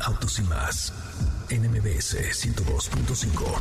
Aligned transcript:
Autos 0.00 0.38
y 0.38 0.42
más 0.42 0.92
NMBS 1.50 2.16
102.5. 2.16 3.58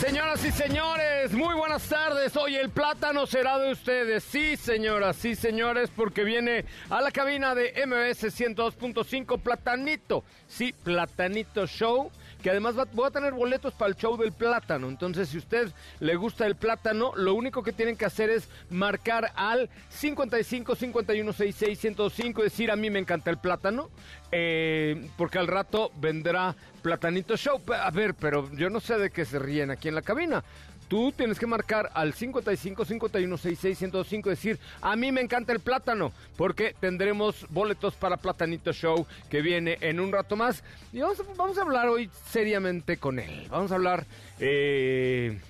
Señoras 0.00 0.44
y 0.44 0.52
señores, 0.52 1.32
muy 1.32 1.54
buenas 1.54 1.82
tardes. 1.88 2.36
Hoy 2.36 2.54
el 2.54 2.70
plátano 2.70 3.26
será 3.26 3.58
de 3.58 3.72
ustedes. 3.72 4.22
Sí, 4.22 4.56
señoras, 4.56 5.16
sí, 5.16 5.34
señores, 5.34 5.90
porque 5.94 6.22
viene 6.22 6.64
a 6.90 7.00
la 7.00 7.10
cabina 7.10 7.54
de 7.54 7.72
MBS 7.86 8.24
102.5 8.24 9.40
Platanito. 9.40 10.22
Sí, 10.46 10.72
Platanito 10.84 11.66
Show 11.66 12.12
que 12.46 12.50
además 12.50 12.78
va, 12.78 12.86
voy 12.92 13.08
a 13.08 13.10
tener 13.10 13.32
boletos 13.32 13.74
para 13.74 13.88
el 13.88 13.96
show 13.96 14.16
del 14.16 14.30
plátano. 14.30 14.88
Entonces, 14.88 15.30
si 15.30 15.36
usted 15.36 15.68
le 15.98 16.14
gusta 16.14 16.46
el 16.46 16.54
plátano, 16.54 17.10
lo 17.16 17.34
único 17.34 17.60
que 17.60 17.72
tienen 17.72 17.96
que 17.96 18.04
hacer 18.04 18.30
es 18.30 18.48
marcar 18.70 19.32
al 19.34 19.68
55 19.88 20.76
51 20.76 21.32
66 21.32 21.76
105 21.76 22.40
y 22.40 22.44
decir 22.44 22.70
a 22.70 22.76
mí 22.76 22.88
me 22.88 23.00
encanta 23.00 23.30
el 23.30 23.38
plátano, 23.38 23.90
eh, 24.30 25.08
porque 25.16 25.40
al 25.40 25.48
rato 25.48 25.90
vendrá 25.96 26.54
Platanito 26.82 27.36
Show. 27.36 27.60
A 27.82 27.90
ver, 27.90 28.14
pero 28.14 28.48
yo 28.52 28.70
no 28.70 28.78
sé 28.78 28.96
de 28.96 29.10
qué 29.10 29.24
se 29.24 29.40
ríen 29.40 29.72
aquí 29.72 29.88
en 29.88 29.96
la 29.96 30.02
cabina. 30.02 30.44
Tú 30.88 31.12
tienes 31.12 31.38
que 31.38 31.46
marcar 31.46 31.90
al 31.94 32.12
55 32.12 32.84
51 32.84 33.36
66 33.36 33.78
105 33.78 34.30
decir, 34.30 34.58
a 34.80 34.94
mí 34.94 35.10
me 35.10 35.20
encanta 35.20 35.52
el 35.52 35.60
plátano, 35.60 36.12
porque 36.36 36.74
tendremos 36.78 37.46
boletos 37.50 37.94
para 37.94 38.16
Platanito 38.16 38.72
Show 38.72 39.06
que 39.28 39.42
viene 39.42 39.78
en 39.80 39.98
un 39.98 40.12
rato 40.12 40.36
más. 40.36 40.62
Y 40.92 41.00
vamos 41.00 41.20
a, 41.20 41.24
vamos 41.36 41.58
a 41.58 41.62
hablar 41.62 41.88
hoy 41.88 42.08
seriamente 42.30 42.98
con 42.98 43.18
él. 43.18 43.46
Vamos 43.50 43.72
a 43.72 43.74
hablar... 43.74 44.06
Eh... 44.38 45.40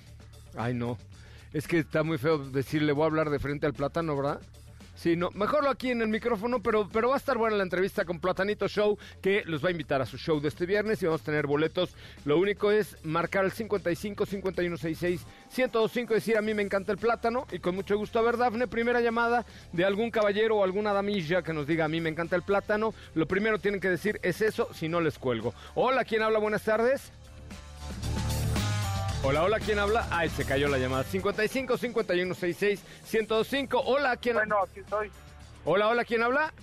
Ay, 0.55 0.73
no. 0.73 0.97
Es 1.53 1.67
que 1.67 1.79
está 1.79 2.03
muy 2.03 2.17
feo 2.17 2.39
decirle, 2.39 2.91
voy 2.91 3.03
a 3.03 3.07
hablar 3.07 3.29
de 3.29 3.39
frente 3.39 3.67
al 3.67 3.73
plátano, 3.73 4.15
¿verdad? 4.17 4.41
Sí, 4.97 5.15
no, 5.15 5.29
mejor 5.35 5.63
lo 5.63 5.69
aquí 5.69 5.91
en 5.91 6.01
el 6.01 6.07
micrófono, 6.07 6.59
pero, 6.59 6.89
pero 6.91 7.09
va 7.09 7.13
a 7.13 7.17
estar 7.19 7.37
buena 7.37 7.55
la 7.55 7.61
entrevista 7.61 8.03
con 8.03 8.19
Platanito 8.19 8.67
Show, 8.67 8.97
que 9.21 9.43
los 9.45 9.63
va 9.63 9.67
a 9.67 9.71
invitar 9.71 10.01
a 10.01 10.07
su 10.07 10.17
show 10.17 10.39
de 10.39 10.47
este 10.47 10.65
viernes 10.65 11.03
y 11.03 11.05
vamos 11.05 11.21
a 11.21 11.25
tener 11.25 11.45
boletos. 11.45 11.95
Lo 12.25 12.39
único 12.39 12.71
es 12.71 12.97
marcar 13.03 13.45
el 13.45 13.51
55 13.51 14.25
5166 14.25 15.21
1025 15.55 16.13
decir 16.15 16.35
a 16.35 16.41
mí 16.41 16.55
me 16.55 16.63
encanta 16.63 16.91
el 16.91 16.97
plátano 16.97 17.45
y 17.51 17.59
con 17.59 17.75
mucho 17.75 17.95
gusto 17.95 18.17
a 18.17 18.23
ver 18.23 18.37
Dafne, 18.37 18.67
primera 18.67 18.99
llamada 18.99 19.45
de 19.71 19.85
algún 19.85 20.09
caballero 20.09 20.57
o 20.57 20.63
alguna 20.63 20.93
damilla 20.93 21.43
que 21.43 21.53
nos 21.53 21.67
diga 21.67 21.85
a 21.85 21.89
mí 21.89 22.01
me 22.01 22.09
encanta 22.09 22.35
el 22.35 22.41
plátano. 22.41 22.95
Lo 23.13 23.27
primero 23.27 23.59
tienen 23.59 23.79
que 23.79 23.91
decir 23.91 24.19
es 24.23 24.41
eso, 24.41 24.67
si 24.73 24.89
no 24.89 24.99
les 24.99 25.19
cuelgo. 25.19 25.53
Hola, 25.75 26.05
¿quién 26.05 26.23
habla? 26.23 26.39
Buenas 26.39 26.63
tardes. 26.63 27.11
Hola, 29.23 29.43
hola, 29.43 29.59
¿quién 29.59 29.79
habla? 29.79 30.07
Ay, 30.11 30.29
se 30.29 30.45
cayó 30.45 30.67
la 30.67 30.77
llamada. 30.77 31.03
55 31.03 31.77
51 31.77 32.33
66 32.33 32.83
105. 33.03 33.81
Hola, 33.85 34.15
¿quién 34.17 34.35
Bueno, 34.35 34.63
aquí 34.63 34.79
estoy. 34.79 35.11
Hola, 35.65 35.89
hola, 35.89 36.05
¿quién 36.05 36.23
habla? 36.23 36.53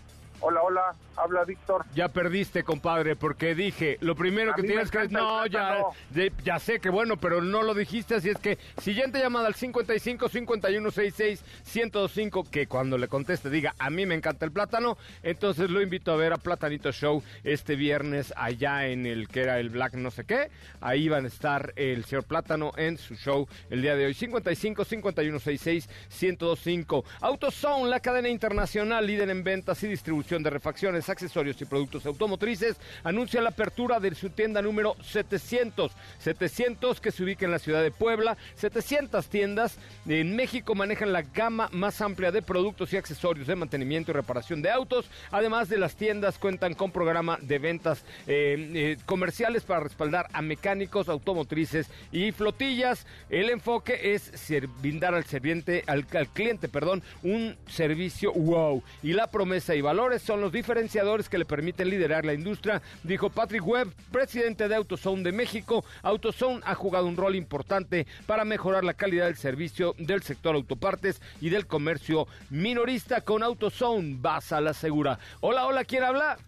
Hola, 0.41 0.62
hola, 0.62 0.94
habla 1.17 1.45
Víctor. 1.45 1.85
Ya 1.95 2.09
perdiste, 2.09 2.63
compadre, 2.65 3.17
porque 3.17 3.55
dije, 3.55 3.99
lo 4.01 4.15
primero 4.15 4.53
A 4.53 4.55
que 4.55 4.63
tienes 4.63 4.91
que... 4.91 5.09
No, 5.09 5.47
ya, 5.47 5.79
de- 6.11 6.33
ya 6.45 6.59
sé 6.59 6.81
que 6.81 6.91
bueno, 6.91 7.17
pero 7.17 7.41
no 7.43 7.63
lo 7.63 7.75
dijiste, 7.75 8.15
así 8.17 8.31
es 8.31 8.39
que 8.39 8.59
siguiente 8.81 9.19
llamada 9.19 9.47
al 9.47 9.55
55 9.55 10.29
51 10.29 10.91
66 10.91 11.45
105, 11.65 12.45
que 12.51 12.67
cuando 12.67 12.99
le 12.99 13.09
conteste 13.09 13.51
diga, 13.51 13.75
a 13.79 13.91
mí 13.91 14.07
me 14.07 14.15
encanta 14.15 14.45
el 14.45 14.53
plátano, 14.53 14.97
entonces 15.23 15.71
lo 15.71 15.83
invito 15.83 16.13
a 16.13 16.17
ver 16.17 16.33
a 16.33 16.37
Platanito 16.37 16.93
Show 16.93 17.23
este 17.43 17.77
viernes 17.77 18.33
allá 18.37 18.87
en 18.87 19.07
el 19.07 19.29
que 19.29 19.43
era 19.43 19.59
el 19.59 19.71
Black 19.71 19.95
no 19.95 20.11
sé 20.11 20.25
qué, 20.25 20.51
ahí 20.81 21.09
van 21.09 21.25
a 21.25 21.29
estar 21.29 21.73
el 21.77 22.05
señor 22.05 22.25
Plátano 22.25 22.73
en 22.77 22.99
su 22.99 23.15
show 23.17 23.47
el 23.71 23.83
día 23.83 23.97
de 23.97 24.07
hoy, 24.07 24.15
55 24.15 24.85
51 24.85 25.39
66 25.39 25.89
105. 26.09 27.05
AutoZone, 27.21 27.89
la 27.91 28.01
cadena 28.01 28.29
internacional 28.29 29.07
líder 29.07 29.31
en 29.31 29.45
ventas 29.45 29.83
y 29.83 29.89
distribución 29.89 30.43
de 30.43 30.51
refacciones, 30.51 31.03
accesorios 31.09 31.60
y 31.60 31.65
productos 31.65 32.06
automotrices, 32.06 32.76
anuncia 33.03 33.41
la 33.41 33.50
apertura 33.50 34.00
de 34.00 34.15
su 34.15 34.31
tienda 34.31 34.62
número 34.62 34.97
700. 35.03 35.92
700 36.19 37.00
que 37.00 37.10
se 37.10 37.22
ubica 37.22 37.44
en 37.44 37.50
la 37.50 37.59
ciudad 37.59 37.82
de 37.82 37.91
Puebla. 37.91 38.37
700 38.56 39.26
tiendas 39.26 39.78
en 40.06 40.37
México 40.37 40.75
manejan 40.75 41.12
la 41.12 41.22
gama 41.22 41.69
más 41.72 42.00
amplia 42.00 42.31
de 42.31 42.42
productos 42.42 42.92
y 42.92 42.97
accesorios 42.97 43.47
de 43.47 43.56
mantenimiento 43.56 44.10
y 44.10 44.15
reparación 44.15 44.62
de 44.62 44.70
autos. 44.70 45.06
Además 45.31 45.69
de 45.69 45.78
las 45.78 45.97
tiendas 45.97 46.38
cuentan 46.38 46.75
con 46.75 46.91
programa 46.91 47.38
de 47.42 47.59
ventas 47.59 48.04
eh, 48.26 48.71
eh, 48.75 48.97
comerciales 49.06 49.65
para 49.65 49.81
respaldar 49.81 50.28
a 50.32 50.42
mecánicos, 50.42 51.09
automotrices 51.09 51.88
y 52.12 52.32
flotillas. 52.32 53.06
El 53.31 53.50
enfoque 53.50 54.15
es 54.15 54.32
brindar 54.81 55.15
al 55.15 55.25
al, 55.86 56.28
cliente, 56.28 56.69
perdón, 56.69 57.03
un 57.22 57.56
servicio 57.66 58.32
wow. 58.32 58.82
Y 59.03 59.12
la 59.12 59.31
promesa 59.31 59.75
y 59.75 59.81
valores 59.81 60.22
son 60.22 60.41
los 60.41 60.53
que 61.28 61.38
le 61.38 61.44
permiten 61.44 61.91
liderar 61.91 62.25
la 62.25 62.34
industria, 62.34 62.81
dijo 63.03 63.28
Patrick 63.28 63.66
Webb, 63.66 63.93
presidente 64.12 64.69
de 64.69 64.77
AutoZone 64.77 65.25
de 65.25 65.32
México. 65.32 65.84
AutoZone 66.03 66.60
ha 66.65 66.77
jugado 66.77 67.06
un 67.06 67.16
rol 67.16 67.34
importante 67.34 68.06
para 68.27 68.44
mejorar 68.44 68.84
la 68.84 68.94
calidad 68.94 69.27
del 69.27 69.37
servicio 69.37 69.97
del 69.99 70.22
sector 70.22 70.54
autopartes 70.54 71.21
y 71.41 71.50
del 71.50 71.66
comercio 71.66 72.28
minorista 72.49 73.22
con 73.22 73.43
AutoZone. 73.43 74.19
Vas 74.21 74.53
a 74.53 74.60
la 74.60 74.72
segura. 74.72 75.19
Hola, 75.41 75.66
hola, 75.66 75.84
¿quién 75.84 76.04
habla? 76.04 76.38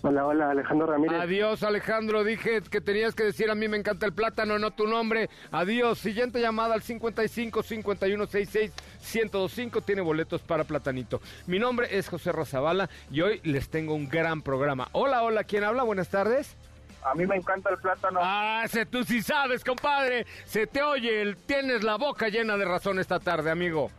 Hola, 0.00 0.26
hola, 0.26 0.50
Alejandro 0.52 0.86
Ramírez. 0.86 1.20
Adiós, 1.20 1.62
Alejandro. 1.64 2.22
Dije 2.22 2.62
que 2.62 2.80
tenías 2.80 3.16
que 3.16 3.24
decir 3.24 3.50
a 3.50 3.56
mí 3.56 3.66
me 3.66 3.76
encanta 3.76 4.06
el 4.06 4.12
plátano, 4.12 4.56
no 4.56 4.70
tu 4.70 4.86
nombre. 4.86 5.28
Adiós. 5.50 5.98
Siguiente 5.98 6.40
llamada 6.40 6.74
al 6.74 6.82
55 6.82 7.62
51 7.64 8.26
66 8.26 8.72
1025. 9.14 9.80
Tiene 9.82 10.00
boletos 10.02 10.40
para 10.42 10.62
Platanito. 10.62 11.20
Mi 11.48 11.58
nombre 11.58 11.98
es 11.98 12.08
José 12.08 12.30
Razabala 12.30 12.88
y 13.10 13.22
hoy 13.22 13.40
les 13.42 13.70
tengo 13.70 13.94
un 13.94 14.08
gran 14.08 14.40
programa. 14.42 14.86
Hola, 14.92 15.22
hola. 15.24 15.42
¿Quién 15.42 15.64
habla? 15.64 15.82
Buenas 15.82 16.08
tardes. 16.08 16.56
A 17.04 17.14
mí 17.16 17.26
me 17.26 17.34
encanta 17.34 17.70
el 17.70 17.78
plátano. 17.78 18.20
Ah, 18.22 18.64
se, 18.68 18.86
tú 18.86 19.02
sí 19.02 19.20
sabes, 19.20 19.64
compadre. 19.64 20.26
Se 20.44 20.68
te 20.68 20.80
oye. 20.80 21.22
el- 21.22 21.36
Tienes 21.36 21.82
la 21.82 21.96
boca 21.96 22.28
llena 22.28 22.56
de 22.56 22.64
razón 22.64 23.00
esta 23.00 23.18
tarde, 23.18 23.50
amigo. 23.50 23.90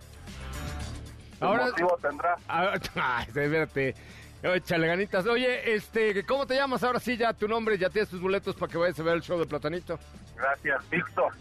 ¿Qué 1.40 1.46
Ahora. 1.46 1.66
motivo 1.66 1.98
tendrá? 2.02 2.36
Ah, 2.48 2.74
Ay, 2.96 3.26
espérate. 3.28 3.96
Échale 4.42 4.88
ganitas. 4.88 5.26
Oye, 5.28 5.74
este, 5.76 6.26
¿cómo 6.26 6.46
te 6.46 6.56
llamas? 6.56 6.82
Ahora 6.84 7.00
sí, 7.00 7.18
ya 7.18 7.34
tu 7.34 7.48
nombre, 7.48 7.78
ya 7.78 7.90
tienes 7.90 8.10
tus 8.10 8.22
boletos 8.22 8.56
para 8.56 8.72
que 8.72 8.78
vayas 8.78 9.00
a 9.00 9.04
ver 9.04 9.16
el 9.16 9.22
show 9.22 9.38
de 9.38 9.46
Platanito. 9.46 10.00
Gracias, 10.36 10.90
Víctor. 10.90 11.34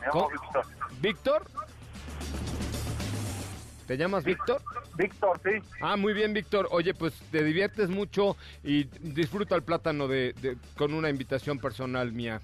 Me 0.00 0.06
llamo. 0.06 0.28
Víctor. 0.30 0.66
¿Víctor? 1.00 1.42
¿Te 3.88 3.96
llamas 3.96 4.22
Víctor? 4.22 4.62
Víctor, 4.96 5.40
sí. 5.42 5.50
Ah, 5.80 5.96
muy 5.96 6.12
bien, 6.12 6.32
Víctor. 6.34 6.68
Oye, 6.70 6.92
pues 6.94 7.14
te 7.32 7.42
diviertes 7.42 7.88
mucho 7.88 8.36
y 8.62 8.84
disfruta 9.00 9.54
el 9.56 9.62
plátano 9.62 10.06
de, 10.06 10.34
de- 10.40 10.56
con 10.76 10.92
una 10.94 11.08
invitación 11.08 11.58
personal 11.58 12.12
mía. 12.12 12.40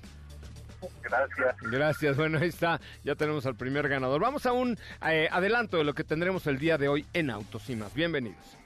Gracias. 1.02 1.56
Gracias. 1.61 2.17
Bueno, 2.17 2.38
ahí 2.38 2.49
está. 2.49 2.81
Ya 3.05 3.14
tenemos 3.14 3.47
al 3.47 3.55
primer 3.55 3.88
ganador. 3.88 4.20
Vamos 4.23 4.47
a 4.47 4.52
un 4.52 4.76
eh, 5.06 5.29
adelanto 5.31 5.76
de 5.76 5.85
lo 5.85 5.94
que 5.94 6.02
tendremos 6.02 6.47
el 6.47 6.58
día 6.58 6.79
de 6.79 6.88
hoy 6.88 7.06
en 7.12 7.31
Autos 7.31 7.69
y 7.70 7.76
más. 7.76 7.94
Bienvenidos. 7.94 8.56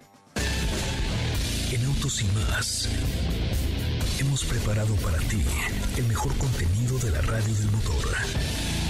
En 1.71 1.85
Autos 1.85 2.23
y 2.23 2.27
más 2.51 2.89
hemos 4.19 4.43
preparado 4.45 4.95
para 4.97 5.19
ti 5.19 5.43
el 5.99 6.05
mejor 6.05 6.35
contenido 6.39 6.99
de 6.99 7.11
la 7.11 7.21
radio 7.21 7.55
del 7.55 7.71
motor. 7.71 8.05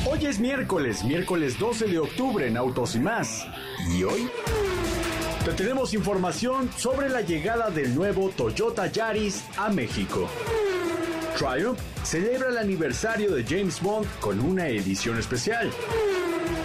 Hoy 0.09 0.27
es 0.27 0.39
miércoles, 0.39 1.03
miércoles 1.03 1.59
12 1.59 1.87
de 1.87 1.99
octubre 1.99 2.47
en 2.47 2.57
Autos 2.57 2.95
y 2.95 3.01
más. 3.01 3.47
¿Y 3.91 4.05
hoy? 4.05 4.29
Te 5.45 5.53
tenemos 5.53 5.93
información 5.93 6.71
sobre 6.77 7.09
la 7.09 7.23
llegada 7.23 7.71
del 7.71 7.95
nuevo 7.95 8.31
Toyota 8.31 8.87
Yaris 8.87 9.43
a 9.57 9.71
México. 9.71 10.29
Triumph 11.37 11.81
celebra 12.05 12.51
el 12.51 12.59
aniversario 12.59 13.35
de 13.35 13.45
James 13.45 13.81
Bond 13.81 14.07
con 14.21 14.39
una 14.39 14.69
edición 14.69 15.19
especial. 15.19 15.71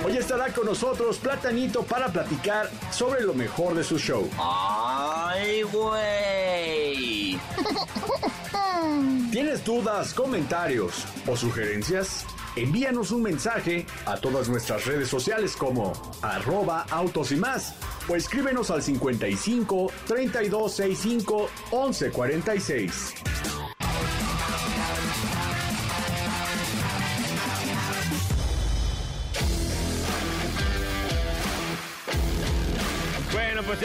Hoy 0.05 0.17
estará 0.17 0.51
con 0.51 0.65
nosotros 0.65 1.17
Platanito 1.17 1.83
para 1.83 2.09
platicar 2.09 2.69
sobre 2.91 3.21
lo 3.21 3.33
mejor 3.33 3.73
de 3.73 3.85
su 3.85 3.97
show. 3.97 4.29
¡Ay, 4.38 5.61
güey! 5.63 7.39
¿Tienes 9.31 9.63
dudas, 9.63 10.13
comentarios 10.13 11.05
o 11.25 11.38
sugerencias? 11.38 12.25
Envíanos 12.57 13.11
un 13.11 13.23
mensaje 13.23 13.85
a 14.05 14.17
todas 14.17 14.50
nuestras 14.50 14.85
redes 14.85 15.07
sociales 15.07 15.55
como 15.55 15.94
arroba 16.21 16.85
autos 16.89 17.31
y 17.31 17.38
más 17.38 17.73
o 18.09 18.15
escríbenos 18.15 18.71
al 18.71 18.83
55 18.83 19.89
3265 20.05 21.50
1146. 21.71 23.13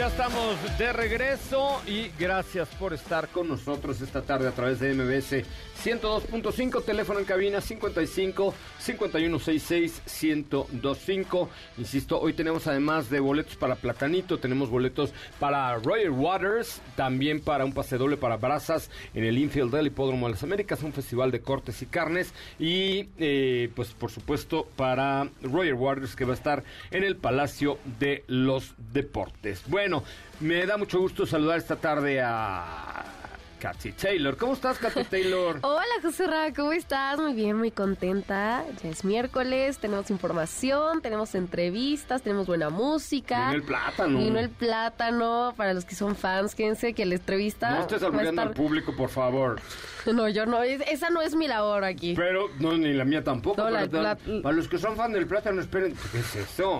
Estamos 0.09 0.57
de 0.77 0.91
regreso 0.91 1.81
y 1.85 2.09
gracias 2.19 2.67
por 2.79 2.93
estar 2.93 3.27
con 3.29 3.47
nosotros 3.47 4.01
esta 4.01 4.21
tarde 4.23 4.47
a 4.47 4.51
través 4.51 4.79
de 4.79 4.93
MBS 4.93 5.45
102.5, 5.83 6.83
teléfono 6.83 7.19
en 7.19 7.25
cabina 7.25 7.61
55 7.61 8.53
5166 8.79 10.01
1025. 10.21 11.49
Insisto, 11.77 12.19
hoy 12.19 12.33
tenemos 12.33 12.67
además 12.67 13.09
de 13.09 13.21
boletos 13.21 13.55
para 13.55 13.75
Platanito, 13.75 14.39
tenemos 14.39 14.69
boletos 14.69 15.13
para 15.39 15.73
Royal 15.77 16.09
Waters, 16.09 16.81
también 16.97 17.39
para 17.39 17.63
un 17.63 17.71
pase 17.71 17.97
doble 17.97 18.17
para 18.17 18.35
Brazas 18.35 18.91
en 19.13 19.23
el 19.23 19.37
infield 19.37 19.73
del 19.73 19.87
Hipódromo 19.87 20.27
de 20.27 20.33
las 20.33 20.43
Américas, 20.43 20.83
un 20.83 20.91
festival 20.91 21.31
de 21.31 21.41
cortes 21.41 21.81
y 21.81 21.85
carnes 21.85 22.33
y 22.59 23.07
eh, 23.17 23.71
pues 23.73 23.89
por 23.93 24.11
supuesto 24.11 24.67
para 24.75 25.29
Royal 25.41 25.75
Waters 25.75 26.15
que 26.15 26.25
va 26.25 26.33
a 26.33 26.35
estar 26.35 26.63
en 26.91 27.05
el 27.05 27.15
Palacio 27.15 27.79
de 27.99 28.25
los 28.27 28.75
Deportes. 28.91 29.63
Bueno, 29.67 30.03
me 30.41 30.65
da 30.65 30.77
mucho 30.77 30.99
gusto 30.99 31.25
saludar 31.25 31.57
esta 31.57 31.77
tarde 31.77 32.19
a 32.21 33.18
Katy 33.59 33.91
Taylor. 33.91 34.37
¿Cómo 34.37 34.53
estás, 34.53 34.77
Katy 34.79 35.03
Taylor? 35.03 35.59
Hola, 35.63 35.83
José 36.01 36.27
Ra, 36.27 36.53
¿cómo 36.55 36.71
estás? 36.71 37.19
Muy 37.19 37.33
bien, 37.33 37.57
muy 37.57 37.71
contenta. 37.71 38.63
Ya 38.81 38.89
es 38.89 39.03
miércoles, 39.03 39.77
tenemos 39.79 40.09
información, 40.09 41.01
tenemos 41.01 41.35
entrevistas, 41.35 42.21
tenemos 42.21 42.47
buena 42.47 42.69
música. 42.69 43.47
Vino 43.47 43.55
el 43.55 43.63
plátano. 43.63 44.17
Vino 44.19 44.39
el 44.39 44.49
plátano. 44.49 45.53
Para 45.57 45.73
los 45.73 45.85
que 45.85 45.95
son 45.95 46.15
fans, 46.15 46.55
quédense 46.55 46.93
que 46.93 47.05
la 47.05 47.15
entrevista. 47.15 47.71
No 47.71 47.81
estés 47.81 48.01
albureando 48.03 48.41
al 48.41 48.51
público, 48.51 48.95
por 48.95 49.09
favor. 49.09 49.59
No, 50.05 50.27
yo 50.29 50.45
no, 50.45 50.63
es- 50.63 50.81
esa 50.89 51.09
no 51.09 51.21
es 51.21 51.35
mi 51.35 51.47
labor 51.47 51.83
aquí. 51.83 52.13
Pero, 52.15 52.49
no, 52.59 52.71
ni 52.77 52.93
la 52.93 53.03
mía 53.03 53.21
tampoco. 53.23 53.61
No, 53.61 53.69
la- 53.69 53.81
pero 53.85 54.01
la- 54.01 54.17
para 54.41 54.55
los 54.55 54.67
que 54.69 54.77
son 54.79 54.95
fan 54.95 55.11
del 55.11 55.27
plátano, 55.27 55.59
esperen. 55.61 55.93
¿Qué 56.13 56.19
es 56.19 56.35
eso? 56.37 56.79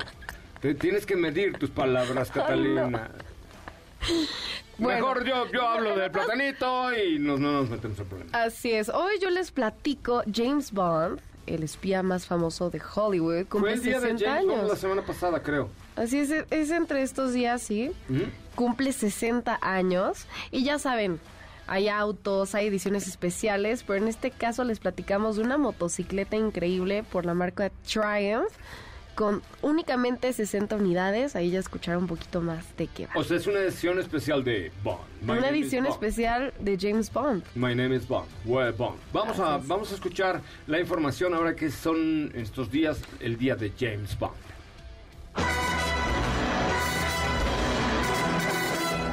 Te- 0.61 0.73
tienes 0.73 1.05
que 1.05 1.15
medir 1.17 1.57
tus 1.59 1.69
palabras, 1.69 2.31
Catalina. 2.33 3.11
Bueno. 4.79 4.99
Mejor 5.07 5.25
yo, 5.25 5.51
yo 5.51 5.67
hablo 5.67 5.95
del 5.95 6.11
platanito 6.11 6.93
y 6.93 7.19
no 7.19 7.37
nos 7.37 7.69
metemos 7.69 7.99
en 7.99 8.05
problemas. 8.05 8.33
Así 8.33 8.71
es. 8.71 8.89
Hoy 8.89 9.13
yo 9.21 9.29
les 9.29 9.51
platico 9.51 10.23
James 10.33 10.71
Bond, 10.71 11.19
el 11.47 11.63
espía 11.63 12.03
más 12.03 12.25
famoso 12.25 12.69
de 12.69 12.81
Hollywood, 12.95 13.35
Fue 13.35 13.45
cumple 13.45 13.73
el 13.73 13.81
día 13.81 13.99
de 13.99 14.11
60 14.11 14.25
James 14.29 14.45
Bond 14.45 14.57
años. 14.59 14.69
la 14.71 14.75
semana 14.77 15.01
pasada, 15.01 15.41
creo. 15.43 15.69
Así 15.95 16.19
es, 16.19 16.31
es 16.49 16.71
entre 16.71 17.01
estos 17.01 17.33
días, 17.33 17.61
sí. 17.61 17.91
¿Mm? 18.07 18.21
Cumple 18.55 18.91
60 18.93 19.59
años 19.61 20.25
y 20.51 20.63
ya 20.63 20.79
saben, 20.79 21.19
hay 21.67 21.87
autos, 21.87 22.55
hay 22.55 22.67
ediciones 22.67 23.07
especiales, 23.07 23.83
pero 23.83 24.01
en 24.01 24.07
este 24.07 24.31
caso 24.31 24.63
les 24.63 24.79
platicamos 24.79 25.35
de 25.35 25.43
una 25.43 25.57
motocicleta 25.57 26.35
increíble 26.35 27.03
por 27.03 27.25
la 27.25 27.33
marca 27.33 27.69
Triumph 27.85 28.51
con 29.19 29.41
únicamente 29.61 30.31
60 30.31 30.77
unidades. 30.77 31.35
Ahí 31.35 31.51
ya 31.51 31.59
escucharon 31.59 32.03
un 32.03 32.07
poquito 32.07 32.39
más 32.39 32.65
de 32.77 32.87
qué 32.87 33.05
va. 33.05 33.11
O 33.17 33.23
sea, 33.25 33.35
es 33.35 33.47
una 33.47 33.59
edición 33.59 33.99
especial 33.99 34.45
de 34.45 34.71
Bond. 34.81 35.01
My 35.23 35.31
Una 35.39 35.49
edición 35.49 35.83
Bond. 35.83 35.93
especial 35.93 36.53
de 36.57 36.77
James 36.79 37.11
Bond. 37.11 37.43
My 37.53 37.75
name 37.75 37.93
is 37.93 38.07
Bond. 38.07 38.29
Well, 38.45 38.71
Bond. 38.71 38.97
Vamos 39.11 39.37
a, 39.39 39.57
vamos 39.57 39.91
a 39.91 39.95
escuchar 39.95 40.39
la 40.67 40.79
información 40.79 41.33
ahora 41.33 41.53
que 41.53 41.69
son 41.69 42.31
estos 42.33 42.71
días 42.71 43.01
el 43.19 43.37
día 43.37 43.57
de 43.57 43.73
James 43.77 44.17
Bond. 44.17 44.31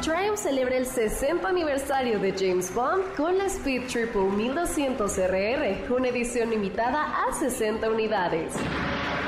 Triumph 0.06 0.38
celebra 0.38 0.76
el 0.76 0.86
60 0.86 1.48
aniversario 1.48 2.20
de 2.20 2.30
James 2.30 2.72
Bond 2.72 3.02
con 3.16 3.36
la 3.38 3.46
Speed 3.46 3.88
Triple 3.88 4.30
1200 4.30 5.18
RR, 5.18 5.92
una 5.92 6.06
edición 6.06 6.50
limitada 6.50 7.24
a 7.26 7.32
60 7.32 7.90
unidades. 7.90 8.54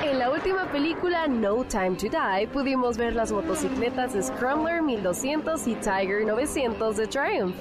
En 0.05 0.21
la 0.21 0.31
última 0.31 0.71
película 0.71 1.27
No 1.27 1.65
Time 1.65 1.97
to 1.97 2.07
Die 2.07 2.47
pudimos 2.47 2.97
ver 2.97 3.17
las 3.17 3.33
motocicletas 3.33 4.13
Scrambler 4.25 4.81
1200 4.81 5.67
y 5.67 5.75
Tiger 5.75 6.25
900 6.25 6.97
de 6.97 7.07
Triumph. 7.09 7.57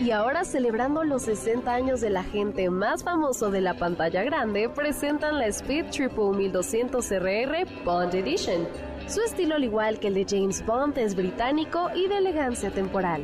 Y 0.00 0.10
ahora 0.12 0.46
celebrando 0.46 1.04
los 1.04 1.24
60 1.24 1.70
años 1.70 2.00
del 2.00 2.16
agente 2.16 2.70
más 2.70 3.04
famoso 3.04 3.50
de 3.50 3.60
la 3.60 3.74
pantalla 3.74 4.24
grande, 4.24 4.70
presentan 4.70 5.38
la 5.38 5.46
Speed 5.48 5.90
Triple 5.90 6.30
1200 6.34 7.06
RR 7.10 7.66
Bond 7.84 8.14
Edition. 8.14 8.66
Su 9.08 9.20
estilo, 9.20 9.54
al 9.54 9.62
igual 9.62 10.00
que 10.00 10.08
el 10.08 10.14
de 10.14 10.26
James 10.28 10.66
Bond, 10.66 10.98
es 10.98 11.14
británico 11.14 11.90
y 11.94 12.08
de 12.08 12.18
elegancia 12.18 12.72
temporal. 12.72 13.22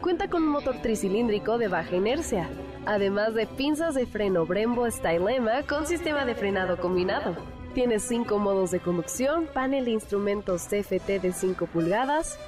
Cuenta 0.00 0.28
con 0.28 0.44
un 0.44 0.50
motor 0.50 0.76
tricilíndrico 0.80 1.58
de 1.58 1.66
baja 1.66 1.96
inercia, 1.96 2.48
además 2.86 3.34
de 3.34 3.46
pinzas 3.46 3.96
de 3.96 4.06
freno 4.06 4.46
Brembo 4.46 4.88
Stylema 4.88 5.64
con 5.68 5.88
sistema 5.88 6.24
de 6.24 6.36
frenado 6.36 6.76
combinado. 6.76 7.34
Tiene 7.74 7.98
cinco 7.98 8.38
modos 8.38 8.70
de 8.70 8.78
conducción, 8.78 9.48
panel 9.52 9.86
de 9.86 9.90
instrumentos 9.90 10.68
TFT 10.68 11.20
de 11.20 11.32
5 11.32 11.66
pulgadas, 11.66 12.38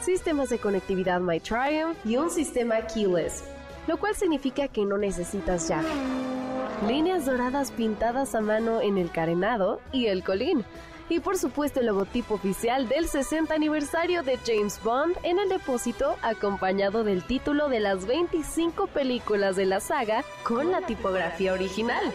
sistemas 0.00 0.48
de 0.50 0.58
conectividad 0.58 1.20
My 1.20 1.40
Triumph 1.40 1.96
y 2.04 2.18
un 2.18 2.30
sistema 2.30 2.82
keyless, 2.82 3.42
lo 3.88 3.96
cual 3.96 4.14
significa 4.14 4.68
que 4.68 4.84
no 4.84 4.96
necesitas 4.96 5.68
llave. 5.68 5.88
Líneas 6.86 7.26
doradas 7.26 7.72
pintadas 7.72 8.36
a 8.36 8.40
mano 8.40 8.80
en 8.80 8.96
el 8.98 9.10
carenado 9.10 9.80
y 9.90 10.06
el 10.06 10.22
colín. 10.22 10.64
Y 11.10 11.20
por 11.20 11.38
supuesto 11.38 11.80
el 11.80 11.86
logotipo 11.86 12.34
oficial 12.34 12.86
del 12.88 13.08
60 13.08 13.54
aniversario 13.54 14.22
de 14.22 14.38
James 14.44 14.78
Bond 14.82 15.16
en 15.22 15.38
el 15.38 15.48
depósito 15.48 16.16
acompañado 16.22 17.02
del 17.02 17.24
título 17.24 17.70
de 17.70 17.80
las 17.80 18.04
25 18.06 18.88
películas 18.88 19.56
de 19.56 19.64
la 19.64 19.80
saga 19.80 20.22
con 20.42 20.70
la 20.70 20.82
tipografía 20.82 21.54
original. 21.54 22.12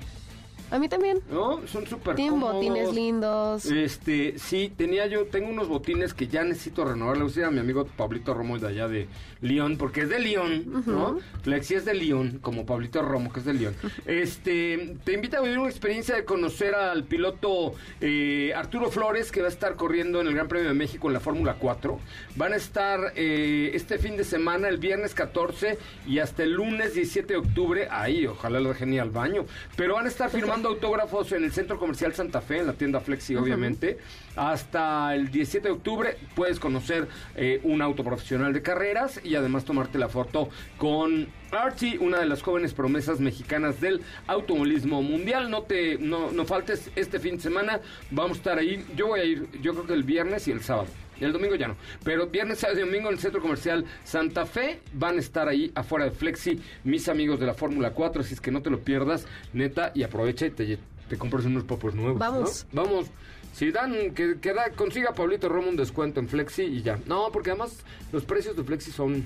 A 0.75 0.79
mí 0.79 0.89
también. 0.89 1.21
¿No? 1.31 1.65
Son 1.67 1.87
súper 1.87 2.15
Tienen 2.15 2.33
cómodos. 2.33 2.55
botines 2.55 2.93
lindos. 2.93 3.65
Este, 3.65 4.37
sí, 4.37 4.73
tenía 4.75 5.07
yo, 5.07 5.25
tengo 5.27 5.49
unos 5.49 5.69
botines 5.69 6.13
que 6.13 6.27
ya 6.27 6.43
necesito 6.43 6.83
renovar. 6.83 7.15
Le 7.15 7.23
voy 7.23 7.29
a 7.29 7.31
decir 7.31 7.45
a 7.45 7.51
mi 7.51 7.59
amigo 7.59 7.85
Pablito 7.85 8.33
Romo 8.33 8.59
de 8.59 8.67
allá 8.67 8.89
de 8.89 9.07
León, 9.39 9.77
porque 9.77 10.01
es 10.01 10.09
de 10.09 10.19
León, 10.19 10.83
¿no? 10.85 11.17
Lexi 11.45 11.75
es 11.75 11.85
de 11.85 11.93
León, 11.93 12.39
como 12.41 12.65
Pablito 12.65 13.01
Romo, 13.01 13.31
que 13.31 13.39
es 13.39 13.45
de 13.45 13.53
León. 13.53 13.73
Este, 14.05 14.97
te 15.05 15.13
invito 15.13 15.37
a 15.37 15.41
vivir 15.41 15.59
una 15.59 15.69
experiencia 15.69 16.15
de 16.15 16.25
conocer 16.25 16.75
al 16.75 17.05
piloto 17.05 17.73
eh, 18.01 18.51
Arturo 18.53 18.91
Flores, 18.91 19.31
que 19.31 19.39
va 19.39 19.47
a 19.47 19.51
estar 19.51 19.75
corriendo 19.75 20.19
en 20.19 20.27
el 20.27 20.33
Gran 20.33 20.49
Premio 20.49 20.67
de 20.67 20.73
México 20.73 21.07
en 21.07 21.13
la 21.13 21.19
Fórmula 21.21 21.55
4. 21.57 21.99
Van 22.35 22.51
a 22.51 22.57
estar 22.57 23.13
eh, 23.15 23.71
este 23.73 23.97
fin 23.97 24.17
de 24.17 24.25
semana, 24.25 24.67
el 24.67 24.77
viernes 24.77 25.13
14 25.13 25.77
y 26.05 26.19
hasta 26.19 26.43
el 26.43 26.51
lunes 26.51 26.95
17 26.95 27.31
de 27.31 27.39
octubre. 27.39 27.87
Ahí, 27.89 28.25
ojalá 28.27 28.59
lo 28.59 28.69
dejen 28.69 28.93
ir 28.93 28.99
al 28.99 29.11
baño. 29.11 29.45
Pero 29.77 29.95
van 29.95 30.05
a 30.05 30.09
estar 30.09 30.29
firmando 30.29 30.64
autógrafos 30.65 31.31
en 31.31 31.43
el 31.43 31.51
Centro 31.51 31.77
Comercial 31.79 32.13
Santa 32.13 32.41
Fe, 32.41 32.59
en 32.59 32.67
la 32.67 32.73
tienda 32.73 32.99
Flexi, 32.99 33.35
obviamente. 33.35 33.97
Hasta 34.35 35.15
el 35.15 35.31
17 35.31 35.67
de 35.67 35.73
octubre 35.73 36.17
puedes 36.35 36.59
conocer 36.59 37.07
eh, 37.35 37.61
un 37.63 37.81
auto 37.81 38.03
profesional 38.03 38.53
de 38.53 38.61
carreras 38.61 39.21
y 39.23 39.35
además 39.35 39.65
tomarte 39.65 39.97
la 39.97 40.09
foto 40.09 40.49
con 40.77 41.27
Archie, 41.51 41.97
una 41.99 42.19
de 42.19 42.25
las 42.25 42.41
jóvenes 42.41 42.73
promesas 42.73 43.19
mexicanas 43.19 43.79
del 43.79 44.01
automovilismo 44.27 45.01
mundial. 45.01 45.49
No 45.49 45.63
te 45.63 45.97
no, 45.97 46.31
no 46.31 46.45
faltes 46.45 46.91
este 46.95 47.19
fin 47.19 47.37
de 47.37 47.41
semana. 47.41 47.79
Vamos 48.11 48.37
a 48.37 48.39
estar 48.39 48.57
ahí. 48.57 48.85
Yo 48.95 49.07
voy 49.07 49.19
a 49.19 49.23
ir, 49.23 49.47
yo 49.61 49.73
creo 49.73 49.85
que 49.85 49.93
el 49.93 50.03
viernes 50.03 50.47
y 50.47 50.51
el 50.51 50.61
sábado. 50.61 50.87
El 51.19 51.33
domingo 51.33 51.55
ya 51.55 51.67
no. 51.67 51.75
Pero 52.03 52.27
viernes, 52.27 52.59
sábado 52.59 52.79
y 52.79 52.83
domingo 52.83 53.07
en 53.09 53.15
el 53.15 53.19
Centro 53.19 53.41
Comercial 53.41 53.85
Santa 54.03 54.45
Fe 54.45 54.81
van 54.93 55.17
a 55.17 55.19
estar 55.19 55.47
ahí 55.47 55.71
afuera 55.75 56.05
de 56.05 56.11
Flexi 56.11 56.59
mis 56.83 57.07
amigos 57.09 57.39
de 57.39 57.45
la 57.45 57.53
Fórmula 57.53 57.91
4. 57.91 58.21
Así 58.21 58.33
es 58.33 58.41
que 58.41 58.51
no 58.51 58.61
te 58.61 58.69
lo 58.69 58.79
pierdas, 58.81 59.25
neta, 59.53 59.91
y 59.95 60.03
aprovecha 60.03 60.45
y 60.47 60.51
te, 60.51 60.77
te 61.09 61.17
compras 61.17 61.45
unos 61.45 61.63
popos 61.63 61.95
nuevos. 61.95 62.19
Vamos. 62.19 62.65
¿no? 62.71 62.83
Vamos. 62.83 63.07
Si 63.53 63.71
dan, 63.71 64.13
que, 64.13 64.37
que 64.41 64.53
da- 64.53 64.71
consiga 64.71 65.13
Pablito 65.13 65.47
Romo 65.47 65.69
un 65.69 65.77
descuento 65.77 66.19
en 66.19 66.27
Flexi 66.27 66.63
y 66.63 66.81
ya. 66.81 66.99
No, 67.05 67.29
porque 67.31 67.51
además 67.51 67.83
los 68.11 68.25
precios 68.25 68.57
de 68.57 68.63
Flexi 68.65 68.91
son 68.91 69.25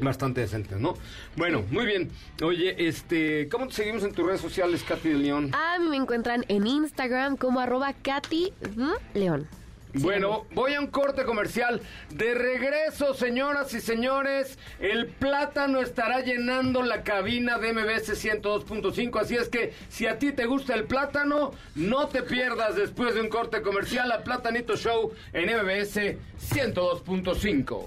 bastante 0.00 0.40
decentes, 0.42 0.78
¿no? 0.80 0.94
Bueno, 1.36 1.64
muy 1.70 1.86
bien. 1.86 2.10
Oye, 2.42 2.74
este, 2.88 3.48
¿cómo 3.48 3.68
te 3.68 3.74
seguimos 3.74 4.02
en 4.04 4.12
tus 4.12 4.26
redes 4.26 4.40
sociales, 4.40 4.82
Katy 4.86 5.08
de 5.08 5.14
León? 5.14 5.50
A 5.54 5.78
mí 5.78 5.88
me 5.88 5.96
encuentran 5.96 6.44
en 6.48 6.66
Instagram 6.66 7.36
como 7.36 7.60
arroba 7.60 7.92
Katy 7.94 8.52
León. 9.14 9.46
Bueno, 9.94 10.46
voy 10.50 10.74
a 10.74 10.80
un 10.80 10.88
corte 10.88 11.24
comercial. 11.24 11.80
De 12.10 12.34
regreso, 12.34 13.14
señoras 13.14 13.72
y 13.74 13.80
señores, 13.80 14.58
el 14.80 15.06
plátano 15.06 15.80
estará 15.80 16.20
llenando 16.20 16.82
la 16.82 17.04
cabina 17.04 17.58
de 17.58 17.72
MBS 17.72 18.12
102.5. 18.24 19.20
Así 19.20 19.36
es 19.36 19.48
que 19.48 19.72
si 19.88 20.06
a 20.06 20.18
ti 20.18 20.32
te 20.32 20.46
gusta 20.46 20.74
el 20.74 20.84
plátano, 20.84 21.52
no 21.76 22.08
te 22.08 22.22
pierdas 22.22 22.74
después 22.74 23.14
de 23.14 23.20
un 23.20 23.28
corte 23.28 23.62
comercial 23.62 24.10
a 24.10 24.24
Platanito 24.24 24.76
Show 24.76 25.12
en 25.32 25.44
MBS 25.44 26.16
102.5. 26.40 27.84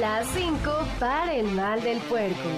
Las 0.00 0.26
5 0.28 0.88
para 1.00 1.34
el 1.34 1.46
mal 1.52 1.82
del 1.82 1.98
puerco. 2.00 2.48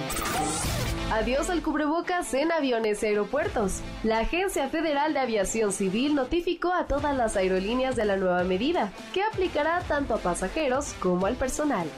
Adiós 1.11 1.49
al 1.49 1.63
cubrebocas 1.63 2.31
en 2.35 2.51
aviones 2.51 3.01
y 3.01 3.07
aeropuertos. 3.07 3.81
La 4.03 4.19
Agencia 4.19 4.69
Federal 4.69 5.11
de 5.13 5.19
Aviación 5.19 5.71
Civil 5.71 6.13
notificó 6.13 6.71
a 6.71 6.85
todas 6.85 7.17
las 7.17 7.35
aerolíneas 7.35 7.95
de 7.95 8.05
la 8.05 8.15
nueva 8.15 8.43
medida, 8.43 8.91
que 9.11 9.23
aplicará 9.23 9.81
tanto 9.87 10.13
a 10.13 10.17
pasajeros 10.19 10.93
como 10.99 11.25
al 11.25 11.35
personal. 11.35 11.89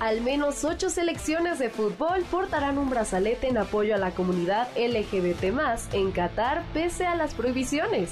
Al 0.00 0.20
menos 0.20 0.64
ocho 0.64 0.90
selecciones 0.90 1.58
de 1.58 1.70
fútbol 1.70 2.22
portarán 2.30 2.76
un 2.76 2.90
brazalete 2.90 3.48
en 3.48 3.56
apoyo 3.56 3.94
a 3.94 3.98
la 3.98 4.10
comunidad 4.10 4.68
LGBT 4.76 5.44
en 5.94 6.12
Qatar 6.12 6.62
pese 6.74 7.06
a 7.06 7.14
las 7.14 7.32
prohibiciones 7.32 8.10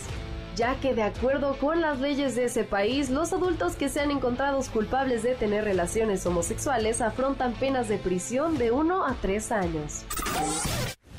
ya 0.59 0.75
que 0.81 0.93
de 0.93 1.05
acuerdo 1.05 1.57
con 1.57 1.81
las 1.81 2.01
leyes 2.01 2.35
de 2.35 2.47
ese 2.47 2.65
país, 2.65 3.11
los 3.11 3.33
adultos 3.33 3.77
que 3.77 3.89
sean 3.89 4.11
encontrados 4.11 4.69
culpables 4.69 5.23
de 5.23 5.37
tener 5.37 5.63
relaciones 5.63 6.27
homosexuales 6.27 7.01
afrontan 7.01 7.53
penas 7.53 7.89
de 7.89 7.97
prisión 7.97 8.59
de 8.59 8.73
1 8.73 9.07
a 9.07 9.15
3 9.15 9.53
años. 9.53 10.05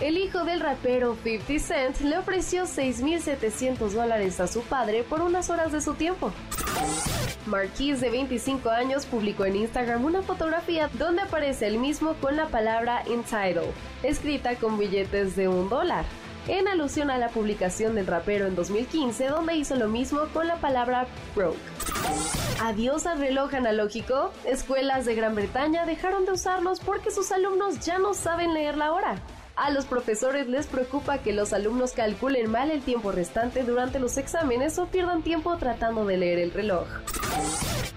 El 0.01 0.17
hijo 0.17 0.43
del 0.43 0.60
rapero 0.60 1.15
50 1.24 1.60
Cent 1.60 2.01
le 2.01 2.17
ofreció 2.17 2.63
6.700 2.63 3.91
dólares 3.91 4.41
a 4.41 4.48
su 4.48 4.62
padre 4.62 5.03
por 5.03 5.22
unas 5.22 5.50
horas 5.50 5.72
de 5.72 5.79
su 5.79 5.93
tiempo. 5.93 6.31
Marquise, 7.46 8.01
de 8.01 8.10
25 8.10 8.69
años, 8.69 9.05
publicó 9.05 9.46
en 9.46 9.55
Instagram 9.55 10.03
una 10.03 10.22
fotografía 10.22 10.89
donde 10.93 11.22
aparece 11.22 11.67
el 11.67 11.79
mismo 11.79 12.13
con 12.15 12.36
la 12.36 12.48
palabra 12.48 13.03
entitled, 13.08 13.72
escrita 14.03 14.55
con 14.55 14.77
billetes 14.77 15.38
de 15.38 15.48
un 15.48 15.69
dólar, 15.69 16.03
en 16.50 16.68
alusión 16.68 17.10
a 17.12 17.18
la 17.18 17.29
publicación 17.29 17.96
del 17.96 18.08
rapero 18.08 18.48
en 18.48 18.56
2015, 18.56 19.27
donde 19.27 19.56
hizo 19.56 19.75
lo 19.75 19.88
mismo 19.88 20.22
con 20.34 20.48
la 20.48 20.56
palabra 20.58 21.08
broke. 21.36 21.58
Adiós 22.62 23.06
al 23.06 23.20
reloj 23.20 23.53
analógico. 23.53 24.32
Escuelas 24.46 25.06
de 25.06 25.15
Gran 25.15 25.36
Bretaña 25.36 25.86
dejaron 25.86 26.25
de 26.25 26.34
usarlos 26.34 26.79
porque 26.79 27.12
sus 27.12 27.32
alumnos 27.32 27.79
ya 27.79 28.00
no 28.00 28.13
saben 28.13 28.53
leer 28.53 28.77
la 28.77 28.91
hora. 28.91 29.15
A 29.56 29.72
los 29.72 29.86
profesores 29.86 30.48
les 30.48 30.68
preocupa 30.68 31.18
que 31.18 31.34
los 31.34 31.51
alumnos 31.51 31.91
calculen 31.91 32.50
mal 32.50 32.72
el 32.72 32.82
tiempo 32.82 33.12
restante 33.12 33.63
durante 33.63 34.00
los 34.00 34.18
exámenes 34.18 34.79
o 34.79 34.88
pierdan 34.88 35.22
tiempo 35.22 35.58
tratando 35.58 36.06
de 36.06 36.18
leer 36.18 36.39
el 36.39 36.51
reloj. 36.51 36.88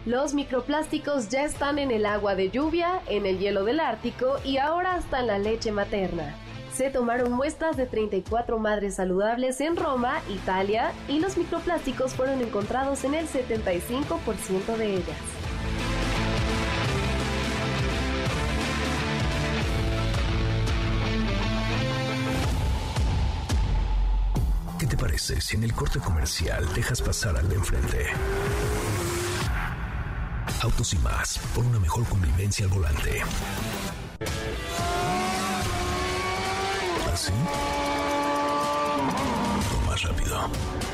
Los 0.04 0.34
microplásticos 0.34 1.28
ya 1.28 1.44
están 1.44 1.78
en 1.78 1.92
el 1.92 2.04
agua 2.04 2.34
de 2.34 2.50
lluvia, 2.50 3.00
en 3.06 3.26
el 3.26 3.38
hielo 3.38 3.64
del 3.64 3.78
Ártico 3.78 4.38
y 4.44 4.58
ahora 4.58 4.94
hasta 4.94 5.20
en 5.20 5.28
la 5.28 5.38
leche 5.38 5.70
materna. 5.70 6.34
Se 6.74 6.88
tomaron 6.88 7.32
muestras 7.32 7.76
de 7.76 7.84
34 7.84 8.58
madres 8.58 8.94
saludables 8.94 9.60
en 9.60 9.76
Roma, 9.76 10.22
Italia, 10.30 10.92
y 11.06 11.20
los 11.20 11.36
microplásticos 11.36 12.14
fueron 12.14 12.40
encontrados 12.40 13.04
en 13.04 13.14
el 13.14 13.28
75% 13.28 14.76
de 14.78 14.94
ellas. 14.94 15.18
¿Qué 24.78 24.86
te 24.86 24.96
parece 24.96 25.40
si 25.42 25.56
en 25.56 25.64
el 25.64 25.74
corte 25.74 26.00
comercial 26.00 26.66
dejas 26.74 27.02
pasar 27.02 27.36
al 27.36 27.48
de 27.50 27.54
enfrente? 27.54 28.06
Autos 30.62 30.94
y 30.94 30.98
más, 30.98 31.38
por 31.54 31.64
una 31.64 31.78
mejor 31.78 32.04
convivencia 32.06 32.64
al 32.64 32.70
volante. 32.72 33.22
¿Así? 37.22 37.32
O 39.76 39.78
más 39.88 40.02
rápido. 40.02 40.50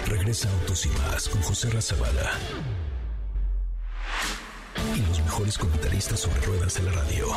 Regresa 0.07 0.51
Autos 0.61 0.85
y 0.85 0.91
más 0.91 1.27
con 1.27 1.41
José 1.41 1.71
Razabala. 1.71 2.33
Y 4.95 5.01
los 5.09 5.23
mejores 5.23 5.57
comentaristas 5.57 6.21
sobre 6.21 6.39
ruedas 6.43 6.75
de 6.75 6.83
la 6.83 6.93
radio. 6.93 7.29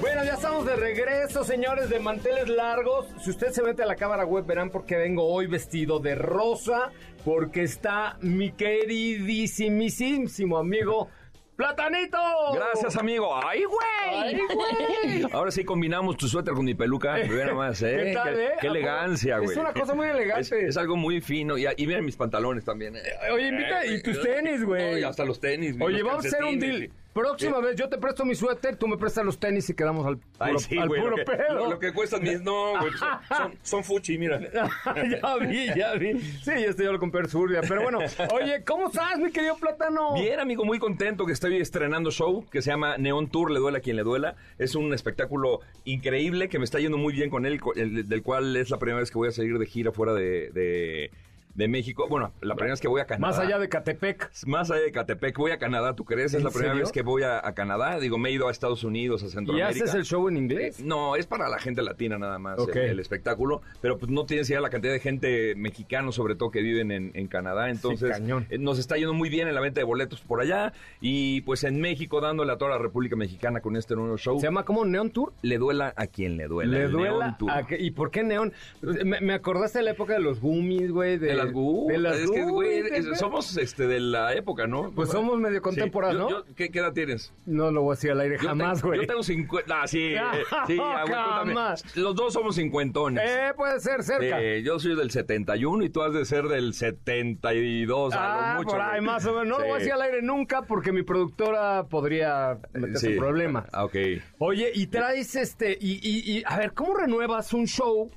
Bueno, 0.00 0.24
ya 0.24 0.34
estamos 0.34 0.64
de 0.66 0.76
regreso, 0.76 1.42
señores, 1.42 1.90
de 1.90 1.98
manteles 1.98 2.48
largos. 2.48 3.06
Si 3.24 3.30
usted 3.30 3.50
se 3.50 3.64
mete 3.64 3.82
a 3.82 3.86
la 3.86 3.96
cámara 3.96 4.24
web, 4.24 4.46
verán 4.46 4.70
por 4.70 4.86
qué 4.86 4.96
vengo 4.96 5.26
hoy 5.26 5.48
vestido 5.48 5.98
de 5.98 6.14
rosa, 6.14 6.92
porque 7.24 7.64
está 7.64 8.18
mi 8.20 8.52
queridísimísimo 8.52 10.58
amigo 10.58 11.08
Platanito. 11.56 12.18
Gracias, 12.54 12.96
amigo. 12.96 13.34
¡Ay, 13.34 13.64
güey! 13.64 14.14
¡Ay, 14.14 14.40
güey! 14.54 15.22
Ahora 15.32 15.50
sí 15.50 15.64
combinamos 15.64 16.16
tu 16.16 16.28
suéter 16.28 16.52
con 16.54 16.64
mi 16.64 16.74
peluca. 16.74 17.16
Nada 17.24 17.54
más, 17.54 17.80
¿eh? 17.82 18.02
¿Qué 18.04 18.12
tal, 18.14 18.38
eh? 18.40 18.50
qué 18.60 18.66
elegancia, 18.66 19.36
Es 19.38 19.42
güey. 19.44 19.58
una 19.58 19.72
cosa 19.72 19.94
muy 19.94 20.06
elegante. 20.08 20.40
Es, 20.42 20.52
es 20.52 20.76
algo 20.76 20.96
muy 20.96 21.20
fino. 21.20 21.56
Y, 21.56 21.66
y 21.76 21.86
miren 21.86 22.04
mis 22.04 22.16
pantalones 22.16 22.64
también. 22.64 22.96
eh. 22.96 23.00
Oye, 23.32 23.48
invita, 23.48 23.86
y 23.86 24.02
tus 24.02 24.20
tenis, 24.22 24.64
güey. 24.64 25.00
Y 25.00 25.02
hasta 25.04 25.24
los 25.24 25.40
tenis. 25.40 25.76
Oye, 25.80 26.02
vamos 26.02 26.24
a 26.24 26.28
hacer 26.28 26.44
un 26.44 26.58
deal. 26.60 26.90
Próxima 27.16 27.60
vez 27.60 27.76
yo 27.76 27.88
te 27.88 27.96
presto 27.98 28.24
mi 28.24 28.34
suéter, 28.34 28.76
tú 28.76 28.86
me 28.86 28.98
prestas 28.98 29.24
los 29.24 29.38
tenis 29.40 29.68
y 29.70 29.74
quedamos 29.74 30.06
al 30.06 30.18
puro, 30.18 30.28
Ay, 30.38 30.58
sí, 30.58 30.76
al 30.78 30.88
güey. 30.88 31.00
puro 31.00 31.16
lo, 31.16 31.16
que, 31.16 31.24
pedo. 31.24 31.54
lo, 31.54 31.70
lo 31.70 31.78
que 31.78 31.92
cuestan 31.92 32.22
mis... 32.22 32.40
No, 32.42 32.78
güey. 32.78 32.92
Son, 33.36 33.58
son, 33.62 33.84
fuchi, 33.84 34.18
mira. 34.18 34.38
ya 34.94 35.36
vi, 35.38 35.66
ya 35.74 35.94
vi. 35.94 36.20
Sí, 36.20 36.50
este 36.52 36.84
yo 36.84 36.92
lo 36.92 36.98
compré 36.98 37.22
en 37.22 37.28
Surbia. 37.30 37.60
Pero 37.66 37.82
bueno, 37.82 37.98
oye, 38.32 38.62
¿cómo 38.64 38.88
estás, 38.88 39.18
mi 39.18 39.30
querido 39.32 39.56
Plátano? 39.56 40.14
Bien, 40.14 40.38
amigo, 40.40 40.64
muy 40.64 40.78
contento 40.78 41.24
que 41.26 41.32
estoy 41.32 41.56
estrenando 41.56 42.10
show 42.10 42.44
que 42.50 42.60
se 42.62 42.70
llama 42.70 42.98
Neon 42.98 43.28
Tour, 43.28 43.50
le 43.50 43.58
duela 43.60 43.78
a 43.78 43.80
quien 43.80 43.96
le 43.96 44.02
duela. 44.02 44.36
Es 44.58 44.74
un 44.74 44.92
espectáculo 44.92 45.60
increíble 45.84 46.48
que 46.48 46.58
me 46.58 46.64
está 46.64 46.78
yendo 46.80 46.98
muy 46.98 47.14
bien 47.14 47.30
con 47.30 47.46
él, 47.46 47.60
el- 47.76 48.08
del 48.08 48.22
cual 48.22 48.54
es 48.56 48.68
la 48.70 48.78
primera 48.78 48.98
vez 49.00 49.10
que 49.10 49.18
voy 49.18 49.28
a 49.28 49.32
salir 49.32 49.58
de 49.58 49.66
gira 49.66 49.90
fuera 49.92 50.12
de, 50.12 50.50
de, 50.50 51.10
de 51.56 51.68
México. 51.68 52.06
Bueno, 52.08 52.32
la 52.40 52.54
primera 52.54 52.72
vez 52.74 52.80
que 52.80 52.88
voy 52.88 53.00
a 53.00 53.06
Canadá. 53.06 53.26
Más 53.28 53.38
allá 53.38 53.58
de 53.58 53.68
Catepec. 53.68 54.30
Más 54.46 54.70
allá 54.70 54.82
de 54.82 54.92
Catepec, 54.92 55.36
voy 55.38 55.50
a 55.52 55.58
Canadá, 55.58 55.94
¿tú 55.94 56.04
crees? 56.04 56.32
Es 56.32 56.34
¿En 56.38 56.44
la 56.44 56.50
primera 56.50 56.72
serio? 56.72 56.84
vez 56.84 56.92
que 56.92 57.02
voy 57.02 57.22
a, 57.22 57.38
a 57.46 57.54
Canadá. 57.54 57.98
Digo, 57.98 58.18
me 58.18 58.28
he 58.28 58.32
ido 58.32 58.48
a 58.48 58.50
Estados 58.50 58.84
Unidos, 58.84 59.22
a 59.22 59.26
¿Y 59.26 59.30
Centroamérica. 59.30 59.68
haces 59.84 59.94
el 59.94 60.04
show 60.04 60.28
en 60.28 60.36
inglés? 60.36 60.80
No, 60.80 61.16
es 61.16 61.26
para 61.26 61.48
la 61.48 61.58
gente 61.58 61.82
latina 61.82 62.18
nada 62.18 62.38
más 62.38 62.58
el, 62.68 62.76
el 62.78 63.00
espectáculo, 63.00 63.62
pero 63.80 63.98
pues 63.98 64.10
no 64.10 64.26
tienes 64.26 64.48
idea 64.50 64.60
la 64.60 64.70
cantidad 64.70 64.92
de 64.92 65.00
gente 65.00 65.54
mexicana, 65.56 66.12
sobre 66.12 66.34
todo 66.36 66.50
que 66.50 66.60
viven 66.60 66.90
en, 66.90 67.10
en 67.14 67.26
Canadá, 67.26 67.70
entonces 67.70 68.10
cañón. 68.10 68.46
eh, 68.50 68.58
nos 68.58 68.78
está 68.78 68.96
yendo 68.96 69.14
muy 69.14 69.28
bien 69.30 69.48
en 69.48 69.54
la 69.54 69.60
venta 69.60 69.80
de 69.80 69.84
boletos 69.84 70.20
por 70.20 70.40
allá 70.40 70.72
y 71.00 71.40
pues 71.42 71.64
en 71.64 71.80
México 71.80 72.20
dándole 72.20 72.52
a 72.52 72.58
toda 72.58 72.72
la 72.72 72.78
República 72.78 73.16
Mexicana 73.16 73.60
con 73.60 73.76
este 73.76 73.94
nuevo 73.96 74.16
show. 74.18 74.38
¿Se 74.38 74.46
llama 74.46 74.64
como 74.64 74.84
Neon 74.84 75.10
Tour? 75.10 75.32
Le 75.42 75.58
duela 75.58 75.94
a 75.96 76.06
quien 76.06 76.36
le 76.36 76.48
duela. 76.48 76.78
Le 76.78 76.84
el 76.84 76.92
duela. 76.92 77.18
Neon 77.18 77.38
Tour. 77.38 77.50
a 77.50 77.66
que- 77.66 77.80
¿Y 77.80 77.90
por 77.92 78.10
qué 78.10 78.22
neón? 78.22 78.52
Me, 78.82 79.20
me 79.20 79.32
acordaste 79.34 79.78
de 79.78 79.84
la 79.86 79.90
época 79.92 80.12
de 80.14 80.20
los 80.20 80.40
gummies, 80.40 80.90
güey. 80.90 81.18
De, 81.18 81.28
De 81.28 81.34
las 81.46 81.54
Gu- 81.54 81.88
de 81.88 81.98
las 81.98 82.16
es 82.18 82.30
que, 82.30 82.42
güey, 82.44 82.78
es- 82.92 83.18
somos 83.18 83.56
este 83.56 83.86
de 83.86 84.00
la 84.00 84.34
época, 84.34 84.66
¿no? 84.66 84.90
Pues 84.92 85.10
somos 85.10 85.38
medio 85.38 85.60
contemporáneos, 85.62 86.22
¿no? 86.22 86.30
yo- 86.30 86.44
¿qué, 86.54 86.70
qué 86.70 86.78
edad 86.80 86.92
tienes? 86.92 87.32
No 87.46 87.70
lo 87.70 87.82
voy 87.82 87.92
a 87.92 87.96
decir 87.96 88.10
al 88.12 88.20
aire 88.20 88.38
Yo 88.40 88.48
jamás, 88.48 88.82
güey. 88.82 89.00
Yo 89.00 89.06
tengo 89.06 89.22
50. 89.22 89.82
Ah, 89.82 89.86
sí. 89.86 90.14
eh, 90.14 90.20
sí, 90.66 90.78
ah. 90.80 91.04
Jamás. 91.44 91.96
Los 91.96 92.14
dos 92.14 92.32
somos 92.32 92.56
cincuentones. 92.56 93.22
Eh, 93.26 93.52
puede 93.56 93.80
ser 93.80 94.02
cerca. 94.02 94.40
Eh, 94.40 94.62
yo 94.62 94.78
soy 94.78 94.94
del 94.96 95.10
71 95.10 95.84
y 95.84 95.88
tú 95.90 96.02
has 96.02 96.12
de 96.12 96.24
ser 96.24 96.44
del 96.48 96.74
72, 96.74 98.14
a 98.14 98.16
ah, 98.18 98.52
lo 98.54 98.58
mucho. 98.58 98.70
por 98.70 98.80
ahí 98.80 98.90
güey. 98.98 99.00
más 99.02 99.24
o 99.26 99.30
menos. 99.32 99.46
No 99.46 99.58
lo 99.58 99.64
voy 99.64 99.74
a 99.74 99.78
decir 99.78 99.92
al 99.92 100.02
aire 100.02 100.22
nunca 100.22 100.62
porque 100.62 100.92
mi 100.92 101.02
productora 101.02 101.84
podría 101.84 102.58
meterse 102.72 103.06
Sí. 103.06 103.12
en 103.12 103.18
problemas. 103.18 103.66
Ah, 103.72 103.84
ok. 103.84 103.96
Oye, 104.38 104.70
y 104.74 104.86
traes 104.86 105.36
este, 105.36 105.76
y, 105.80 105.94
y, 106.02 106.38
y, 106.38 106.42
a 106.46 106.56
ver, 106.58 106.72
¿cómo 106.72 106.94
renuevas 106.94 107.52
un 107.52 107.66
show 107.66 108.10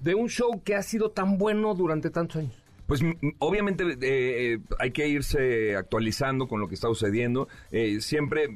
de 0.00 0.14
un 0.14 0.28
show 0.28 0.62
que 0.64 0.74
ha 0.74 0.82
sido 0.82 1.10
tan 1.10 1.38
bueno 1.38 1.74
durante 1.74 2.10
tantos 2.10 2.36
años? 2.36 2.54
Pues 2.88 3.02
obviamente 3.38 3.84
eh, 3.84 3.96
eh, 4.00 4.58
hay 4.78 4.90
que 4.92 5.06
irse 5.06 5.76
actualizando 5.76 6.48
con 6.48 6.58
lo 6.58 6.68
que 6.68 6.74
está 6.74 6.88
sucediendo. 6.88 7.46
Eh, 7.70 8.00
siempre, 8.00 8.44
eh, 8.44 8.50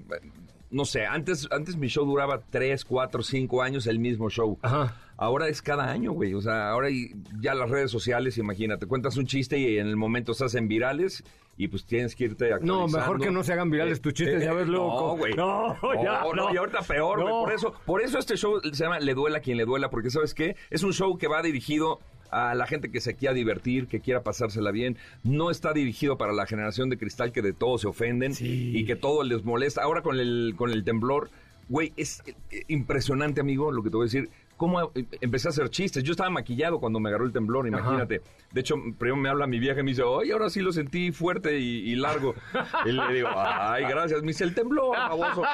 no 0.70 0.86
sé, 0.86 1.04
antes, 1.04 1.46
antes 1.52 1.76
mi 1.76 1.88
show 1.88 2.06
duraba 2.06 2.40
3, 2.50 2.82
4, 2.86 3.22
5 3.22 3.62
años 3.62 3.86
el 3.86 3.98
mismo 3.98 4.30
show. 4.30 4.58
Ajá. 4.62 4.96
Ahora 5.18 5.48
es 5.48 5.60
cada 5.60 5.90
año, 5.90 6.12
güey. 6.12 6.32
O 6.32 6.40
sea, 6.40 6.70
ahora 6.70 6.88
ya 7.42 7.54
las 7.54 7.68
redes 7.68 7.90
sociales, 7.90 8.38
imagínate, 8.38 8.86
cuentas 8.86 9.18
un 9.18 9.26
chiste 9.26 9.58
y 9.58 9.76
en 9.78 9.86
el 9.86 9.96
momento 9.96 10.32
se 10.32 10.46
hacen 10.46 10.66
virales 10.66 11.22
y 11.58 11.68
pues 11.68 11.84
tienes 11.84 12.16
que 12.16 12.24
irte 12.24 12.48
No, 12.48 12.54
actualizando. 12.54 12.98
mejor 12.98 13.20
que 13.20 13.30
no 13.30 13.44
se 13.44 13.52
hagan 13.52 13.70
virales 13.70 14.00
tus 14.00 14.14
chistes, 14.14 14.42
ya 14.42 14.54
ves 14.54 14.66
luego. 14.66 14.88
No, 14.88 15.16
güey. 15.18 15.34
No, 15.34 15.76
ya, 16.02 16.22
no. 16.34 16.54
Y 16.54 16.56
ahorita 16.56 16.80
peor, 16.80 17.20
güey. 17.20 17.34
No. 17.34 17.42
Por 17.44 17.52
eso, 17.52 17.74
por 17.84 18.00
eso 18.02 18.18
este 18.18 18.38
show 18.38 18.58
se 18.62 18.82
llama 18.82 18.98
Le 18.98 19.12
duela 19.12 19.38
a 19.38 19.40
quien 19.42 19.58
le 19.58 19.66
duela, 19.66 19.90
porque 19.90 20.10
¿sabes 20.10 20.32
qué? 20.32 20.56
Es 20.70 20.82
un 20.82 20.94
show 20.94 21.18
que 21.18 21.28
va 21.28 21.42
dirigido 21.42 22.00
a 22.32 22.54
la 22.54 22.66
gente 22.66 22.90
que 22.90 23.00
se 23.00 23.14
quiera 23.14 23.34
divertir, 23.34 23.86
que 23.86 24.00
quiera 24.00 24.22
pasársela 24.22 24.70
bien. 24.72 24.96
No 25.22 25.50
está 25.50 25.72
dirigido 25.72 26.18
para 26.18 26.32
la 26.32 26.46
generación 26.46 26.88
de 26.90 26.98
cristal 26.98 27.30
que 27.32 27.42
de 27.42 27.52
todo 27.52 27.78
se 27.78 27.86
ofenden 27.86 28.34
Sí. 28.34 28.72
y 28.76 28.84
que 28.84 28.96
todo 28.96 29.22
les 29.22 29.44
molesta. 29.44 29.82
Ahora 29.82 30.02
con 30.02 30.18
el, 30.18 30.54
con 30.56 30.70
el 30.70 30.82
temblor, 30.84 31.30
güey, 31.68 31.92
es 31.96 32.22
eh, 32.50 32.64
impresionante, 32.68 33.40
amigo, 33.40 33.70
lo 33.70 33.82
que 33.82 33.90
te 33.90 33.96
voy 33.96 34.04
a 34.04 34.06
decir. 34.06 34.28
Cómo 34.56 34.80
eh, 34.94 35.04
empecé 35.20 35.48
a 35.48 35.50
hacer 35.50 35.70
chistes. 35.70 36.04
Yo 36.04 36.12
estaba 36.12 36.30
maquillado 36.30 36.78
cuando 36.78 37.00
me 37.00 37.08
agarró 37.08 37.24
el 37.26 37.32
temblor, 37.32 37.66
imagínate. 37.66 38.20
De 38.52 38.60
hecho, 38.60 38.76
primero 38.98 39.16
me 39.16 39.28
habla 39.28 39.46
mi 39.46 39.58
vieja 39.58 39.80
y 39.80 39.82
me 39.82 39.90
dice, 39.90 40.02
oye, 40.02 40.32
ahora 40.32 40.50
sí 40.50 40.60
lo 40.60 40.72
sentí 40.72 41.10
fuerte 41.10 41.58
y, 41.58 41.90
y 41.90 41.96
largo. 41.96 42.34
y 42.86 42.92
le 42.92 43.12
digo, 43.12 43.28
ay, 43.34 43.84
gracias. 43.88 44.20
Me 44.22 44.28
dice, 44.28 44.44
el 44.44 44.54
temblor, 44.54 44.96
baboso. 44.96 45.42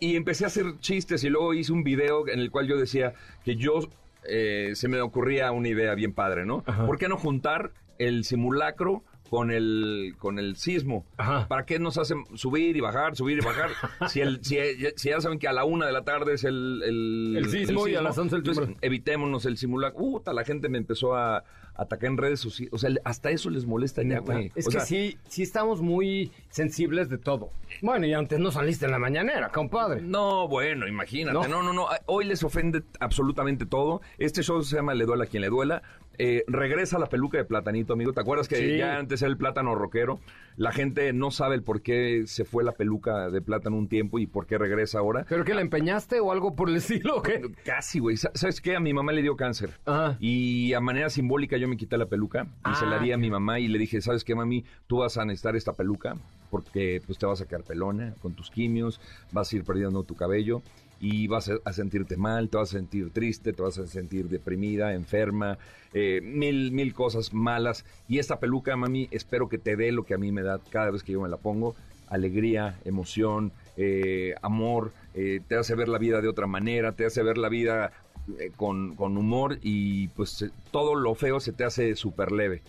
Y 0.00 0.14
empecé 0.14 0.44
a 0.44 0.46
hacer 0.46 0.78
chistes 0.78 1.24
y 1.24 1.28
luego 1.28 1.54
hice 1.54 1.72
un 1.72 1.82
video 1.82 2.28
en 2.28 2.38
el 2.38 2.52
cual 2.52 2.68
yo 2.68 2.76
decía 2.76 3.14
que 3.44 3.56
yo 3.56 3.80
eh, 4.28 4.72
se 4.74 4.88
me 4.88 5.00
ocurría 5.00 5.50
una 5.52 5.68
idea 5.68 5.94
bien 5.94 6.12
padre, 6.12 6.44
¿no? 6.44 6.62
¿Por 6.62 6.98
qué 6.98 7.08
no 7.08 7.16
juntar 7.16 7.72
el 7.98 8.24
simulacro 8.24 9.02
con 9.30 9.50
el 9.50 10.14
con 10.18 10.38
el 10.38 10.56
sismo? 10.56 11.04
Ajá. 11.16 11.46
¿Para 11.48 11.64
qué 11.66 11.78
nos 11.78 11.98
hacen 11.98 12.24
subir 12.34 12.76
y 12.76 12.80
bajar, 12.80 13.16
subir 13.16 13.38
y 13.38 13.44
bajar? 13.44 13.70
si, 14.08 14.20
el, 14.20 14.44
si, 14.44 14.58
si 14.96 15.10
ya 15.10 15.20
saben 15.20 15.38
que 15.38 15.48
a 15.48 15.52
la 15.52 15.64
una 15.64 15.86
de 15.86 15.92
la 15.92 16.02
tarde 16.04 16.34
es 16.34 16.44
el, 16.44 16.82
el, 16.84 17.36
El 17.36 17.50
sismo 17.50 17.88
y 17.88 17.94
a 17.94 18.02
las 18.02 18.16
11 18.18 18.34
el 18.34 18.40
entonces, 18.40 18.64
temblor. 18.64 18.84
evitémonos 18.84 19.44
el 19.46 19.56
simulacro. 19.56 19.98
Puta, 19.98 20.32
la 20.32 20.44
gente 20.44 20.68
me 20.68 20.78
empezó 20.78 21.14
a 21.16 21.44
atacar 21.74 22.10
en 22.10 22.16
redes 22.16 22.40
sociales. 22.40 22.72
O 22.74 22.78
sea, 22.78 22.90
hasta 23.04 23.30
eso 23.30 23.50
les 23.50 23.64
molesta 23.64 24.02
ya, 24.02 24.18
güey. 24.18 24.50
Es 24.56 24.66
O 24.66 24.70
que 24.70 24.78
sea, 24.78 24.86
sí, 24.86 25.16
sí 25.28 25.42
estamos 25.42 25.80
muy 25.80 26.32
sensibles 26.50 27.08
de 27.08 27.18
todo. 27.18 27.50
Bueno, 27.82 28.04
y 28.06 28.14
antes 28.14 28.40
no 28.40 28.50
saliste 28.50 28.86
en 28.86 28.90
la 28.90 28.98
mañanera, 28.98 29.50
compadre. 29.50 30.00
No, 30.02 30.48
bueno, 30.48 30.88
imagínate. 30.88 31.34
No. 31.34 31.46
No, 31.46 31.62
no, 31.62 31.72
no. 31.72 31.86
Hoy 32.06 32.24
les 32.24 32.42
ofende 32.42 32.82
absolutamente 32.98 33.64
todo. 33.64 34.00
Este 34.18 34.42
show 34.42 34.60
se 34.62 34.74
llama 34.76 34.94
Le 34.94 35.04
duela 35.04 35.24
a 35.24 35.26
quien 35.28 35.42
le 35.42 35.48
duela. 35.50 35.82
Eh, 36.18 36.44
regresa 36.48 36.98
la 36.98 37.06
peluca 37.06 37.38
de 37.38 37.44
platanito, 37.44 37.92
amigo. 37.92 38.12
¿Te 38.12 38.20
acuerdas 38.20 38.48
que 38.48 38.56
Sí. 38.56 38.76
ya 38.76 38.98
antes 38.98 39.22
era 39.22 39.30
el 39.30 39.36
plátano 39.36 39.74
rockero? 39.76 40.18
La 40.56 40.72
gente 40.72 41.12
no 41.12 41.30
sabe 41.30 41.54
el 41.54 41.62
por 41.62 41.80
qué 41.82 42.24
se 42.26 42.44
fue 42.44 42.64
la 42.64 42.72
peluca 42.72 43.30
de 43.30 43.40
plátano 43.40 43.76
un 43.76 43.88
tiempo 43.88 44.18
y 44.18 44.26
por 44.26 44.46
qué 44.46 44.58
regresa 44.58 44.98
ahora. 44.98 45.24
¿Pero 45.28 45.44
que 45.44 45.54
la 45.54 45.60
empeñaste 45.60 46.18
o 46.18 46.32
algo 46.32 46.56
por 46.56 46.68
el 46.68 46.76
estilo 46.76 47.18
o 47.18 47.22
qué? 47.22 47.40
Casi, 47.64 48.00
güey. 48.00 48.16
Sa- 48.16 48.32
¿Sabes 48.34 48.60
qué? 48.60 48.74
A 48.74 48.80
mi 48.80 48.92
mamá 48.92 49.12
le 49.12 49.22
dio 49.22 49.36
cáncer. 49.36 49.70
Ajá. 49.84 50.16
Y 50.18 50.72
a 50.74 50.80
manera 50.80 51.08
simbólica 51.10 51.56
yo 51.56 51.68
me 51.68 51.76
quité 51.76 51.96
la 51.96 52.06
peluca 52.06 52.48
y 52.68 52.74
se 52.74 52.84
la 52.86 52.96
Ah, 52.96 52.98
di 52.98 53.12
a 53.12 53.16
mi 53.16 53.30
mamá 53.30 53.60
y 53.60 53.68
le 53.68 53.78
dije, 53.78 54.00
¿sabes 54.00 54.24
qué, 54.24 54.34
mami? 54.34 54.64
Tú 54.88 54.98
vas 54.98 55.16
a 55.18 55.24
necesitar 55.24 55.54
esta 55.54 55.72
peluca 55.72 56.16
porque 56.50 57.00
pues 57.06 57.18
te 57.18 57.26
vas 57.26 57.40
a 57.40 57.46
quedar 57.46 57.62
pelona 57.62 58.14
con 58.20 58.34
tus 58.34 58.50
quimios, 58.50 59.00
vas 59.30 59.52
a 59.52 59.56
ir 59.56 59.62
perdiendo 59.64 60.02
tu 60.02 60.16
cabello 60.16 60.62
y 61.00 61.26
vas 61.28 61.50
a, 61.64 61.72
sentirte 61.72 62.16
mal, 62.16 62.48
te 62.48 62.56
vas 62.56 62.70
a 62.70 62.78
sentir 62.78 63.10
triste, 63.10 63.52
te 63.52 63.62
vas 63.62 63.78
a 63.78 63.86
sentir 63.86 64.28
deprimida, 64.28 64.94
enferma, 64.94 65.58
eh, 65.92 66.20
mil, 66.22 66.72
mil 66.72 66.94
cosas 66.94 67.32
malas. 67.32 67.84
Y 68.08 68.18
esta 68.18 68.40
peluca, 68.40 68.76
mami, 68.76 69.08
espero 69.10 69.48
que 69.48 69.58
te 69.58 69.76
dé 69.76 69.92
lo 69.92 70.04
que 70.04 70.14
a 70.14 70.18
mí 70.18 70.32
me 70.32 70.42
da 70.42 70.60
cada 70.70 70.90
vez 70.90 71.02
que 71.02 71.12
yo 71.12 71.20
me 71.20 71.28
la 71.28 71.36
pongo. 71.36 71.74
Alegría, 72.08 72.78
emoción, 72.84 73.52
eh, 73.76 74.34
amor, 74.42 74.92
eh, 75.14 75.40
te 75.46 75.56
hace 75.56 75.74
ver 75.74 75.88
la 75.88 75.98
vida 75.98 76.20
de 76.22 76.28
otra 76.28 76.46
manera, 76.46 76.92
te 76.92 77.04
hace 77.04 77.22
ver 77.22 77.36
la 77.38 77.48
vida 77.48 77.92
eh, 78.38 78.52
con, 78.54 78.94
con 78.94 79.16
humor 79.16 79.58
y 79.62 80.08
pues 80.08 80.42
eh, 80.42 80.50
todo 80.70 80.94
lo 80.94 81.14
feo 81.14 81.40
se 81.40 81.52
te 81.52 81.64
hace 81.64 81.96
súper 81.96 82.30
leve. 82.30 82.62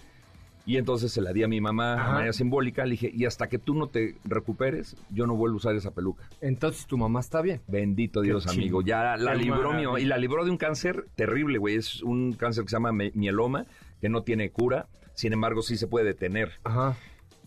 Y 0.69 0.77
entonces 0.77 1.11
se 1.11 1.19
la 1.19 1.33
di 1.33 1.41
a 1.41 1.47
mi 1.47 1.59
mamá 1.59 1.95
Ajá. 1.95 2.05
de 2.05 2.13
manera 2.13 2.33
simbólica, 2.33 2.85
le 2.85 2.91
dije, 2.91 3.11
y 3.11 3.25
hasta 3.25 3.49
que 3.49 3.57
tú 3.57 3.73
no 3.73 3.87
te 3.87 4.17
recuperes, 4.23 4.95
yo 5.09 5.25
no 5.25 5.35
vuelvo 5.35 5.55
a 5.55 5.57
usar 5.57 5.75
esa 5.75 5.95
peluca. 5.95 6.29
Entonces 6.41 6.85
tu 6.85 6.95
mamá 6.95 7.21
está 7.21 7.41
bien. 7.41 7.61
Bendito 7.67 8.21
Dios, 8.21 8.45
Qué 8.45 8.51
amigo. 8.51 8.83
Ya 8.83 9.17
la 9.17 9.31
Qué 9.31 9.39
libró 9.39 9.73
mamá, 9.73 9.99
y 9.99 10.05
la 10.05 10.19
libró 10.19 10.45
de 10.45 10.51
un 10.51 10.57
cáncer 10.57 11.07
terrible, 11.15 11.57
güey. 11.57 11.77
Es 11.77 12.03
un 12.03 12.33
cáncer 12.33 12.65
que 12.65 12.69
se 12.69 12.75
llama 12.75 12.91
mieloma, 12.91 13.65
que 13.99 14.09
no 14.09 14.21
tiene 14.21 14.51
cura. 14.51 14.85
Sin 15.15 15.33
embargo, 15.33 15.63
sí 15.63 15.75
se 15.75 15.87
puede 15.87 16.05
detener. 16.05 16.51
Ajá. 16.63 16.95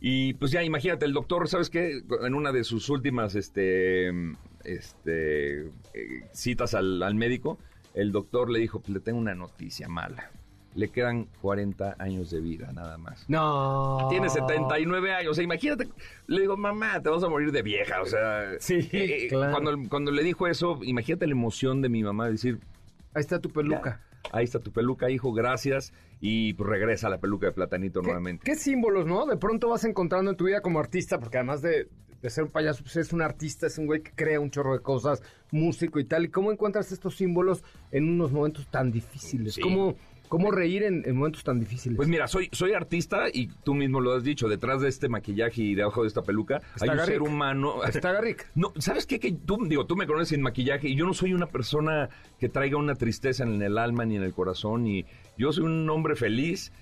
Y 0.01 0.35
pues 0.35 0.51
ya, 0.51 0.65
imagínate, 0.65 1.05
el 1.05 1.13
doctor, 1.13 1.47
¿sabes 1.47 1.71
qué? 1.71 2.03
En 2.25 2.35
una 2.35 2.51
de 2.51 2.65
sus 2.65 2.89
últimas 2.89 3.37
este, 3.37 4.09
este, 4.65 5.61
eh, 5.61 6.27
citas 6.33 6.75
al, 6.75 7.01
al 7.01 7.15
médico, 7.15 7.57
el 7.95 8.11
doctor 8.11 8.51
le 8.51 8.59
dijo, 8.59 8.81
pues 8.81 8.91
le 8.91 8.99
tengo 8.99 9.21
una 9.21 9.37
noticia 9.37 9.89
mala. 9.89 10.29
Le 10.75 10.89
quedan 10.89 11.27
40 11.43 11.97
años 11.99 12.31
de 12.31 12.41
vida, 12.41 12.73
nada 12.73 12.97
más. 12.99 13.25
No. 13.29 14.07
Tiene 14.09 14.31
79 14.31 15.13
años, 15.13 15.33
o 15.33 15.35
sea, 15.35 15.45
imagínate, 15.45 15.89
le 16.27 16.41
digo, 16.41 16.57
mamá, 16.57 17.01
te 17.03 17.11
vas 17.11 17.23
a 17.23 17.29
morir 17.29 17.53
de 17.53 17.63
vieja, 17.63 18.01
o 18.01 18.07
sea... 18.07 18.53
Sí, 18.59 18.89
eh, 18.93 19.27
claro. 19.29 19.53
cuando, 19.53 19.89
cuando 19.89 20.11
le 20.11 20.23
dijo 20.23 20.47
eso, 20.47 20.79
imagínate 20.83 21.27
la 21.27 21.33
emoción 21.33 21.83
de 21.83 21.89
mi 21.89 22.03
mamá, 22.03 22.29
decir, 22.31 22.59
Ahí 23.15 23.21
está 23.21 23.41
tu 23.41 23.51
peluca. 23.51 24.01
ahí 24.33 24.45
está 24.45 24.59
tu 24.61 24.73
peluca, 24.73 25.11
hijo, 25.11 25.33
gracias, 25.33 25.93
y 26.21 26.55
pues 26.55 26.69
regresa 26.71 27.09
la 27.11 27.19
peluca 27.19 27.47
de 27.47 27.53
platanito 27.53 28.01
¿Qué, 28.01 28.07
nuevamente. 28.07 28.43
qué 28.45 28.55
símbolos, 28.55 29.07
no? 29.07 29.27
De 29.27 29.37
pronto 29.37 29.69
vas 29.69 29.85
encontrando 29.85 30.31
en 30.31 30.37
tu 30.37 30.45
vida 30.47 30.63
como 30.63 30.79
artista, 30.81 31.19
porque 31.21 31.37
además 31.37 31.61
de, 31.61 31.89
de 32.23 32.31
ser 32.31 32.45
un 32.45 32.51
payaso, 32.51 32.83
pues 32.83 32.97
es 32.97 33.13
un 33.13 33.21
artista, 33.21 33.67
es 33.67 33.77
un 33.77 33.87
güey 33.87 34.03
que 34.03 34.13
crea 34.13 34.41
un 34.41 34.51
chorro 34.51 34.73
de 34.73 34.81
cosas, 34.81 35.23
músico 35.51 35.99
y 36.01 36.05
tal. 36.05 36.25
¿Y 36.25 36.29
cómo 36.29 36.51
encuentras 36.53 36.93
estos 36.93 37.17
símbolos 37.17 37.63
en 37.91 38.09
unos 38.09 38.33
momentos 38.33 38.67
tan 38.69 38.91
difíciles? 38.93 39.55
Sí. 39.55 39.61
¿Cómo, 39.61 39.97
¿Cómo 40.33 40.51
reír 40.51 40.83
en, 40.85 41.03
en 41.05 41.15
momentos 41.15 41.45
tan 41.45 41.61
difíciles? 41.61 41.95
Pues 41.95 42.09
mira, 42.09 42.27
soy, 42.27 42.49
soy 42.53 42.73
artista 42.73 43.25
y 43.31 43.49
tú 43.49 43.75
mismo 43.75 44.01
lo 44.01 44.15
has 44.15 44.25
dicho, 44.25 44.49
detrás 44.49 44.81
de 44.81 44.89
este 44.89 45.11
maquillaje 45.11 45.61
y 45.61 45.75
debajo 45.75 46.01
de 46.01 46.09
esta 46.09 46.23
peluca 46.23 46.63
Está 46.75 46.91
hay 46.91 46.99
un 46.99 47.05
ser 47.05 47.21
humano. 47.21 47.85
Está 47.85 48.13
Garrick. 48.13 48.49
No, 48.55 48.73
¿sabes 48.79 49.05
qué? 49.05 49.21
Que 49.21 49.33
tú, 49.33 49.59
digo, 49.67 49.85
tú 49.85 49.95
me 49.95 50.07
conoces 50.07 50.29
sin 50.31 50.41
maquillaje 50.41 50.89
y 50.89 50.97
yo 50.97 51.05
no 51.05 51.13
soy 51.13 51.35
una 51.35 51.49
persona 51.49 52.09
que 52.41 52.49
traiga 52.49 52.79
una 52.79 52.95
tristeza 52.95 53.45
en 53.45 53.61
el 53.61 53.77
alma 53.77 54.07
ni 54.07 54.17
en 54.17 54.23
el 54.23 54.33
corazón 54.33 54.87
y 54.87 55.05
yo 55.37 55.53
soy 55.53 55.65
un 55.65 55.91
hombre 55.91 56.17
feliz, 56.17 56.73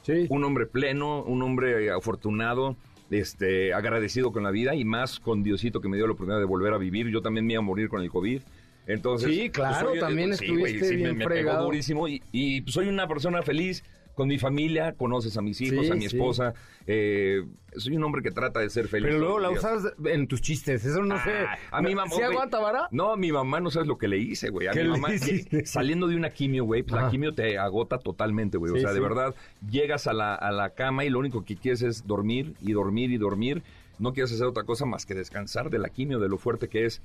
Sí. 0.00 0.26
un 0.30 0.42
hombre 0.42 0.64
pleno, 0.64 1.22
un 1.24 1.42
hombre 1.42 1.90
afortunado, 1.90 2.74
este, 3.10 3.74
agradecido 3.74 4.32
con 4.32 4.44
la 4.44 4.50
vida 4.50 4.74
y 4.74 4.86
más 4.86 5.20
con 5.20 5.42
Diosito 5.42 5.82
que 5.82 5.90
me 5.90 5.98
dio 5.98 6.06
la 6.06 6.14
oportunidad 6.14 6.40
de 6.40 6.46
volver 6.46 6.72
a 6.72 6.78
vivir. 6.78 7.08
Yo 7.08 7.20
también 7.20 7.44
me 7.44 7.52
iba 7.52 7.60
a 7.60 7.62
morir 7.66 7.90
con 7.90 8.00
el 8.00 8.08
COVID. 8.08 8.40
Entonces, 8.86 9.30
Sí, 9.34 9.50
claro, 9.50 9.88
pues, 9.90 10.00
también 10.00 10.36
sí, 10.36 10.44
estuviste 10.44 10.88
sí, 10.88 10.96
bien 10.96 11.16
me, 11.16 11.26
pegó 11.26 11.54
durísimo 11.62 12.06
y, 12.08 12.22
y 12.32 12.62
soy 12.70 12.88
una 12.88 13.08
persona 13.08 13.42
feliz 13.42 13.82
con 14.14 14.28
mi 14.28 14.38
familia, 14.38 14.92
conoces 14.92 15.36
a 15.36 15.42
mis 15.42 15.60
hijos, 15.60 15.86
Sí, 15.86 15.90
a 15.92 15.94
mi 15.96 16.02
sí. 16.08 16.16
esposa. 16.16 16.54
eh, 16.86 17.42
soy 17.76 17.96
un 17.96 18.04
hombre 18.04 18.22
que 18.22 18.30
trata 18.30 18.60
de 18.60 18.70
ser 18.70 18.86
feliz. 18.86 19.06
Pero 19.08 19.18
luego 19.18 19.40
la 19.40 19.50
usas 19.50 19.82
en 20.04 20.28
tus 20.28 20.40
chistes. 20.40 20.84
Eso 20.84 21.02
no 21.02 21.16
sé. 21.24 21.32
Ah, 21.72 21.78
a 21.78 21.82
mi 21.82 21.92
mamá. 21.96 22.08
¿Sí 22.10 22.18
güey. 22.20 22.26
aguanta, 22.30 22.60
vara? 22.60 22.86
No, 22.92 23.10
a 23.10 23.16
mi 23.16 23.32
mamá 23.32 23.58
no 23.58 23.72
sabes 23.72 23.88
lo 23.88 23.98
que 23.98 24.06
le 24.06 24.18
hice, 24.18 24.50
güey. 24.50 24.68
A 24.68 24.70
¿Qué 24.70 24.84
mi 24.84 24.90
mamá, 24.90 25.08
que- 25.50 25.66
saliendo 25.66 26.06
de 26.06 26.14
una 26.14 26.30
quimio, 26.30 26.64
güey, 26.64 26.84
pues 26.84 27.02
la 27.02 27.10
quimio 27.10 27.34
te 27.34 27.58
agota 27.58 27.98
totalmente, 27.98 28.56
güey. 28.58 28.72
O 28.72 28.78
sea, 28.78 28.92
de 28.92 29.00
verdad, 29.00 29.34
llegas 29.68 30.06
a 30.06 30.12
la, 30.12 30.34
a 30.36 30.52
la 30.52 30.70
cama 30.70 31.04
y 31.04 31.10
lo 31.10 31.18
único 31.18 31.44
que 31.44 31.56
quieres 31.56 31.82
es 31.82 32.06
dormir 32.06 32.54
y 32.60 32.72
dormir 32.72 33.10
y 33.10 33.16
dormir. 33.16 33.64
No 33.98 34.12
quieres 34.12 34.32
hacer 34.32 34.46
otra 34.46 34.62
cosa 34.64 34.86
más 34.86 35.06
que 35.06 35.14
descansar 35.14 35.70
de 35.70 35.78
la 35.78 35.88
quimio, 35.88 36.20
de 36.20 36.28
lo 36.28 36.36
fuerte 36.38 36.68
que 36.68 36.84
es. 36.84 37.00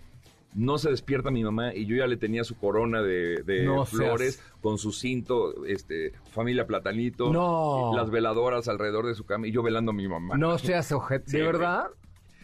No 0.55 0.77
se 0.79 0.89
despierta 0.89 1.29
mi 1.29 1.43
mamá 1.43 1.75
y 1.75 1.85
yo 1.85 1.95
ya 1.95 2.07
le 2.07 2.17
tenía 2.17 2.43
su 2.43 2.57
corona 2.57 3.01
de, 3.03 3.43
de 3.43 3.65
No 3.65 3.85
flores 3.85 4.35
seas- 4.35 4.53
con 4.61 4.77
su 4.79 4.91
cinto, 4.91 5.65
este, 5.65 6.13
familia 6.31 6.65
platanito, 6.65 7.31
No. 7.31 7.91
las 7.95 8.09
veladoras 8.09 8.67
alrededor 8.67 9.05
de 9.05 9.13
su 9.13 9.25
cama 9.25 9.47
y 9.47 9.51
yo 9.51 9.61
velando 9.61 9.91
a 9.91 9.93
mi 9.93 10.07
mamá. 10.07 10.37
No 10.37 10.57
seas 10.57 10.91
ojete. 10.91 11.37
¿De 11.37 11.43
verdad? 11.43 11.87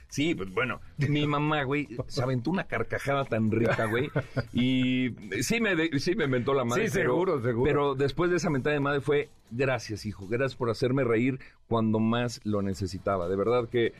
Sí, 0.08 0.36
pues 0.36 0.54
bueno, 0.54 0.80
mi 1.10 1.26
mamá, 1.26 1.64
güey, 1.64 1.90
se 2.08 2.22
aventó 2.22 2.52
una 2.52 2.66
carcajada 2.66 3.26
tan 3.26 3.50
rica, 3.52 3.86
güey, 3.88 4.10
y 4.54 5.10
sí 5.42 5.60
me, 5.60 5.76
de- 5.76 6.00
sí 6.00 6.16
me 6.16 6.28
mentó 6.28 6.54
la 6.54 6.64
madre. 6.64 6.88
Sí, 6.88 6.92
pero- 6.94 7.12
seguro, 7.12 7.42
seguro. 7.42 7.64
Pero 7.70 7.96
después 7.96 8.30
de 8.30 8.38
esa 8.38 8.50
mentada 8.50 8.76
de 8.76 8.80
madre 8.80 9.02
fue, 9.02 9.30
gracias, 9.52 10.06
hijo, 10.06 10.28
gracias 10.28 10.56
por 10.56 10.70
hacerme 10.70 11.04
reír 11.04 11.40
cuando 11.68 12.00
más 12.00 12.40
lo 12.46 12.62
necesitaba. 12.62 13.28
De 13.28 13.36
verdad 13.36 13.68
que 13.68 13.94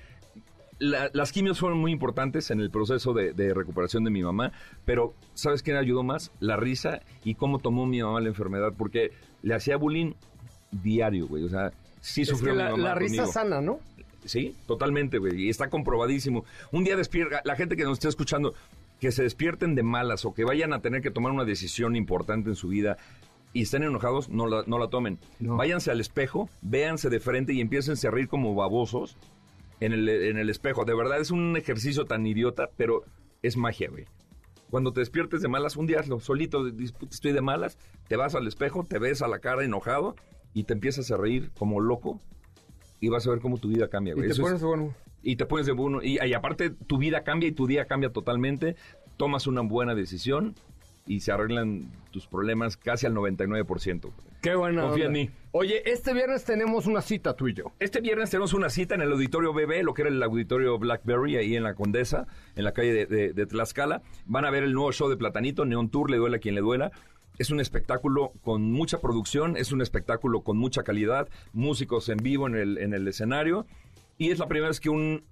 la- 0.80 1.10
las 1.14 1.32
quimios 1.32 1.60
fueron 1.60 1.78
muy 1.80 1.92
importantes 1.92 2.52
en 2.52 2.60
el 2.60 2.70
proceso 2.70 3.14
de, 3.14 3.34
de 3.34 3.54
recuperación 3.54 4.04
de 4.04 4.12
mi 4.12 4.24
mamá, 4.24 4.52
pero 4.86 5.14
¿sabes 5.34 5.64
quién 5.64 5.78
ayudó 5.78 6.04
más? 6.04 6.32
La 6.40 6.58
risa 6.58 7.02
y 7.24 7.36
cómo 7.36 7.60
tomó 7.60 7.86
mi 7.86 8.02
mamá 8.02 8.20
la 8.22 8.28
enfermedad, 8.30 8.74
porque 8.78 9.12
le 9.42 9.54
hacía 9.56 9.78
bullying 9.78 10.14
diario, 10.72 11.28
güey, 11.28 11.44
o 11.44 11.50
sea, 11.50 11.72
sí 12.02 12.22
Es 12.22 12.30
que 12.30 12.36
sufrió 12.36 12.54
mi 12.54 12.60
la, 12.60 12.72
mamá 12.72 12.84
la 12.84 12.96
risa 12.96 13.16
conmigo. 13.24 13.32
sana, 13.34 13.62
¿no? 13.62 13.80
Sí, 14.26 14.56
totalmente, 14.66 15.20
güey. 15.20 15.40
Y 15.46 15.50
está 15.50 15.70
comprobadísimo. 15.70 16.46
Un 16.72 16.84
día 16.84 16.96
despierta, 16.98 17.42
la 17.46 17.56
gente 17.56 17.76
que 17.78 17.84
nos 17.84 17.94
esté 17.94 18.08
escuchando, 18.08 18.56
que 19.00 19.12
se 19.12 19.22
despierten 19.22 19.76
de 19.76 19.84
malas 19.84 20.26
o 20.26 20.34
que 20.34 20.44
vayan 20.44 20.74
a 20.74 20.82
tener 20.82 21.02
que 21.04 21.12
tomar 21.12 21.32
una 21.32 21.46
decisión 21.46 21.96
importante 21.96 22.50
en 22.50 22.56
su 22.56 22.70
vida 22.70 22.98
y 23.54 23.62
estén 23.62 23.84
enojados, 23.84 24.30
no 24.30 24.48
la, 24.48 24.64
no 24.66 24.80
la 24.80 24.88
tomen. 24.90 25.20
No. 25.40 25.58
Váyanse 25.58 25.92
al 25.92 26.02
espejo, 26.02 26.50
véanse 26.64 27.10
de 27.10 27.20
frente 27.20 27.54
y 27.54 27.62
empiecen 27.62 27.96
a 28.08 28.12
reír 28.12 28.28
como 28.28 28.56
babosos 28.56 29.16
en 29.80 29.94
el, 29.94 30.08
en 30.10 30.38
el 30.38 30.50
espejo. 30.50 30.86
De 30.86 30.96
verdad 30.96 31.20
es 31.20 31.32
un 31.32 31.56
ejercicio 31.58 32.06
tan 32.06 32.26
idiota, 32.26 32.70
pero 32.78 33.04
es 33.42 33.58
magia, 33.58 33.90
güey. 33.90 34.06
Cuando 34.70 34.92
te 34.92 35.00
despiertes 35.02 35.42
de 35.42 35.48
malas, 35.48 35.78
un 35.78 35.86
día 35.88 36.00
hazlo, 36.00 36.20
solito, 36.20 36.66
estoy 37.12 37.32
de 37.32 37.42
malas, 37.42 37.78
te 38.08 38.16
vas 38.16 38.36
al 38.36 38.48
espejo, 38.48 38.84
te 38.84 38.98
ves 39.00 39.22
a 39.22 39.28
la 39.28 39.40
cara 39.40 39.64
enojado 39.64 40.16
y 40.54 40.64
te 40.64 40.74
empiezas 40.74 41.12
a 41.12 41.18
reír 41.18 41.52
como 41.58 41.80
loco 41.80 42.20
y 43.00 43.10
vas 43.10 43.28
a 43.28 43.30
ver 43.30 43.40
cómo 43.40 43.58
tu 43.58 43.68
vida 43.70 43.88
cambia, 43.90 44.12
Y 44.12 44.16
güey. 44.16 44.28
te 44.28 44.34
Eso 44.34 44.42
es- 44.42 44.48
pones 44.48 44.64
bueno. 44.64 44.96
y 45.22 45.36
te 45.36 45.46
pones 45.46 45.66
de 45.68 45.74
uno. 45.74 46.02
Y, 46.02 46.18
y 46.26 46.34
aparte, 46.34 46.72
tu 46.72 46.98
vida 46.98 47.24
cambia 47.24 47.48
y 47.48 47.52
tu 47.52 47.68
día 47.68 47.86
cambia 47.86 48.10
totalmente. 48.12 48.76
Tomas 49.18 49.48
una 49.48 49.62
buena 49.62 49.94
decisión 49.96 50.56
y 51.06 51.20
se 51.20 51.32
arreglan 51.32 51.92
tus 52.12 52.28
problemas 52.28 52.78
casi 52.78 53.06
al 53.06 53.14
99%. 53.14 54.12
Qué 54.42 54.56
buena 54.56 54.84
Confía 54.84 55.08
onda. 55.08 55.20
en 55.20 55.28
mí. 55.28 55.34
Oye, 55.52 55.90
este 55.90 56.14
viernes 56.14 56.44
tenemos 56.46 56.86
una 56.88 57.02
cita 57.02 57.36
tú 57.36 57.48
y 57.48 57.54
yo. 57.54 57.72
Este 57.80 58.02
viernes 58.02 58.30
tenemos 58.30 58.54
una 58.54 58.70
cita 58.70 58.96
en 58.96 59.02
el 59.02 59.12
auditorio 59.12 59.54
BB, 59.54 59.84
lo 59.84 59.94
que 59.94 60.02
era 60.04 60.10
el 60.12 60.22
auditorio 60.22 60.78
Blackberry, 60.78 61.38
ahí 61.38 61.56
en 61.56 61.64
la 61.64 61.74
Condesa, 61.76 62.28
en 62.56 62.64
la 62.64 62.72
calle 62.74 62.94
de, 62.94 63.06
de- 63.06 63.34
de 63.34 63.46
Tlaxcala. 63.46 64.02
Van 64.26 64.46
a 64.46 64.52
ver 64.52 64.64
el 64.64 64.74
nuevo 64.74 64.92
show 64.92 65.10
de 65.10 65.18
Platanito, 65.18 65.66
Neon 65.66 65.90
Tour, 65.90 66.10
le 66.12 66.18
duela 66.18 66.38
a 66.38 66.40
quien 66.40 66.56
le 66.56 66.62
duela. 66.62 66.92
Es 67.38 67.50
un 67.52 67.60
espectáculo 67.60 68.32
con 68.44 68.72
mucha 68.72 69.00
producción, 69.02 69.58
es 69.58 69.72
un 69.72 69.82
espectáculo 69.82 70.42
con 70.42 70.58
mucha 70.58 70.84
calidad, 70.84 71.28
músicos 71.54 72.08
en 72.10 72.18
vivo 72.18 72.48
en 72.48 72.56
el, 72.56 72.78
en 72.78 72.94
el 72.94 73.08
escenario. 73.08 73.66
Y 74.18 74.32
es 74.32 74.40
la 74.40 74.48
primera 74.48 74.70
vez 74.70 74.80
que 74.80 74.90
un 74.90 75.24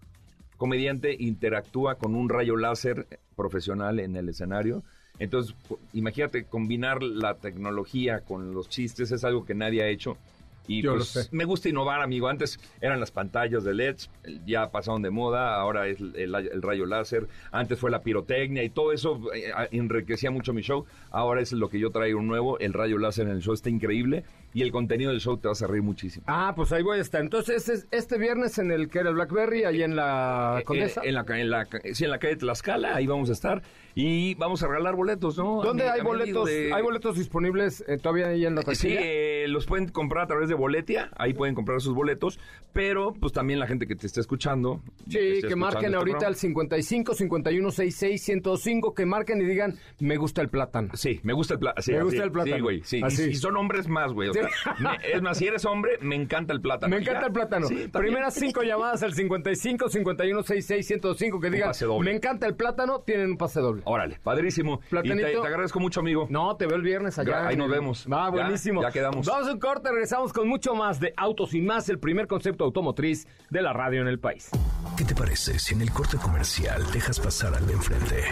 comediante 0.58 1.16
interactúa 1.18 1.96
con 1.96 2.16
un 2.16 2.30
rayo 2.30 2.58
láser 2.58 3.08
profesional 3.36 4.00
en 4.00 4.16
el 4.16 4.30
escenario. 4.30 4.84
Entonces, 5.20 5.56
imagínate 5.94 6.46
combinar 6.46 7.04
la 7.04 7.36
tecnología 7.36 8.22
con 8.22 8.54
los 8.54 8.68
chistes, 8.70 9.12
es 9.12 9.24
algo 9.24 9.46
que 9.46 9.54
nadie 9.54 9.84
ha 9.84 9.88
hecho. 9.88 10.18
Y 10.66 10.82
Yo 10.82 10.92
lo 10.92 10.98
pues, 11.00 11.10
sé. 11.10 11.28
me 11.34 11.44
gusta 11.44 11.68
innovar, 11.68 12.02
amigo. 12.02 12.30
Antes 12.30 12.58
eran 12.80 13.02
las 13.02 13.12
pantallas 13.12 13.66
de 13.66 13.74
LEDs, 13.74 14.10
ya 14.46 14.72
pasaron 14.72 15.02
de 15.02 15.10
moda, 15.10 15.56
ahora 15.58 15.88
es 15.90 16.00
el, 16.00 16.16
el- 16.16 16.34
el 16.34 16.62
rayo 16.62 16.86
láser. 16.86 17.28
Antes 17.52 17.78
fue 17.80 17.92
la 17.92 18.02
pirotecnia 18.02 18.64
y 18.64 18.70
todo 18.70 18.94
eso 18.94 19.20
eh, 19.36 19.52
enriquecía 19.72 20.32
mucho 20.32 20.54
mi 20.54 20.62
show. 20.62 20.86
Ahora 21.12 21.42
es 21.42 21.52
lo 21.52 21.68
que 21.70 21.80
yo 21.80 21.90
traigo 21.90 22.22
nuevo, 22.22 22.58
el 22.60 22.72
rayo 22.72 22.98
láser 22.98 23.28
en 23.28 23.34
el 23.34 23.42
show 23.42 23.54
está 23.54 23.70
increíble 23.70 24.24
y 24.54 24.62
el 24.62 24.72
contenido 24.72 25.12
del 25.12 25.20
show 25.20 25.36
te 25.38 25.50
vas 25.50 25.62
a 25.62 25.68
reír 25.68 25.84
muchísimo. 25.84 26.24
Ah, 26.30 26.54
pues 26.56 26.72
ahí 26.72 26.82
voy 26.82 26.98
a 27.00 27.02
estar. 27.02 27.20
Entonces, 27.20 27.68
este, 27.68 27.86
este 27.96 28.18
viernes 28.18 28.58
en 28.58 28.72
el 28.72 28.88
que 28.88 29.00
era 29.00 29.10
el 29.10 29.16
Blackberry, 29.16 29.66
ahí 29.66 29.84
en 29.84 29.98
la 29.98 30.60
Eh, 30.62 30.64
Condesa. 30.64 31.02
En, 31.04 31.16
la, 31.16 31.26
en 31.28 31.50
la 31.50 31.68
sí, 31.92 32.06
en 32.06 32.10
la 32.10 32.20
calle 32.20 32.38
Tlaxcala, 32.38 32.96
ahí 32.96 33.06
vamos 33.06 33.30
a 33.30 33.34
estar. 33.34 33.62
Y 33.96 34.34
vamos 34.36 34.64
a 34.64 34.68
regalar 34.68 34.96
boletos, 34.96 35.38
¿no? 35.38 35.62
¿Dónde 35.62 35.88
hay 35.88 36.02
boletos? 36.02 36.46
de- 36.50 36.74
¿Hay 36.74 36.82
boletos 36.82 37.16
disponibles 37.18 37.84
eh, 37.88 37.98
todavía 37.98 38.28
ahí 38.28 38.46
en 38.46 38.56
la 38.56 38.62
Sí, 38.62 38.68
taquilla? 38.90 39.00
eh, 39.04 39.46
los 39.48 39.66
pueden 39.68 39.90
comprar 39.90 40.24
a 40.24 40.28
través 40.28 40.50
de 40.50 40.56
Boletia, 40.56 41.12
ahí 41.16 41.34
pueden 41.34 41.54
comprar 41.54 41.80
sus 41.82 41.94
boletos, 41.94 42.40
pero 42.74 43.14
pues 43.14 43.34
también 43.34 43.60
la 43.60 43.68
gente 43.68 43.86
que 43.86 43.96
te 43.96 44.08
está 44.08 44.20
escuchando. 44.20 44.82
Sí, 45.10 45.18
esté 45.20 45.48
que 45.50 45.56
marquen 45.56 45.86
este 45.86 45.98
ahorita 45.98 46.18
al 46.18 46.34
programa. 46.34 46.36
55 46.40 47.14
51 47.14 47.72
66 47.72 48.22
105, 48.24 48.94
que 48.96 49.06
marquen 49.06 49.42
y 49.42 49.46
digan, 49.46 49.78
me 50.00 50.18
gusta 50.18 50.42
el 50.42 50.50
plátano. 50.50 50.90
Sí, 50.96 51.20
me 51.24 51.34
gusta 51.34 51.54
el 51.54 51.60
plátano. 51.60 51.86
Me 51.98 52.04
gusta 52.04 52.24
el 52.24 52.32
plátano. 52.32 52.56
Sí, 52.56 52.62
güey, 52.62 52.82
sí. 52.84 52.98
Y- 52.98 53.04
Así. 53.04 53.24
Y, 53.30 53.36
son 53.36 53.58
hombres 53.58 53.88
más, 53.88 54.12
güey. 54.12 54.30
o 54.30 54.34
sea, 54.34 54.50
me- 54.80 54.98
es 55.14 55.22
más, 55.22 55.38
si 55.38 55.46
eres 55.48 55.66
hombre, 55.66 56.00
me 56.02 56.16
encanta 56.16 56.52
el 56.54 56.62
plátano. 56.62 56.90
Me 56.96 57.02
encanta 57.02 57.22
ya. 57.22 57.28
el 57.28 57.34
plátano. 57.34 57.68
Sí. 57.68 57.88
Primeras 57.92 58.34
cinco 58.34 58.64
llamadas 58.64 59.04
al 59.04 59.14
55 59.14 59.90
51 59.90 60.42
66 60.44 60.88
105 60.88 61.40
que 61.40 61.50
digan, 61.52 61.72
me 62.02 62.12
encanta 62.16 62.48
el 62.48 62.56
plátano, 62.56 63.02
tienen 63.02 63.32
un 63.32 63.38
pase 63.38 63.60
doble. 63.60 63.83
Órale, 63.86 64.20
padrísimo. 64.24 64.80
Platanito. 64.90 65.28
Y 65.30 65.34
te, 65.34 65.42
te 65.42 65.48
agradezco 65.48 65.80
mucho, 65.80 66.00
amigo. 66.00 66.28
No, 66.30 66.56
te 66.56 66.66
veo 66.68 66.76
el 66.78 66.82
viernes 66.84 67.18
allá. 67.20 67.48
Ahí 67.48 67.56
nos 67.58 67.70
vemos. 67.70 68.06
Va, 68.12 68.26
Ya, 68.26 68.30
buenísimo. 68.30 68.82
ya 68.82 68.92
quedamos. 68.92 69.26
Vamos 69.28 69.48
a 69.48 69.54
un 69.54 69.60
corte, 69.60 69.90
regresamos 69.92 70.32
con 70.34 70.48
mucho 70.48 70.76
más 70.76 71.00
de 71.00 71.14
Autos 71.18 71.54
y 71.54 71.62
Más, 71.62 71.90
el 71.90 72.00
primer 72.00 72.28
concepto 72.28 72.64
automotriz 72.64 73.28
de 73.50 73.62
la 73.62 73.74
radio 73.74 74.02
en 74.02 74.08
el 74.08 74.20
país. 74.20 74.50
¿Qué 74.98 75.04
te 75.04 75.16
parece 75.16 75.60
si 75.60 75.74
en 75.74 75.82
el 75.82 75.92
corte 75.92 76.18
comercial 76.18 76.82
dejas 76.92 77.20
pasar 77.20 77.54
al 77.56 77.66
de 77.68 77.74
enfrente? 77.74 78.24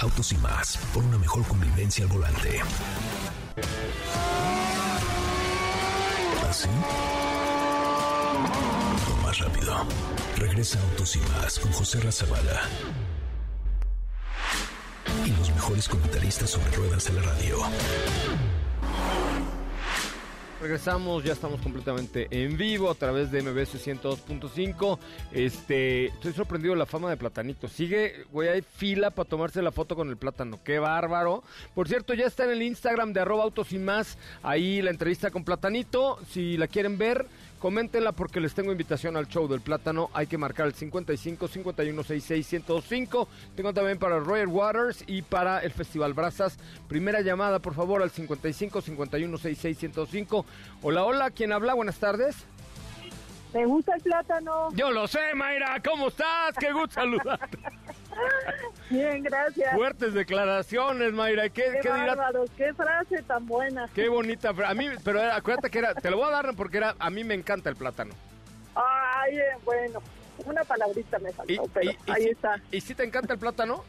Autos 0.00 0.32
y 0.32 0.36
más, 0.38 0.76
por 0.92 1.04
una 1.04 1.18
mejor 1.18 1.44
convivencia 1.46 2.04
al 2.04 2.10
volante. 2.12 2.60
¿Así? 6.48 6.68
Rápido. 9.38 9.74
Regresa 10.36 10.80
Autos 10.90 11.16
y 11.16 11.18
más 11.20 11.58
con 11.58 11.72
José 11.72 12.00
Razabala. 12.00 12.62
Y 15.26 15.30
los 15.30 15.50
mejores 15.50 15.88
comentaristas 15.88 16.50
sobre 16.50 16.70
ruedas 16.70 17.04
de 17.06 17.12
la 17.14 17.22
radio. 17.22 17.58
Regresamos, 20.60 21.24
ya 21.24 21.32
estamos 21.32 21.60
completamente 21.60 22.26
en 22.30 22.56
vivo 22.56 22.90
a 22.90 22.94
través 22.94 23.30
de 23.30 23.42
MBS 23.42 23.86
102.5. 23.86 24.98
Este, 25.32 26.06
estoy 26.06 26.32
sorprendido 26.32 26.72
de 26.72 26.78
la 26.78 26.86
fama 26.86 27.10
de 27.10 27.16
Platanito. 27.16 27.68
Sigue, 27.68 28.24
güey, 28.32 28.48
hay 28.48 28.62
fila 28.62 29.10
para 29.10 29.28
tomarse 29.28 29.60
la 29.60 29.72
foto 29.72 29.96
con 29.96 30.08
el 30.08 30.16
plátano. 30.16 30.60
Qué 30.64 30.78
bárbaro. 30.78 31.42
Por 31.74 31.88
cierto, 31.88 32.14
ya 32.14 32.26
está 32.26 32.44
en 32.44 32.52
el 32.52 32.62
Instagram 32.62 33.12
de 33.12 33.20
arroba 33.20 33.44
autos 33.44 33.72
y 33.72 33.78
más. 33.78 34.16
Ahí 34.42 34.80
la 34.80 34.90
entrevista 34.90 35.30
con 35.30 35.44
Platanito. 35.44 36.18
Si 36.30 36.56
la 36.56 36.66
quieren 36.66 36.96
ver, 36.96 37.26
coméntenla 37.64 38.12
porque 38.12 38.40
les 38.40 38.52
tengo 38.52 38.72
invitación 38.72 39.16
al 39.16 39.26
show 39.26 39.48
del 39.48 39.62
plátano. 39.62 40.10
Hay 40.12 40.26
que 40.26 40.36
marcar 40.36 40.66
el 40.66 40.74
55 40.74 41.48
51 41.48 42.02
66 42.02 42.46
105. 42.46 43.26
Tengo 43.56 43.72
también 43.72 43.98
para 43.98 44.18
Royal 44.18 44.48
Waters 44.48 45.02
y 45.06 45.22
para 45.22 45.60
el 45.60 45.72
Festival 45.72 46.12
Brazas. 46.12 46.58
Primera 46.88 47.22
llamada, 47.22 47.60
por 47.60 47.72
favor, 47.72 48.02
al 48.02 48.10
55 48.10 48.82
51 48.82 49.38
66 49.38 49.78
105. 49.78 50.44
Hola, 50.82 51.04
hola, 51.04 51.30
¿quién 51.30 51.54
habla? 51.54 51.72
Buenas 51.72 51.98
tardes. 51.98 52.36
Me 53.54 53.64
gusta 53.64 53.94
el 53.94 54.02
plátano. 54.02 54.68
Yo 54.74 54.90
lo 54.90 55.08
sé, 55.08 55.34
Mayra, 55.34 55.80
¿cómo 55.82 56.08
estás? 56.08 56.54
Qué 56.60 56.70
gusto 56.70 56.90
saludarte. 56.96 57.58
Bien, 58.90 59.22
gracias. 59.22 59.74
Fuertes 59.74 60.14
declaraciones, 60.14 61.12
Mayra. 61.12 61.48
¿Qué, 61.48 61.62
Qué, 61.62 61.78
qué 61.82 61.92
dirás? 61.92 62.16
bárbaro, 62.16 62.44
qué 62.56 62.72
frase 62.74 63.22
tan 63.22 63.46
buena. 63.46 63.88
Qué 63.94 64.08
bonita. 64.08 64.52
fra- 64.54 64.70
A 64.70 64.74
mí, 64.74 64.88
pero 65.04 65.20
era- 65.20 65.36
acuérdate 65.36 65.70
que 65.70 65.78
era, 65.78 65.94
te 65.94 66.10
lo 66.10 66.18
voy 66.18 66.28
a 66.28 66.30
dar 66.30 66.54
porque 66.56 66.76
era, 66.78 66.94
a 66.98 67.10
mí 67.10 67.24
me 67.24 67.34
encanta 67.34 67.70
el 67.70 67.76
plátano. 67.76 68.14
Ay, 68.74 69.38
bueno, 69.64 70.00
una 70.44 70.64
palabrita 70.64 71.18
me 71.18 71.32
faltó, 71.32 71.52
Y, 71.52 71.60
pero 71.72 71.90
y- 71.90 71.98
y 72.06 72.10
ahí 72.10 72.24
está. 72.26 72.60
¿Y 72.70 72.80
si 72.80 72.94
te 72.94 73.04
encanta 73.04 73.32
el 73.34 73.38
plátano? 73.38 73.84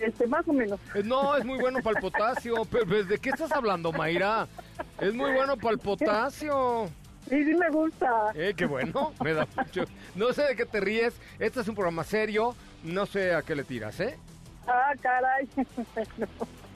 Este, 0.00 0.26
más 0.26 0.46
o 0.46 0.52
menos. 0.52 0.78
Eh, 0.94 1.02
No, 1.04 1.36
es 1.36 1.44
muy 1.44 1.58
bueno 1.58 1.80
para 1.82 1.98
el 1.98 2.02
potasio. 2.02 2.64
Pero, 2.70 2.86
pues, 2.86 3.08
¿De 3.08 3.18
qué 3.18 3.30
estás 3.30 3.50
hablando, 3.52 3.92
Mayra? 3.92 4.46
Es 5.00 5.12
muy 5.12 5.32
bueno 5.32 5.56
para 5.56 5.72
el 5.72 5.78
potasio. 5.80 6.88
Sí, 7.28 7.44
sí 7.44 7.54
me 7.54 7.68
gusta. 7.68 8.08
Eh, 8.34 8.54
qué 8.56 8.64
bueno, 8.64 9.12
me 9.22 9.34
da 9.34 9.46
mucho. 9.56 9.84
No 10.14 10.32
sé 10.32 10.42
de 10.44 10.56
qué 10.56 10.64
te 10.64 10.80
ríes. 10.80 11.14
Este 11.38 11.60
es 11.60 11.68
un 11.68 11.74
programa 11.74 12.04
serio. 12.04 12.54
No 12.84 13.06
sé 13.06 13.34
a 13.34 13.42
qué 13.42 13.54
le 13.54 13.64
tiras, 13.64 13.98
¿eh? 14.00 14.18
Ah, 14.66 14.92
caray. 15.00 15.48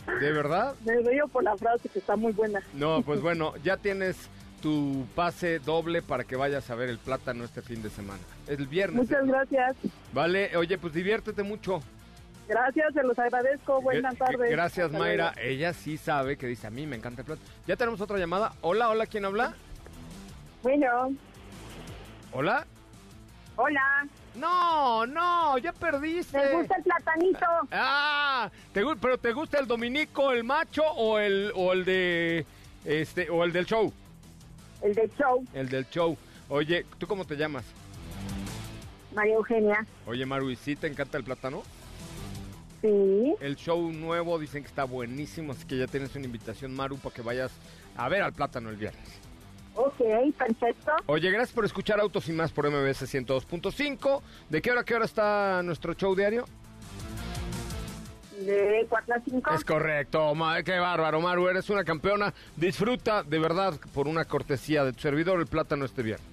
¿De 0.20 0.32
verdad? 0.32 0.74
Me 0.84 0.96
río 0.98 1.28
por 1.28 1.44
la 1.44 1.56
frase 1.56 1.88
que 1.88 1.98
está 2.00 2.16
muy 2.16 2.32
buena. 2.32 2.60
No, 2.74 3.02
pues 3.02 3.20
bueno, 3.20 3.54
ya 3.62 3.76
tienes 3.76 4.16
tu 4.60 5.06
pase 5.14 5.58
doble 5.58 6.02
para 6.02 6.24
que 6.24 6.36
vayas 6.36 6.70
a 6.70 6.74
ver 6.74 6.88
el 6.88 6.98
plátano 6.98 7.44
este 7.44 7.62
fin 7.62 7.82
de 7.82 7.90
semana. 7.90 8.20
Es 8.46 8.58
el 8.58 8.66
viernes. 8.66 8.96
Muchas 9.08 9.24
¿eh? 9.24 9.26
gracias. 9.28 9.76
Vale, 10.12 10.56
oye, 10.56 10.78
pues 10.78 10.92
diviértete 10.92 11.42
mucho. 11.42 11.82
Gracias, 12.48 12.92
se 12.94 13.02
los 13.02 13.18
agradezco. 13.18 13.80
Buenas 13.80 14.16
tardes. 14.16 14.50
Gracias, 14.50 14.86
Hasta 14.86 14.98
Mayra. 14.98 15.32
luego. 15.34 15.48
Ella 15.48 15.72
sí 15.72 15.96
sabe 15.96 16.36
que 16.36 16.46
dice, 16.46 16.66
a 16.66 16.70
mí 16.70 16.86
me 16.86 16.96
encanta 16.96 17.22
el 17.22 17.26
plátano. 17.26 17.48
Ya 17.66 17.76
tenemos 17.76 18.00
otra 18.00 18.18
llamada. 18.18 18.52
Hola, 18.60 18.88
hola, 18.88 19.06
¿quién 19.06 19.24
habla? 19.24 19.54
Bueno, 20.62 21.14
Hola. 22.32 22.66
hola. 23.56 24.06
No, 24.34 25.06
no, 25.06 25.58
ya 25.58 25.72
perdiste. 25.72 26.38
Me 26.38 26.52
gusta 26.56 26.76
el 26.76 26.82
platanito. 26.84 27.46
Ah, 27.70 28.50
¿te 28.72 28.82
gu- 28.84 28.96
pero 29.00 29.18
¿te 29.18 29.32
gusta 29.32 29.58
el 29.58 29.66
dominico, 29.66 30.32
el 30.32 30.42
macho 30.44 30.82
o 30.84 31.18
el 31.18 31.52
o 31.54 31.72
el 31.72 31.84
de 31.84 32.46
este 32.84 33.28
o 33.30 33.44
el 33.44 33.52
del 33.52 33.66
show? 33.66 33.92
El 34.80 34.94
de 34.94 35.10
show, 35.18 35.44
El 35.52 35.68
del 35.68 35.88
show. 35.90 36.16
Oye, 36.48 36.84
¿tú 36.98 37.06
cómo 37.06 37.24
te 37.24 37.36
llamas? 37.36 37.64
María 39.14 39.34
Eugenia. 39.34 39.86
Oye, 40.06 40.24
Maru, 40.24 40.50
¿y 40.50 40.56
sí 40.56 40.74
te 40.76 40.86
encanta 40.86 41.18
el 41.18 41.24
plátano? 41.24 41.62
Sí. 42.80 43.34
El 43.40 43.54
show 43.56 43.92
nuevo 43.92 44.38
dicen 44.38 44.62
que 44.62 44.68
está 44.68 44.84
buenísimo, 44.84 45.52
así 45.52 45.64
que 45.66 45.76
ya 45.76 45.86
tienes 45.86 46.16
una 46.16 46.24
invitación, 46.24 46.74
Maru, 46.74 46.96
para 46.98 47.14
que 47.14 47.22
vayas 47.22 47.52
a 47.96 48.08
ver 48.08 48.22
al 48.22 48.32
plátano 48.32 48.70
el 48.70 48.76
viernes. 48.76 49.08
Ok, 49.74 49.96
perfecto. 50.37 50.92
Oye, 51.06 51.30
gracias 51.30 51.52
por 51.54 51.64
escuchar 51.64 51.98
Autos 52.00 52.28
y 52.28 52.32
Más 52.32 52.52
por 52.52 52.70
MBS 52.70 53.02
102.5. 53.06 54.20
¿De 54.50 54.61
qué 54.61 54.70
hora 54.70 54.82
a 54.82 54.85
qué 54.85 54.94
hora 54.94 55.04
está 55.06 55.62
nuestro 55.62 55.94
show 55.94 56.14
diario? 56.14 56.44
De 58.44 58.87
4 58.88 59.14
a 59.14 59.20
5. 59.20 59.50
Es 59.54 59.64
correcto, 59.64 60.35
ma- 60.35 60.62
qué 60.62 60.78
bárbaro, 60.78 61.20
Maru, 61.20 61.48
eres 61.48 61.70
una 61.70 61.85
campeona. 61.85 62.35
Disfruta 62.56 63.22
de 63.22 63.38
verdad 63.38 63.74
por 63.94 64.08
una 64.08 64.24
cortesía 64.24 64.85
de 64.85 64.92
tu 64.92 65.00
servidor 65.00 65.38
el 65.40 65.46
plátano 65.46 65.85
este 65.85 66.02
viernes, 66.02 66.26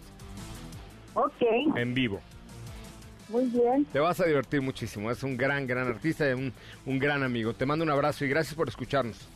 Ok, 1.14 1.42
en 1.76 1.94
vivo. 1.94 2.20
muy 3.30 3.46
bien. 3.46 3.86
Te 3.86 4.00
vas 4.00 4.20
a 4.20 4.26
divertir 4.26 4.62
muchísimo, 4.62 5.12
es 5.12 5.22
un 5.22 5.38
gran, 5.38 5.68
gran 5.68 5.88
artista 5.88 6.28
y 6.30 6.34
un, 6.34 6.52
un 6.88 6.98
gran 7.00 7.22
amigo. 7.22 7.54
Te 7.54 7.66
mando 7.68 7.84
un 7.86 7.92
abrazo 7.92 8.26
y 8.26 8.30
gracias 8.30 8.56
por 8.56 8.68
escucharnos. 8.68 9.28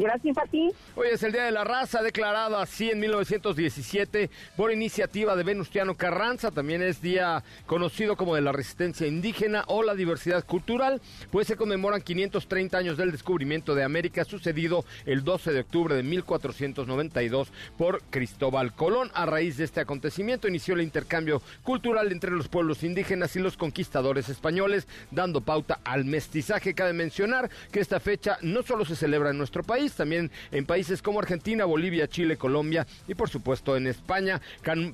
Gracias 0.00 0.38
a 0.38 0.46
ti. 0.46 0.70
Hoy 0.96 1.08
es 1.12 1.22
el 1.22 1.32
Día 1.32 1.44
de 1.44 1.50
la 1.50 1.62
Raza, 1.62 2.00
declarado 2.00 2.56
así 2.56 2.90
en 2.90 3.00
1917 3.00 4.30
por 4.56 4.72
iniciativa 4.72 5.36
de 5.36 5.42
Venustiano 5.42 5.94
Carranza. 5.94 6.50
También 6.50 6.80
es 6.80 7.02
día 7.02 7.44
conocido 7.66 8.16
como 8.16 8.34
de 8.34 8.40
la 8.40 8.50
resistencia 8.50 9.06
indígena 9.06 9.64
o 9.66 9.82
la 9.82 9.94
diversidad 9.94 10.46
cultural, 10.46 11.02
pues 11.30 11.48
se 11.48 11.56
conmemoran 11.56 12.00
530 12.00 12.78
años 12.78 12.96
del 12.96 13.12
descubrimiento 13.12 13.74
de 13.74 13.84
América, 13.84 14.24
sucedido 14.24 14.86
el 15.04 15.22
12 15.22 15.52
de 15.52 15.60
octubre 15.60 15.94
de 15.94 16.02
1492 16.02 17.52
por 17.76 18.00
Cristóbal 18.04 18.72
Colón. 18.72 19.10
A 19.12 19.26
raíz 19.26 19.58
de 19.58 19.64
este 19.64 19.80
acontecimiento 19.80 20.48
inició 20.48 20.72
el 20.72 20.80
intercambio 20.80 21.42
cultural 21.62 22.10
entre 22.10 22.30
los 22.30 22.48
pueblos 22.48 22.84
indígenas 22.84 23.36
y 23.36 23.40
los 23.40 23.58
conquistadores 23.58 24.30
españoles, 24.30 24.88
dando 25.10 25.42
pauta 25.42 25.80
al 25.84 26.06
mestizaje. 26.06 26.72
Cabe 26.72 26.94
mencionar 26.94 27.50
que 27.70 27.80
esta 27.80 28.00
fecha 28.00 28.38
no 28.40 28.62
solo 28.62 28.86
se 28.86 28.96
celebra 28.96 29.28
en 29.28 29.36
nuestro 29.36 29.62
país, 29.62 29.89
también 29.94 30.30
en 30.50 30.66
países 30.66 31.02
como 31.02 31.20
Argentina, 31.20 31.64
Bolivia, 31.64 32.08
Chile, 32.08 32.36
Colombia 32.36 32.86
y 33.08 33.14
por 33.14 33.28
supuesto 33.28 33.76
en 33.76 33.86
España. 33.86 34.40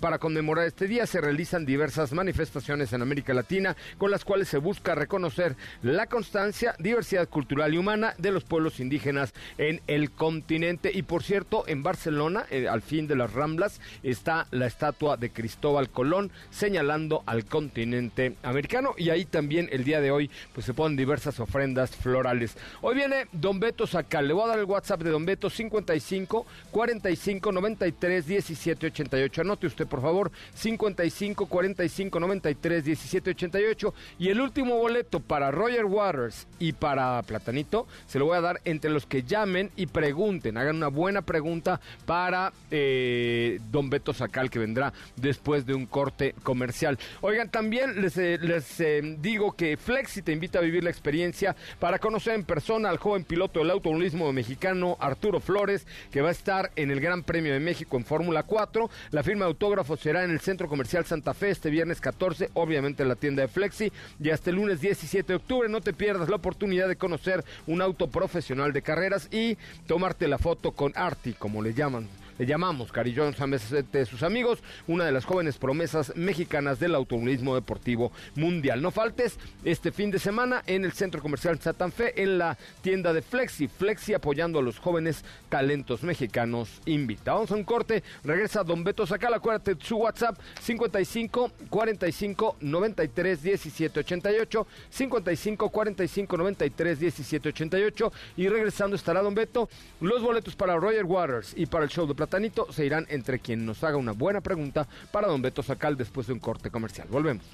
Para 0.00 0.18
conmemorar 0.18 0.66
este 0.66 0.86
día 0.86 1.06
se 1.06 1.20
realizan 1.20 1.66
diversas 1.66 2.12
manifestaciones 2.12 2.92
en 2.92 3.02
América 3.02 3.34
Latina 3.34 3.76
con 3.98 4.10
las 4.10 4.24
cuales 4.24 4.48
se 4.48 4.58
busca 4.58 4.94
reconocer 4.94 5.56
la 5.82 6.06
constancia, 6.06 6.74
diversidad 6.78 7.28
cultural 7.28 7.74
y 7.74 7.78
humana 7.78 8.14
de 8.18 8.32
los 8.32 8.44
pueblos 8.44 8.80
indígenas 8.80 9.34
en 9.58 9.80
el 9.86 10.10
continente. 10.10 10.90
Y 10.92 11.02
por 11.02 11.22
cierto, 11.22 11.64
en 11.66 11.82
Barcelona, 11.82 12.46
eh, 12.50 12.68
al 12.68 12.82
fin 12.82 13.06
de 13.06 13.16
las 13.16 13.32
Ramblas, 13.32 13.80
está 14.02 14.46
la 14.50 14.66
estatua 14.66 15.16
de 15.16 15.30
Cristóbal 15.30 15.90
Colón 15.90 16.30
señalando 16.50 17.22
al 17.26 17.44
continente 17.44 18.36
americano 18.42 18.94
y 18.96 19.10
ahí 19.10 19.24
también 19.24 19.68
el 19.72 19.84
día 19.84 20.00
de 20.00 20.10
hoy 20.10 20.30
pues 20.52 20.66
se 20.66 20.74
ponen 20.74 20.96
diversas 20.96 21.40
ofrendas 21.40 21.94
florales. 21.94 22.56
Hoy 22.80 22.94
viene 22.94 23.26
Don 23.32 23.60
Beto 23.60 23.86
Sacal, 23.86 24.26
le 24.28 24.34
voy 24.34 24.44
a 24.44 24.48
dar 24.48 24.58
el 24.58 24.64
WhatsApp 24.64 24.85
de 24.94 25.10
Don 25.10 25.26
Beto 25.26 25.50
55 25.50 26.46
45 26.70 27.52
93 27.52 28.26
17 28.26 28.86
88. 28.86 29.40
Anote 29.40 29.66
usted 29.66 29.86
por 29.86 30.00
favor 30.00 30.30
55 30.54 31.46
45 31.46 32.20
93 32.20 32.84
17 32.84 33.30
88 33.30 33.94
y 34.20 34.28
el 34.28 34.40
último 34.40 34.76
boleto 34.76 35.20
para 35.20 35.50
Roger 35.50 35.84
Waters 35.86 36.46
y 36.60 36.72
para 36.72 37.20
Platanito 37.22 37.86
se 38.06 38.18
lo 38.18 38.26
voy 38.26 38.36
a 38.36 38.40
dar 38.40 38.60
entre 38.64 38.90
los 38.90 39.06
que 39.06 39.24
llamen 39.24 39.70
y 39.76 39.86
pregunten, 39.86 40.56
hagan 40.56 40.76
una 40.76 40.88
buena 40.88 41.22
pregunta 41.22 41.80
para 42.04 42.52
eh, 42.70 43.58
Don 43.70 43.90
Beto 43.90 44.12
Sacal 44.12 44.50
que 44.50 44.60
vendrá 44.60 44.92
después 45.16 45.66
de 45.66 45.74
un 45.74 45.86
corte 45.86 46.34
comercial. 46.42 46.98
Oigan, 47.22 47.50
también 47.50 48.00
les, 48.00 48.16
eh, 48.18 48.38
eh, 48.78 49.16
digo 49.20 49.52
que 49.52 49.76
Flexi 49.76 50.22
te 50.22 50.32
invita 50.32 50.58
a 50.58 50.62
vivir 50.62 50.84
la 50.84 50.90
experiencia 50.90 51.56
para 51.80 51.98
conocer 51.98 52.34
en 52.34 52.44
persona 52.44 52.88
al 52.88 52.98
joven 52.98 53.24
piloto 53.24 53.60
del 53.60 53.70
automovilismo 53.70 54.32
mexicano 54.32 54.65
Arturo 54.98 55.38
Flores, 55.38 55.86
que 56.10 56.20
va 56.20 56.28
a 56.28 56.32
estar 56.32 56.72
en 56.74 56.90
el 56.90 57.00
Gran 57.00 57.22
Premio 57.22 57.52
de 57.52 57.60
México 57.60 57.96
en 57.96 58.04
Fórmula 58.04 58.42
4. 58.42 58.90
La 59.12 59.22
firma 59.22 59.44
de 59.44 59.50
autógrafos 59.50 60.00
será 60.00 60.24
en 60.24 60.30
el 60.30 60.40
Centro 60.40 60.68
Comercial 60.68 61.04
Santa 61.04 61.34
Fe 61.34 61.50
este 61.50 61.70
viernes 61.70 62.00
14, 62.00 62.50
obviamente 62.54 63.04
en 63.04 63.08
la 63.08 63.14
tienda 63.14 63.42
de 63.42 63.48
Flexi, 63.48 63.92
y 64.20 64.30
hasta 64.30 64.50
el 64.50 64.56
lunes 64.56 64.80
17 64.80 65.32
de 65.32 65.36
octubre. 65.36 65.68
No 65.68 65.80
te 65.80 65.92
pierdas 65.92 66.28
la 66.28 66.36
oportunidad 66.36 66.88
de 66.88 66.96
conocer 66.96 67.44
un 67.66 67.80
auto 67.80 68.08
profesional 68.08 68.72
de 68.72 68.82
carreras 68.82 69.28
y 69.32 69.56
tomarte 69.86 70.26
la 70.26 70.38
foto 70.38 70.72
con 70.72 70.92
Arti, 70.96 71.34
como 71.34 71.62
le 71.62 71.74
llaman. 71.74 72.08
Le 72.38 72.44
llamamos 72.44 72.92
cariñosamente 72.92 73.98
de 73.98 74.06
sus 74.06 74.22
amigos, 74.22 74.62
una 74.86 75.04
de 75.04 75.12
las 75.12 75.24
jóvenes 75.24 75.56
promesas 75.56 76.14
mexicanas 76.16 76.78
del 76.78 76.94
automovilismo 76.94 77.54
deportivo 77.54 78.12
mundial. 78.34 78.82
No 78.82 78.90
faltes 78.90 79.38
este 79.64 79.90
fin 79.90 80.10
de 80.10 80.18
semana 80.18 80.62
en 80.66 80.84
el 80.84 80.92
Centro 80.92 81.22
Comercial 81.22 81.58
Satan 81.58 81.92
Fe, 81.92 82.22
en 82.22 82.36
la 82.36 82.58
tienda 82.82 83.14
de 83.14 83.22
Flexi. 83.22 83.68
Flexi 83.68 84.12
apoyando 84.12 84.58
a 84.58 84.62
los 84.62 84.78
jóvenes 84.78 85.24
talentos 85.48 86.02
mexicanos. 86.02 86.82
Invita. 86.84 87.32
Vamos 87.32 87.50
a 87.52 87.54
un 87.54 87.64
corte. 87.64 88.02
Regresa 88.22 88.62
Don 88.62 88.84
Beto 88.84 89.06
Sacal. 89.06 89.32
Acuérdate 89.32 89.76
su 89.80 89.96
WhatsApp 89.96 90.38
55 90.60 91.52
45 91.70 92.56
93 92.60 93.42
17 93.42 94.00
88. 94.00 94.66
55 94.90 95.68
45 95.70 96.36
93 96.36 97.00
17 97.00 97.48
88. 97.48 98.12
Y 98.36 98.48
regresando 98.48 98.96
estará 98.96 99.22
Don 99.22 99.34
Beto. 99.34 99.68
Los 100.00 100.22
boletos 100.22 100.54
para 100.54 100.76
Roger 100.76 101.04
Waters 101.04 101.54
y 101.56 101.64
para 101.64 101.84
el 101.84 101.90
show 101.90 102.06
de 102.06 102.14
Platanito 102.26 102.66
se 102.72 102.84
irán 102.84 103.06
entre 103.08 103.38
quien 103.38 103.64
nos 103.64 103.84
haga 103.84 103.96
una 103.96 104.10
buena 104.10 104.40
pregunta 104.40 104.88
para 105.12 105.28
Don 105.28 105.40
Beto 105.42 105.62
Sacal 105.62 105.96
después 105.96 106.26
de 106.26 106.32
un 106.32 106.40
corte 106.40 106.72
comercial. 106.72 107.06
Volvemos. 107.08 107.44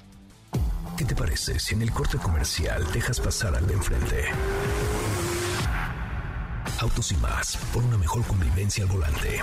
¿Qué 0.97 1.05
te 1.05 1.15
parece 1.15 1.59
si 1.59 1.75
en 1.75 1.83
el 1.83 1.91
corte 1.91 2.17
comercial 2.17 2.83
dejas 2.91 3.19
pasar 3.19 3.53
al 3.53 3.67
de 3.67 3.73
enfrente? 3.75 4.25
Autos 6.79 7.11
y 7.11 7.17
más, 7.17 7.55
por 7.71 7.83
una 7.83 7.99
mejor 7.99 8.23
convivencia 8.23 8.83
al 8.83 8.89
volante. 8.89 9.41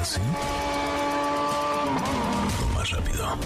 ¿Así? 0.00 0.20
Más 2.74 2.90
rápido. 2.90 3.38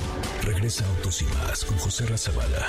Regresa 0.45 0.87
Autos 0.87 1.21
y 1.21 1.27
más 1.27 1.63
con 1.63 1.77
José 1.77 2.07
Razabala. 2.07 2.69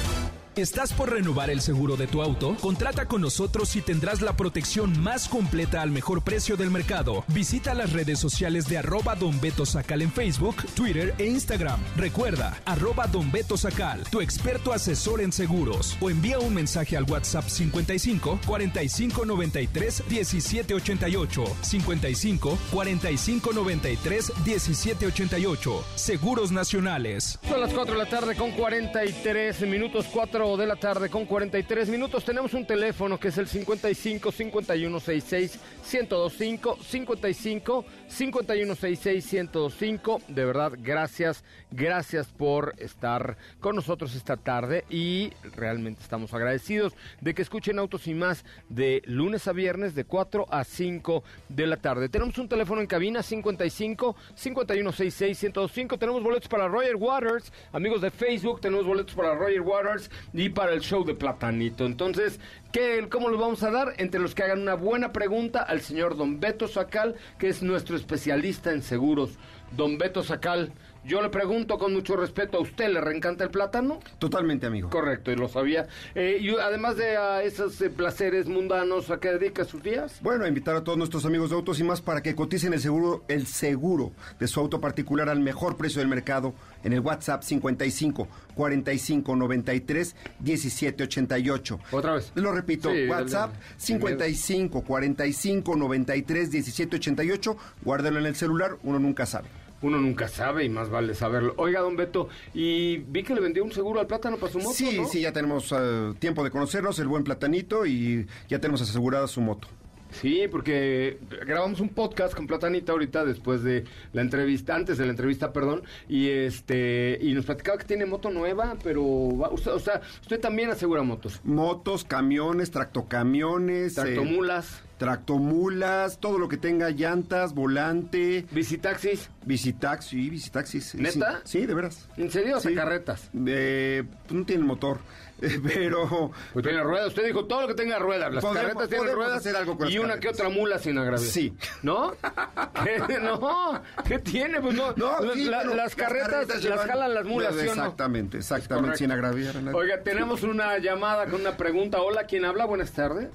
¿Estás 0.57 0.91
por 0.91 1.09
renovar 1.09 1.49
el 1.49 1.61
seguro 1.61 1.95
de 1.95 2.07
tu 2.07 2.21
auto? 2.21 2.57
Contrata 2.59 3.05
con 3.07 3.21
nosotros 3.21 3.73
y 3.77 3.81
tendrás 3.81 4.19
la 4.21 4.35
protección 4.35 5.01
más 5.01 5.29
completa 5.29 5.81
al 5.81 5.91
mejor 5.91 6.23
precio 6.23 6.57
del 6.57 6.69
mercado. 6.69 7.23
Visita 7.29 7.73
las 7.73 7.93
redes 7.93 8.19
sociales 8.19 8.67
de 8.67 8.77
arroba 8.77 9.15
Don 9.15 9.39
Beto 9.39 9.65
Sacal 9.65 10.01
en 10.01 10.11
Facebook, 10.11 10.57
Twitter 10.75 11.15
e 11.19 11.27
Instagram. 11.27 11.79
Recuerda, 11.95 12.59
arroba 12.65 13.07
Don 13.07 13.31
Beto 13.31 13.55
Sacal, 13.55 14.03
tu 14.11 14.19
experto 14.19 14.73
asesor 14.73 15.21
en 15.21 15.31
seguros. 15.31 15.95
O 16.01 16.09
envía 16.09 16.37
un 16.39 16.53
mensaje 16.53 16.97
al 16.97 17.05
WhatsApp 17.05 17.47
55 17.47 18.41
45 18.45 19.25
93 19.25 20.03
17 20.09 20.73
88. 20.73 21.43
55 21.61 22.57
45 22.73 23.53
93 23.53 24.33
17 24.43 25.05
88. 25.05 25.83
Seguros 25.95 26.51
Nacionales. 26.51 27.39
Son 27.47 27.61
las 27.61 27.71
4 27.71 27.93
de 27.93 27.99
la 27.99 28.09
tarde 28.09 28.35
con 28.35 28.51
43 28.51 29.61
minutos, 29.61 30.07
4 30.11 30.40
de 30.41 30.65
la 30.65 30.75
tarde 30.75 31.07
con 31.07 31.27
43 31.27 31.87
minutos. 31.89 32.25
Tenemos 32.25 32.55
un 32.55 32.65
teléfono 32.65 33.19
que 33.19 33.27
es 33.27 33.37
el 33.37 33.47
55 33.47 34.31
51 34.31 34.99
66 34.99 35.59
1025 35.93 36.77
55 36.81 37.85
51 38.07 38.75
66 38.75 39.33
1025. 39.33 40.21
De 40.29 40.43
verdad, 40.43 40.73
gracias, 40.79 41.43
gracias 41.69 42.25
por 42.25 42.73
estar 42.79 43.37
con 43.59 43.75
nosotros 43.75 44.15
esta 44.15 44.35
tarde 44.35 44.83
y 44.89 45.31
realmente 45.55 46.01
estamos 46.01 46.33
agradecidos 46.33 46.93
de 47.19 47.35
que 47.35 47.43
escuchen 47.43 47.77
Autos 47.77 48.07
y 48.07 48.15
más 48.15 48.43
de 48.67 49.03
lunes 49.05 49.47
a 49.47 49.51
viernes 49.51 49.93
de 49.93 50.05
4 50.05 50.47
a 50.49 50.63
5 50.63 51.23
de 51.49 51.67
la 51.67 51.77
tarde. 51.77 52.09
Tenemos 52.09 52.35
un 52.39 52.49
teléfono 52.49 52.81
en 52.81 52.87
cabina 52.87 53.21
55 53.21 54.15
51 54.33 54.91
66 54.91 55.43
1025. 55.43 55.99
Tenemos 55.99 56.23
boletos 56.23 56.49
para 56.49 56.67
Roger 56.67 56.95
Waters, 56.95 57.53
amigos 57.71 58.01
de 58.01 58.09
Facebook, 58.09 58.59
tenemos 58.59 58.87
boletos 58.87 59.13
para 59.13 59.35
Roger 59.35 59.61
Waters 59.61 60.09
y 60.33 60.49
para 60.49 60.73
el 60.73 60.81
show 60.81 61.03
de 61.03 61.13
Platanito. 61.13 61.85
Entonces, 61.85 62.39
¿qué, 62.71 63.07
¿cómo 63.09 63.29
los 63.29 63.39
vamos 63.39 63.63
a 63.63 63.71
dar? 63.71 63.93
Entre 63.97 64.19
los 64.19 64.35
que 64.35 64.43
hagan 64.43 64.61
una 64.61 64.75
buena 64.75 65.11
pregunta 65.11 65.61
al 65.61 65.81
señor 65.81 66.17
Don 66.17 66.39
Beto 66.39 66.67
Sacal, 66.67 67.15
que 67.37 67.49
es 67.49 67.61
nuestro 67.61 67.95
especialista 67.95 68.71
en 68.71 68.81
seguros. 68.81 69.31
Don 69.75 69.97
Beto 69.97 70.23
Sacal, 70.23 70.71
yo 71.03 71.21
le 71.21 71.29
pregunto 71.29 71.77
con 71.77 71.93
mucho 71.93 72.15
respeto, 72.15 72.57
¿a 72.57 72.61
usted 72.61 72.89
le 72.89 73.01
reencanta 73.01 73.43
el 73.43 73.49
plátano? 73.49 73.99
Totalmente, 74.19 74.67
amigo. 74.67 74.89
Correcto, 74.89 75.31
y 75.31 75.35
lo 75.35 75.47
sabía. 75.49 75.87
Eh, 76.15 76.37
y 76.39 76.49
además 76.57 76.97
de 76.97 77.17
a 77.17 77.41
esos 77.43 77.79
eh, 77.81 77.89
placeres 77.89 78.47
mundanos, 78.47 79.09
¿a 79.09 79.19
qué 79.19 79.29
dedica 79.29 79.65
sus 79.65 79.81
días? 79.81 80.19
Bueno, 80.21 80.45
a 80.45 80.47
invitar 80.47 80.75
a 80.75 80.83
todos 80.83 80.97
nuestros 80.97 81.25
amigos 81.25 81.49
de 81.49 81.55
Autos 81.55 81.79
y 81.79 81.83
más 81.83 82.01
para 82.01 82.21
que 82.21 82.35
coticen 82.35 82.73
el 82.73 82.79
seguro, 82.81 83.23
el 83.27 83.47
seguro 83.47 84.11
de 84.39 84.47
su 84.47 84.59
auto 84.59 84.79
particular 84.79 85.29
al 85.29 85.39
mejor 85.39 85.77
precio 85.77 85.99
del 85.99 86.07
mercado 86.07 86.53
en 86.83 86.93
el 86.93 86.99
WhatsApp 86.99 87.43
55 87.43 88.27
45 88.55 89.35
93 89.35 90.15
17 90.39 91.03
88. 91.03 91.79
Otra 91.91 92.13
vez. 92.13 92.31
Lo 92.35 92.51
repito, 92.51 92.91
Sí, 92.91 93.07
WhatsApp 93.07 93.53
dale. 93.53 93.65
55 93.77 94.81
45 94.83 95.75
93 95.75 96.51
17 96.51 96.95
88. 96.97 97.57
Guárdalo 97.83 98.19
en 98.19 98.25
el 98.27 98.35
celular, 98.35 98.77
uno 98.83 98.99
nunca 98.99 99.25
sabe. 99.25 99.47
Uno 99.81 99.97
nunca 99.97 100.27
sabe 100.27 100.63
y 100.63 100.69
más 100.69 100.89
vale 100.89 101.15
saberlo. 101.15 101.53
Oiga, 101.57 101.79
don 101.79 101.95
Beto, 101.95 102.29
y 102.53 102.97
vi 102.97 103.23
que 103.23 103.33
le 103.33 103.41
vendió 103.41 103.63
un 103.63 103.71
seguro 103.71 103.99
al 103.99 104.07
plátano 104.07 104.37
para 104.37 104.51
su 104.51 104.59
moto, 104.59 104.73
Sí, 104.73 104.97
¿no? 104.97 105.07
sí, 105.07 105.21
ya 105.21 105.31
tenemos 105.33 105.73
eh, 105.75 106.13
tiempo 106.19 106.43
de 106.43 106.51
conocernos, 106.51 106.99
el 106.99 107.07
buen 107.07 107.23
platanito 107.23 107.85
y 107.85 108.27
ya 108.47 108.59
tenemos 108.59 108.81
asegurada 108.81 109.27
su 109.27 109.41
moto. 109.41 109.67
Sí, 110.11 110.43
porque 110.51 111.19
grabamos 111.45 111.79
un 111.79 111.89
podcast 111.89 112.33
con 112.33 112.47
Platanita 112.47 112.91
ahorita 112.91 113.23
después 113.25 113.63
de 113.63 113.85
la 114.13 114.21
entrevista, 114.21 114.75
antes 114.75 114.97
de 114.97 115.05
la 115.05 115.11
entrevista, 115.11 115.53
perdón, 115.53 115.83
y 116.09 116.29
este 116.29 117.17
y 117.21 117.33
nos 117.33 117.45
platicaba 117.45 117.77
que 117.77 117.85
tiene 117.85 118.05
moto 118.05 118.29
nueva, 118.29 118.75
pero 118.83 119.03
va- 119.37 119.49
usted, 119.51 119.71
o 119.71 119.79
sea, 119.79 120.01
usted 120.21 120.39
también 120.39 120.69
asegura 120.69 121.03
motos. 121.03 121.39
Motos, 121.43 122.03
camiones, 122.03 122.71
tractocamiones, 122.71 123.97
eh, 123.97 124.01
Tractomulas. 124.01 124.81
tractomulas, 124.97 126.19
todo 126.19 126.37
lo 126.37 126.47
que 126.47 126.57
tenga 126.57 126.89
llantas, 126.91 127.53
volante, 127.55 128.45
Visitaxis. 128.51 129.29
visitaxi, 129.45 130.29
visitaxis. 130.29 130.95
¿Neta? 130.95 131.41
Sí, 131.45 131.59
sí, 131.61 131.65
de 131.65 131.73
veras. 131.73 132.07
¿En 132.17 132.29
serio? 132.31 132.59
Sí. 132.59 132.69
¿O 132.73 132.75
carretas? 132.75 133.29
Eh, 133.47 134.03
pues 134.27 134.33
no 134.39 134.45
tienen 134.45 134.65
motor, 134.67 134.99
pero 135.63 136.31
Pues 136.53 136.63
tiene 136.65 136.83
ruedas. 136.83 137.07
Usted 137.07 137.25
dijo 137.25 137.45
todo 137.45 137.61
lo 137.61 137.67
que 137.67 137.73
tenga 137.73 137.97
ruedas. 137.99 138.33
Las 138.33 138.43
Podemos- 138.43 138.61
carretas 138.63 138.89
tienen 138.89 139.15
ruedas 139.15 139.37
hacer 139.37 139.55
algo 139.55 139.77
con 139.77 139.89
y 139.91 139.97
una 139.97 140.19
que 140.19 140.29
otra 140.29 140.49
mula 140.49 140.77
sin 140.79 140.97
agraviar. 140.97 141.19
Sí. 141.29 141.53
¿No? 141.81 142.11
¿Qué? 142.83 143.19
No. 143.19 143.81
¿Qué 144.07 144.19
tiene? 144.19 144.61
Pues 144.61 144.75
no. 144.75 144.93
No, 144.95 145.19
La- 145.19 145.33
sí, 145.33 145.45
la- 145.45 145.61
pero 145.63 145.75
las 145.75 145.95
carretas, 145.95 146.63
las 146.63 146.85
jalan 146.85 147.13
las 147.13 147.25
mulas, 147.25 147.53
¿sí 147.55 147.61
o 147.61 147.75
no? 147.75 147.81
Exactamente, 147.81 148.37
exactamente, 148.37 148.97
sin 148.97 149.11
agraviar 149.11 149.57
a 149.57 149.61
nadie. 149.61 149.77
Oiga, 149.77 150.01
tenemos 150.03 150.43
una 150.43 150.77
llamada 150.77 151.25
con 151.25 151.41
una 151.41 151.57
pregunta. 151.57 152.01
Hola, 152.01 152.25
¿quién 152.25 152.45
habla? 152.45 152.65
Buenas 152.65 152.91
tardes. 152.91 153.29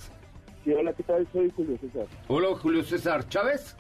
Sí, 0.65 0.73
hola, 0.73 0.93
¿qué 0.95 1.03
tal? 1.03 1.27
Soy 1.33 1.53
Julio 1.55 1.79
César. 1.81 2.07
Hola, 2.29 2.49
Julio 2.57 2.83
César 2.85 3.29
Chávez. 3.29 3.77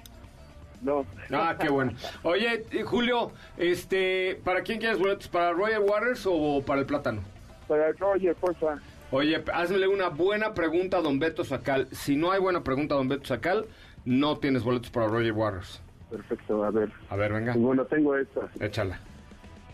No, 0.82 1.04
Ah, 1.32 1.56
qué 1.58 1.68
bueno. 1.68 1.92
Oye, 2.22 2.64
Julio, 2.84 3.32
este, 3.56 4.40
¿para 4.44 4.62
quién 4.62 4.78
quieres 4.78 4.98
boletos? 4.98 5.26
¿Para 5.26 5.52
Royal 5.52 5.80
Waters 5.80 6.24
o 6.26 6.62
para 6.64 6.80
el 6.80 6.86
plátano? 6.86 7.22
Para 7.66 7.92
Roger, 7.92 8.34
porfa. 8.36 8.78
Oye, 9.10 9.42
hazme 9.52 9.86
una 9.88 10.08
buena 10.08 10.52
pregunta 10.54 10.98
a 10.98 11.00
Don 11.00 11.18
Beto 11.18 11.44
Sacal. 11.44 11.88
Si 11.92 12.16
no 12.16 12.32
hay 12.32 12.40
buena 12.40 12.62
pregunta 12.64 12.94
a 12.94 12.98
Don 12.98 13.08
Beto 13.08 13.26
Sacal, 13.26 13.66
no 14.04 14.38
tienes 14.38 14.62
boletos 14.62 14.90
para 14.90 15.06
Roger 15.06 15.32
Waters. 15.32 15.80
Perfecto, 16.10 16.64
a 16.64 16.70
ver. 16.70 16.90
A 17.10 17.16
ver, 17.16 17.32
venga, 17.32 17.52
Pues 17.52 17.64
bueno, 17.64 17.84
tengo 17.84 18.16
esta. 18.16 18.48
échala. 18.60 19.00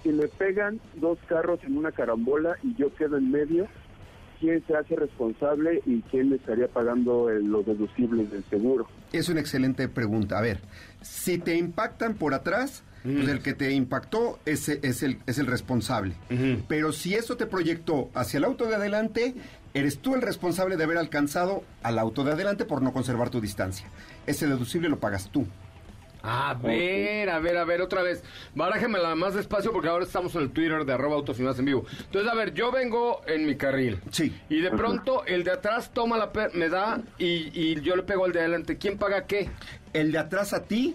Si 0.02 0.08
me 0.10 0.26
pegan 0.28 0.80
dos 0.94 1.18
carros 1.26 1.60
en 1.64 1.76
una 1.76 1.92
carambola 1.92 2.56
y 2.62 2.74
yo 2.74 2.92
quedo 2.94 3.16
en 3.18 3.30
medio, 3.30 3.68
¿quién 4.40 4.62
se 4.66 4.74
hace 4.76 4.96
responsable 4.96 5.80
y 5.86 6.00
quién 6.10 6.30
le 6.30 6.36
estaría 6.36 6.66
pagando 6.68 7.30
el- 7.30 7.46
los 7.46 7.64
deducibles 7.64 8.30
del 8.30 8.42
seguro? 8.44 8.88
Es 9.12 9.28
una 9.28 9.40
excelente 9.40 9.88
pregunta. 9.88 10.38
A 10.38 10.42
ver, 10.42 10.60
si 11.02 11.38
te 11.38 11.54
impactan 11.56 12.14
por 12.14 12.34
atrás, 12.34 12.82
pues 13.02 13.28
el 13.28 13.42
que 13.42 13.54
te 13.54 13.72
impactó 13.72 14.38
es, 14.44 14.68
es, 14.68 15.02
el, 15.02 15.18
es 15.26 15.38
el 15.38 15.46
responsable. 15.46 16.14
Pero 16.68 16.92
si 16.92 17.14
eso 17.14 17.36
te 17.36 17.46
proyectó 17.46 18.10
hacia 18.14 18.38
el 18.38 18.44
auto 18.44 18.66
de 18.66 18.76
adelante, 18.76 19.34
eres 19.74 19.98
tú 19.98 20.14
el 20.14 20.22
responsable 20.22 20.76
de 20.76 20.84
haber 20.84 20.98
alcanzado 20.98 21.64
al 21.82 21.98
auto 21.98 22.24
de 22.24 22.32
adelante 22.32 22.64
por 22.64 22.82
no 22.82 22.92
conservar 22.92 23.30
tu 23.30 23.40
distancia. 23.40 23.86
Ese 24.26 24.46
deducible 24.46 24.88
lo 24.88 25.00
pagas 25.00 25.30
tú. 25.30 25.46
A 26.24 26.54
ver, 26.54 27.28
a 27.30 27.40
ver, 27.40 27.56
a 27.56 27.64
ver, 27.64 27.80
otra 27.80 28.02
vez. 28.02 28.22
Barájemela 28.54 29.14
más 29.16 29.34
despacio 29.34 29.72
porque 29.72 29.88
ahora 29.88 30.04
estamos 30.04 30.34
en 30.36 30.42
el 30.42 30.50
Twitter 30.50 30.84
de 30.84 30.92
arroba 30.92 31.16
autos 31.16 31.40
y 31.40 31.42
más 31.42 31.58
en 31.58 31.64
vivo. 31.64 31.84
Entonces, 32.04 32.30
a 32.30 32.34
ver, 32.36 32.54
yo 32.54 32.70
vengo 32.70 33.22
en 33.26 33.44
mi 33.44 33.56
carril. 33.56 33.98
Sí. 34.12 34.32
Y 34.48 34.60
de 34.60 34.70
pronto 34.70 35.24
el 35.26 35.42
de 35.42 35.50
atrás 35.50 35.90
toma 35.92 36.16
la... 36.16 36.30
me 36.54 36.68
da 36.68 37.00
y, 37.18 37.50
y 37.52 37.80
yo 37.80 37.96
le 37.96 38.04
pego 38.04 38.24
al 38.24 38.32
de 38.32 38.38
adelante. 38.38 38.78
¿Quién 38.78 38.98
paga 38.98 39.26
qué? 39.26 39.50
El 39.92 40.12
de 40.12 40.18
atrás 40.18 40.52
a 40.52 40.62
ti 40.62 40.94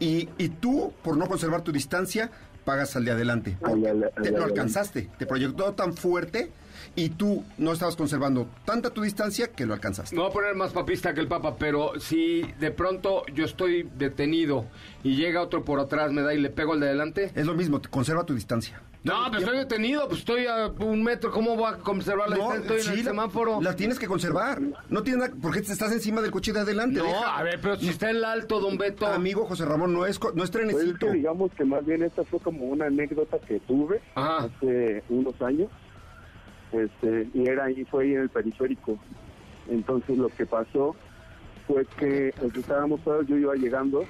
y, 0.00 0.28
y 0.38 0.48
tú, 0.48 0.92
por 1.04 1.16
no 1.16 1.26
conservar 1.28 1.62
tu 1.62 1.70
distancia, 1.72 2.30
pagas 2.64 2.96
al 2.96 3.04
de 3.04 3.12
adelante. 3.12 3.56
Al 3.62 3.70
Porque 3.70 3.80
de- 3.82 3.90
al 3.90 4.00
de 4.00 4.30
te 4.32 4.38
lo 4.38 4.44
alcanzaste. 4.44 5.08
Te 5.18 5.26
proyectó 5.26 5.72
tan 5.74 5.94
fuerte 5.94 6.50
y 6.96 7.10
tú 7.10 7.44
no 7.58 7.72
estabas 7.72 7.94
conservando 7.96 8.48
tanta 8.64 8.90
tu 8.90 9.02
distancia 9.02 9.48
que 9.48 9.64
lo 9.66 9.74
alcanzaste. 9.74 10.14
Me 10.16 10.22
voy 10.22 10.30
a 10.30 10.34
poner 10.34 10.54
más 10.56 10.72
papista 10.72 11.14
que 11.14 11.20
el 11.20 11.28
papa, 11.28 11.56
pero 11.56 11.98
si 12.00 12.42
de 12.58 12.70
pronto 12.70 13.22
yo 13.34 13.44
estoy 13.44 13.88
detenido 13.96 14.66
y 15.02 15.16
llega 15.16 15.40
otro 15.42 15.64
por 15.64 15.78
atrás, 15.80 16.12
me 16.12 16.22
da 16.22 16.34
y 16.34 16.38
le 16.40 16.50
pego 16.50 16.72
al 16.72 16.80
de 16.80 16.86
adelante. 16.88 17.30
Es 17.34 17.46
lo 17.46 17.54
mismo, 17.54 17.80
te 17.80 17.88
conserva 17.88 18.24
tu 18.24 18.34
distancia. 18.34 18.82
No, 19.02 19.14
pero 19.30 19.38
estoy 19.38 19.58
detenido, 19.58 20.06
pues 20.08 20.20
estoy 20.20 20.46
a 20.46 20.66
un 20.78 21.02
metro. 21.02 21.30
¿Cómo 21.30 21.56
voy 21.56 21.72
a 21.72 21.78
conservar 21.78 22.28
la 22.28 22.36
No, 22.36 22.42
distancia? 22.52 22.76
Estoy 22.76 22.76
en 22.78 22.94
sí, 22.94 23.00
el 23.00 23.06
semáforo. 23.06 23.60
La 23.62 23.74
tienes 23.74 23.98
que 23.98 24.06
conservar. 24.06 24.60
No 24.90 25.02
tienes 25.02 25.22
nada, 25.22 25.34
porque 25.40 25.60
estás 25.60 25.90
encima 25.92 26.20
del 26.20 26.30
coche 26.30 26.52
de 26.52 26.60
adelante. 26.60 26.98
No, 26.98 27.04
deja. 27.06 27.38
a 27.38 27.42
ver, 27.42 27.58
pero 27.62 27.76
si 27.76 27.88
está 27.88 28.10
en 28.10 28.16
el 28.16 28.24
alto, 28.26 28.60
don 28.60 28.76
Beto. 28.76 29.06
Amigo 29.06 29.46
José 29.46 29.64
Ramón, 29.64 29.94
no 29.94 30.04
es, 30.04 30.18
co- 30.18 30.32
no 30.34 30.44
es 30.44 30.50
Pues 30.50 30.64
es 30.64 30.70
trenecito. 30.72 31.06
que 31.06 31.12
digamos 31.14 31.50
que 31.52 31.64
más 31.64 31.84
bien 31.86 32.02
esta 32.02 32.24
fue 32.24 32.40
como 32.40 32.66
una 32.66 32.86
anécdota 32.86 33.38
que 33.38 33.58
tuve 33.60 34.02
Ajá. 34.14 34.44
hace 34.44 35.02
unos 35.08 35.40
años. 35.40 35.70
Este, 36.72 37.28
y 37.34 37.48
era 37.48 37.64
ahí, 37.64 37.84
fue 37.86 38.04
ahí 38.04 38.12
en 38.14 38.20
el 38.22 38.28
periférico. 38.28 38.98
Entonces 39.68 40.18
lo 40.18 40.28
que 40.28 40.44
pasó 40.46 40.94
fue 41.66 41.86
que 41.98 42.34
pues, 42.38 42.54
estábamos 42.54 43.00
todos, 43.02 43.26
yo 43.26 43.36
iba 43.38 43.54
llegando 43.54 44.04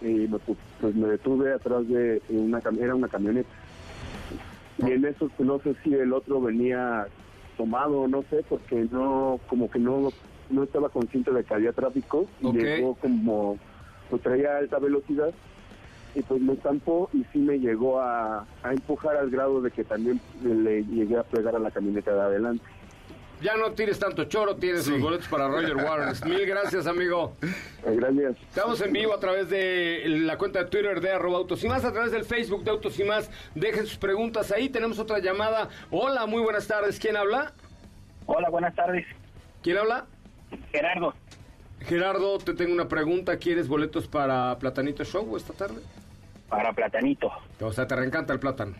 y 0.00 0.06
me, 0.06 0.36
pu- 0.38 0.56
pues, 0.80 0.94
me 0.94 1.08
detuve 1.08 1.52
atrás 1.52 1.86
de 1.88 2.22
una 2.28 2.60
cam- 2.60 2.80
era 2.80 2.94
una 2.94 3.08
camioneta. 3.08 3.48
Y 4.78 4.90
en 4.90 5.04
eso 5.04 5.30
pues, 5.36 5.46
no 5.46 5.58
sé 5.60 5.74
si 5.82 5.94
el 5.94 6.12
otro 6.12 6.40
venía 6.40 7.06
tomado, 7.56 8.06
no 8.08 8.22
sé, 8.30 8.44
porque 8.48 8.86
no, 8.90 9.40
como 9.48 9.70
que 9.70 9.78
no, 9.78 10.10
no 10.50 10.62
estaba 10.62 10.88
consciente 10.90 11.32
de 11.32 11.44
que 11.44 11.54
había 11.54 11.72
tráfico 11.72 12.26
y 12.40 12.46
llegó 12.52 12.94
como, 12.96 13.58
pues 14.10 14.22
traía 14.22 14.58
alta 14.58 14.78
velocidad 14.78 15.32
y 16.14 16.22
pues 16.22 16.40
me 16.40 16.52
estampó 16.54 17.08
y 17.12 17.24
sí 17.32 17.38
me 17.38 17.58
llegó 17.58 18.00
a, 18.00 18.46
a 18.62 18.72
empujar 18.72 19.16
al 19.16 19.30
grado 19.30 19.60
de 19.62 19.70
que 19.70 19.84
también 19.84 20.20
le 20.42 20.84
llegué 20.84 21.16
a 21.18 21.22
pegar 21.22 21.56
a 21.56 21.58
la 21.58 21.70
camioneta 21.70 22.14
de 22.14 22.20
adelante. 22.20 22.64
Ya 23.40 23.56
no 23.56 23.72
tires 23.72 23.98
tanto 23.98 24.24
choro, 24.24 24.56
tienes 24.56 24.86
los 24.86 25.00
boletos 25.00 25.28
para 25.28 25.48
Roger 25.48 25.76
Waters. 25.76 26.24
Mil 26.24 26.46
gracias, 26.46 26.86
amigo. 26.86 27.34
Gracias. 27.84 28.36
Estamos 28.48 28.80
en 28.80 28.92
vivo 28.92 29.14
a 29.14 29.20
través 29.20 29.50
de 29.50 30.04
la 30.06 30.38
cuenta 30.38 30.60
de 30.60 30.66
Twitter 30.66 31.00
de 31.00 31.12
arroba 31.12 31.38
autos 31.38 31.62
y 31.62 31.68
más, 31.68 31.84
a 31.84 31.92
través 31.92 32.12
del 32.12 32.24
Facebook 32.24 32.64
de 32.64 32.70
Autos 32.70 32.98
y 32.98 33.04
más. 33.04 33.30
Dejen 33.54 33.86
sus 33.86 33.98
preguntas 33.98 34.50
ahí. 34.52 34.68
Tenemos 34.68 34.98
otra 34.98 35.18
llamada. 35.18 35.68
Hola, 35.90 36.26
muy 36.26 36.42
buenas 36.42 36.66
tardes. 36.66 36.98
¿Quién 36.98 37.16
habla? 37.16 37.52
Hola, 38.26 38.48
buenas 38.48 38.74
tardes. 38.74 39.06
¿Quién 39.62 39.78
habla? 39.78 40.06
Gerardo. 40.72 41.14
Gerardo, 41.80 42.38
te 42.38 42.54
tengo 42.54 42.72
una 42.72 42.88
pregunta. 42.88 43.36
¿Quieres 43.36 43.68
boletos 43.68 44.08
para 44.08 44.58
Platanito 44.58 45.04
Show 45.04 45.36
esta 45.36 45.52
tarde? 45.52 45.82
Para 46.48 46.72
Platanito. 46.72 47.30
O 47.60 47.72
sea, 47.72 47.86
te 47.86 47.94
reencanta 47.96 48.32
el 48.32 48.40
plátano. 48.40 48.74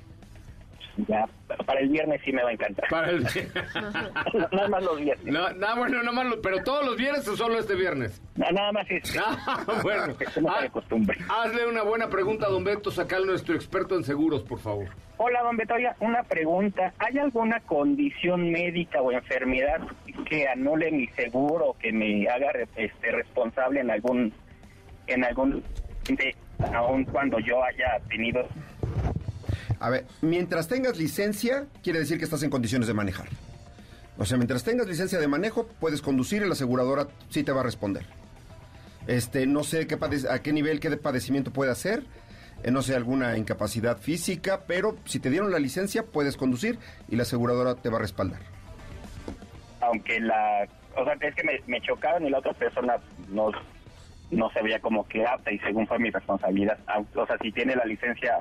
Ya, 1.08 1.26
para 1.66 1.80
el 1.80 1.90
viernes 1.90 2.20
sí 2.24 2.32
me 2.32 2.42
va 2.42 2.48
a 2.48 2.52
encantar. 2.52 2.88
Para 2.88 3.10
el 3.10 3.22
Nada 4.52 4.68
más 4.68 4.82
los 4.82 4.98
viernes. 4.98 5.26
No, 5.26 5.50
no, 5.52 5.76
bueno, 5.76 6.02
nada 6.02 6.12
más, 6.24 6.34
pero 6.42 6.62
todos 6.64 6.86
los 6.86 6.96
viernes 6.96 7.28
o 7.28 7.36
solo 7.36 7.58
este 7.58 7.74
viernes. 7.74 8.22
No, 8.36 8.50
nada 8.50 8.72
más 8.72 8.90
es. 8.90 9.14
Ah, 9.26 9.64
bueno. 9.82 10.14
Como 10.34 10.50
Ah, 10.50 10.62
de 10.62 10.70
costumbre. 10.70 11.18
hazle 11.28 11.66
una 11.66 11.82
buena 11.82 12.08
pregunta 12.08 12.46
a 12.46 12.48
don 12.48 12.64
Beto 12.64 12.90
Sacal, 12.90 13.26
nuestro 13.26 13.54
experto 13.54 13.94
en 13.96 14.04
seguros, 14.04 14.42
por 14.42 14.58
favor. 14.58 14.86
Hola, 15.18 15.42
don 15.42 15.56
Betoya, 15.56 15.96
una 16.00 16.22
pregunta. 16.22 16.92
¿Hay 16.98 17.18
alguna 17.18 17.60
condición 17.60 18.50
médica 18.50 19.00
o 19.02 19.12
enfermedad 19.12 19.80
que 20.28 20.48
anule 20.48 20.90
mi 20.90 21.06
seguro, 21.08 21.74
que 21.78 21.92
me 21.92 22.26
haga 22.28 22.50
este, 22.76 23.10
responsable 23.12 23.80
en 23.80 23.90
algún, 23.90 24.32
en 25.06 25.24
algún, 25.24 25.62
de, 26.08 26.34
aun 26.74 27.04
cuando 27.04 27.38
yo 27.38 27.62
haya 27.64 27.98
tenido 28.08 28.46
A 29.80 29.90
ver, 29.90 30.06
mientras 30.22 30.68
tengas 30.68 30.96
licencia, 30.96 31.66
quiere 31.82 31.98
decir 31.98 32.18
que 32.18 32.24
estás 32.24 32.42
en 32.42 32.50
condiciones 32.50 32.88
de 32.88 32.94
manejar. 32.94 33.28
O 34.18 34.24
sea, 34.24 34.38
mientras 34.38 34.64
tengas 34.64 34.86
licencia 34.86 35.18
de 35.18 35.28
manejo, 35.28 35.66
puedes 35.80 36.00
conducir 36.00 36.42
y 36.42 36.46
la 36.46 36.52
aseguradora 36.52 37.08
sí 37.28 37.42
te 37.42 37.52
va 37.52 37.60
a 37.60 37.64
responder. 37.64 38.06
Este, 39.06 39.46
no 39.46 39.62
sé 39.62 39.86
qué 39.86 39.98
a 40.30 40.38
qué 40.40 40.52
nivel, 40.52 40.80
qué 40.80 40.90
de 40.90 40.96
padecimiento 40.96 41.52
puede 41.52 41.70
hacer, 41.70 42.02
eh, 42.64 42.70
no 42.70 42.82
sé, 42.82 42.96
alguna 42.96 43.36
incapacidad 43.36 43.98
física, 43.98 44.62
pero 44.66 44.96
si 45.04 45.20
te 45.20 45.30
dieron 45.30 45.52
la 45.52 45.58
licencia, 45.58 46.02
puedes 46.02 46.36
conducir 46.36 46.78
y 47.08 47.16
la 47.16 47.22
aseguradora 47.22 47.74
te 47.76 47.90
va 47.90 47.98
a 47.98 48.00
respaldar. 48.00 48.40
aunque 49.80 50.18
la, 50.20 50.66
o 50.96 51.04
sea, 51.04 51.14
es 51.20 51.34
que 51.34 51.44
me, 51.44 51.60
me 51.66 51.80
chocaron 51.82 52.26
y 52.26 52.30
la 52.30 52.38
otra 52.38 52.52
persona 52.54 52.96
no, 53.28 53.52
no 54.30 54.50
se 54.50 54.62
veía 54.62 54.80
como 54.80 55.06
que 55.06 55.24
apta 55.24 55.52
y 55.52 55.58
según 55.58 55.86
fue 55.86 55.98
mi 55.98 56.10
responsabilidad. 56.10 56.78
O 57.14 57.26
sea, 57.26 57.36
si 57.38 57.52
tiene 57.52 57.76
la 57.76 57.84
licencia, 57.84 58.40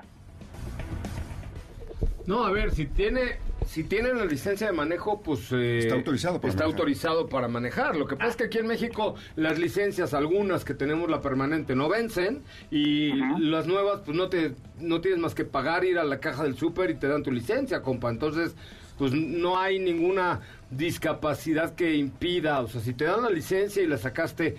No, 2.28 2.44
a 2.46 2.52
ver, 2.52 2.72
si 2.72 2.86
tiene, 2.88 3.38
si 3.68 3.84
tiene 3.84 4.14
la 4.14 4.26
licencia 4.26 4.68
de 4.68 4.74
manejo, 4.74 5.22
pues... 5.22 5.52
eh, 5.52 5.80
Está 5.80 5.96
autorizado 5.96 6.42
para 6.42 6.50
Está 6.50 6.64
manejar. 6.64 6.80
autorizado 6.80 7.28
para 7.30 7.48
manejar. 7.48 7.96
Lo 7.96 8.08
que 8.08 8.16
pasa 8.16 8.30
es 8.32 8.36
que 8.36 8.44
aquí 8.46 8.58
en 8.58 8.68
México 8.68 9.16
las 9.36 9.60
licencias, 9.60 10.14
algunas 10.14 10.66
que 10.66 10.74
tenemos 10.74 11.10
la 11.10 11.22
permanente, 11.22 11.76
no 11.76 11.88
vencen 11.88 12.42
y 12.72 13.14
las 13.40 13.68
nuevas, 13.68 14.02
pues 14.06 14.18
no 14.18 14.28
te 14.30 14.54
no 14.80 15.02
tienes 15.02 15.20
más 15.20 15.36
que 15.36 15.46
pagar, 15.46 15.86
ir 15.86 16.00
a 16.00 16.04
la 16.04 16.20
caja 16.20 16.44
del 16.44 16.58
súper 16.58 16.90
y 16.90 16.96
te 16.96 17.08
dan 17.08 17.22
tu 17.24 17.32
licencia, 17.32 17.82
compa. 17.82 18.10
Entonces, 18.10 18.56
pues 18.98 19.12
no 19.14 19.60
hay 19.60 19.78
ninguna 19.80 20.42
discapacidad 20.72 21.76
que 21.76 21.96
impida. 21.96 22.62
O 22.62 22.68
sea, 22.68 22.82
si 22.82 22.94
te 22.94 23.06
dan 23.06 23.22
la 23.24 23.30
licencia 23.30 23.84
y 23.84 23.88
la 23.88 23.98
sacaste 23.98 24.56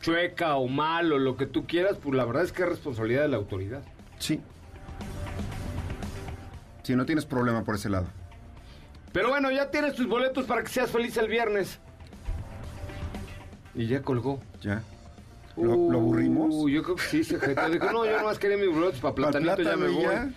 chueca 0.00 0.56
o 0.56 0.68
mal 0.68 1.12
o 1.12 1.18
lo 1.18 1.36
que 1.36 1.46
tú 1.46 1.66
quieras, 1.66 1.98
pues 2.02 2.16
la 2.16 2.24
verdad 2.24 2.42
es 2.44 2.52
que 2.52 2.62
es 2.62 2.68
responsabilidad 2.68 3.22
de 3.22 3.28
la 3.28 3.36
autoridad. 3.36 3.82
Sí. 4.18 4.40
Si 6.82 6.96
no 6.96 7.04
tienes 7.06 7.24
problema 7.26 7.62
por 7.64 7.74
ese 7.76 7.88
lado. 7.88 8.06
Pero 9.12 9.28
bueno, 9.28 9.50
ya 9.50 9.70
tienes 9.70 9.94
tus 9.94 10.06
boletos 10.06 10.46
para 10.46 10.62
que 10.62 10.68
seas 10.68 10.90
feliz 10.90 11.16
el 11.16 11.28
viernes. 11.28 11.78
Y 13.74 13.86
ya 13.86 14.02
colgó. 14.02 14.40
Ya. 14.60 14.82
¿Lo, 15.56 15.90
lo 15.90 15.98
aburrimos? 15.98 16.48
Uy, 16.54 16.72
yo 16.72 16.82
creo 16.82 16.96
que 16.96 17.02
sí, 17.02 17.24
se. 17.24 17.36
Dijo, 17.38 17.92
no, 17.92 18.06
yo 18.06 18.16
nomás 18.18 18.38
quería 18.38 18.56
mis 18.56 18.74
boletos 18.74 19.00
para 19.00 19.14
¿Para 19.14 19.30
platanito, 19.30 19.62
ya 19.62 19.76
me 19.76 19.88
voy. 19.88 20.02
ya? 20.02 20.28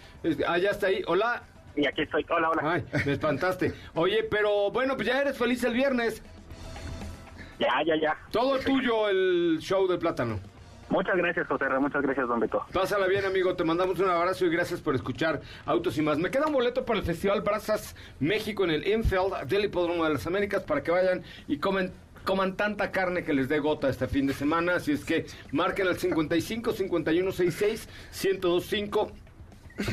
Ah, 0.47 0.57
ya 0.57 0.71
está 0.71 0.87
ahí. 0.87 1.01
Hola. 1.07 1.41
y 1.75 1.85
aquí 1.87 2.01
estoy. 2.01 2.25
Hola, 2.29 2.49
hola. 2.49 2.61
Ay, 2.73 2.85
me 3.05 3.13
espantaste. 3.13 3.73
Oye, 3.93 4.23
pero 4.29 4.71
bueno, 4.71 4.95
pues 4.95 5.07
ya 5.07 5.21
eres 5.21 5.37
feliz 5.37 5.63
el 5.63 5.73
viernes. 5.73 6.21
Ya, 7.59 7.81
ya, 7.85 7.95
ya. 7.95 8.17
Todo 8.31 8.59
tuyo 8.59 9.07
el 9.07 9.57
show 9.61 9.87
de 9.87 9.97
plátano. 9.97 10.39
Muchas 10.89 11.17
gracias, 11.17 11.47
José 11.47 11.67
Ra, 11.67 11.79
muchas 11.79 12.01
gracias, 12.01 12.27
don 12.27 12.39
Beto. 12.39 12.65
Pásala 12.71 13.07
bien, 13.07 13.25
amigo. 13.25 13.55
Te 13.55 13.63
mandamos 13.63 13.99
un 13.99 14.09
abrazo 14.09 14.45
y 14.45 14.49
gracias 14.49 14.81
por 14.81 14.95
escuchar 14.95 15.41
Autos 15.65 15.97
y 15.97 16.01
más. 16.01 16.17
Me 16.17 16.29
queda 16.29 16.47
un 16.47 16.53
boleto 16.53 16.85
para 16.85 16.99
el 16.99 17.05
Festival 17.05 17.41
Brazas 17.41 17.95
México 18.19 18.63
en 18.63 18.71
el 18.71 18.87
Infield 18.87 19.47
del 19.47 19.65
Hipódromo 19.65 20.03
de 20.05 20.13
las 20.13 20.27
Américas 20.27 20.63
para 20.63 20.83
que 20.83 20.91
vayan 20.91 21.23
y 21.47 21.57
comen 21.57 21.91
coman 22.25 22.57
tanta 22.57 22.91
carne 22.91 23.23
que 23.23 23.33
les 23.33 23.47
dé 23.47 23.59
gota 23.59 23.87
este 23.87 24.07
fin 24.07 24.27
de 24.27 24.33
semana. 24.33 24.75
Así 24.75 24.91
es 24.91 25.05
que 25.05 25.25
marquen 25.51 25.87
al 25.87 25.97
55 25.97 26.73
51 26.73 27.31
66 27.31 27.89
1025 28.33 29.11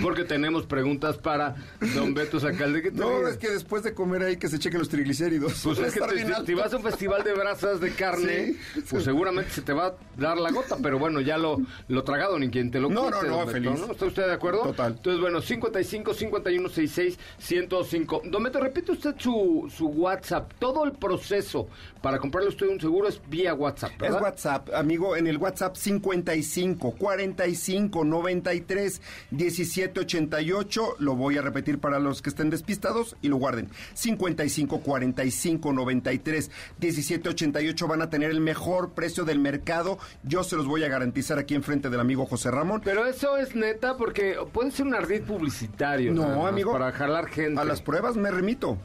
porque 0.02 0.24
tenemos 0.24 0.66
preguntas 0.66 1.16
para 1.18 1.56
Don 1.94 2.14
Beto 2.14 2.38
Sacal. 2.40 2.72
¿De 2.72 2.82
qué 2.82 2.90
te 2.90 2.98
No, 2.98 3.26
es 3.26 3.36
que 3.36 3.50
después 3.50 3.82
de 3.82 3.94
comer 3.94 4.22
ahí 4.22 4.36
que 4.36 4.48
se 4.48 4.58
chequen 4.58 4.78
los 4.78 4.88
triglicéridos. 4.88 5.60
Pues 5.64 5.78
es 5.78 5.94
que 5.94 6.00
te- 6.00 6.46
si, 6.46 6.54
vas 6.54 6.72
a 6.72 6.76
un 6.76 6.82
festival 6.82 7.24
de 7.24 7.32
brasas 7.32 7.80
de 7.80 7.90
carne, 7.92 8.54
Sí. 8.74 8.82
pues 8.90 9.04
seguramente 9.04 9.50
se 9.50 9.62
te 9.62 9.72
va 9.72 9.86
a 9.86 9.94
dar 10.16 10.38
la 10.38 10.50
gota, 10.50 10.76
pero 10.82 10.98
bueno, 10.98 11.20
ya 11.20 11.36
lo, 11.38 11.58
lo 11.88 12.04
tragado 12.04 12.38
ni 12.38 12.48
quien 12.50 12.70
te 12.70 12.80
lo 12.80 12.88
No, 12.88 13.10
no, 13.10 13.22
no, 13.22 13.38
Beto, 13.40 13.50
feliz. 13.50 13.80
¿no? 13.80 13.92
¿Está 13.92 14.06
usted 14.06 14.26
de 14.26 14.32
acuerdo? 14.32 14.62
Total. 14.62 14.92
Entonces, 14.92 15.20
bueno, 15.20 15.40
55 15.40 16.14
51 16.14 16.68
66 16.68 17.18
105. 17.38 18.22
Don 18.26 18.42
Beto, 18.42 18.60
repite 18.60 18.92
usted 18.92 19.14
su, 19.18 19.70
su 19.74 19.86
WhatsApp. 19.88 20.52
Todo 20.58 20.84
el 20.84 20.92
proceso 20.92 21.68
para 22.00 22.18
comprarle 22.18 22.48
usted 22.50 22.66
un 22.68 22.80
seguro 22.80 23.08
es 23.08 23.20
vía 23.28 23.54
WhatsApp, 23.54 23.92
Es 23.92 23.98
¿verdad? 24.00 24.22
WhatsApp, 24.22 24.68
amigo, 24.74 25.16
en 25.16 25.26
el 25.26 25.38
WhatsApp 25.38 25.76
55 25.76 26.92
45 26.98 28.04
93 28.04 29.00
17 29.30 29.71
88. 29.80 30.96
Lo 30.98 31.16
voy 31.16 31.38
a 31.38 31.42
repetir 31.42 31.78
para 31.78 31.98
los 31.98 32.22
que 32.22 32.30
estén 32.30 32.50
despistados 32.50 33.16
y 33.22 33.28
lo 33.28 33.36
guarden. 33.36 33.68
55 33.94 34.80
45 34.80 35.72
93 35.72 36.50
17 36.78 37.28
88 37.30 37.88
van 37.88 38.02
a 38.02 38.10
tener 38.10 38.30
el 38.30 38.40
mejor 38.40 38.90
precio 38.92 39.24
del 39.24 39.38
mercado. 39.38 39.98
Yo 40.22 40.44
se 40.44 40.56
los 40.56 40.66
voy 40.66 40.84
a 40.84 40.88
garantizar 40.88 41.38
aquí 41.38 41.54
enfrente 41.54 41.90
del 41.90 42.00
amigo 42.00 42.26
José 42.26 42.50
Ramón. 42.50 42.82
Pero 42.84 43.06
eso 43.06 43.36
es 43.36 43.54
neta 43.56 43.96
porque 43.96 44.36
puede 44.52 44.70
ser 44.70 44.86
un 44.86 44.94
ardid 44.94 45.22
publicitario. 45.22 46.12
nada 46.12 46.34
No, 46.34 46.42
más, 46.42 46.52
amigo. 46.52 46.72
Para 46.72 46.92
jalar 46.92 47.26
gente. 47.28 47.60
A 47.60 47.64
las 47.64 47.80
pruebas 47.82 48.16
me 48.16 48.30
remito. 48.30 48.78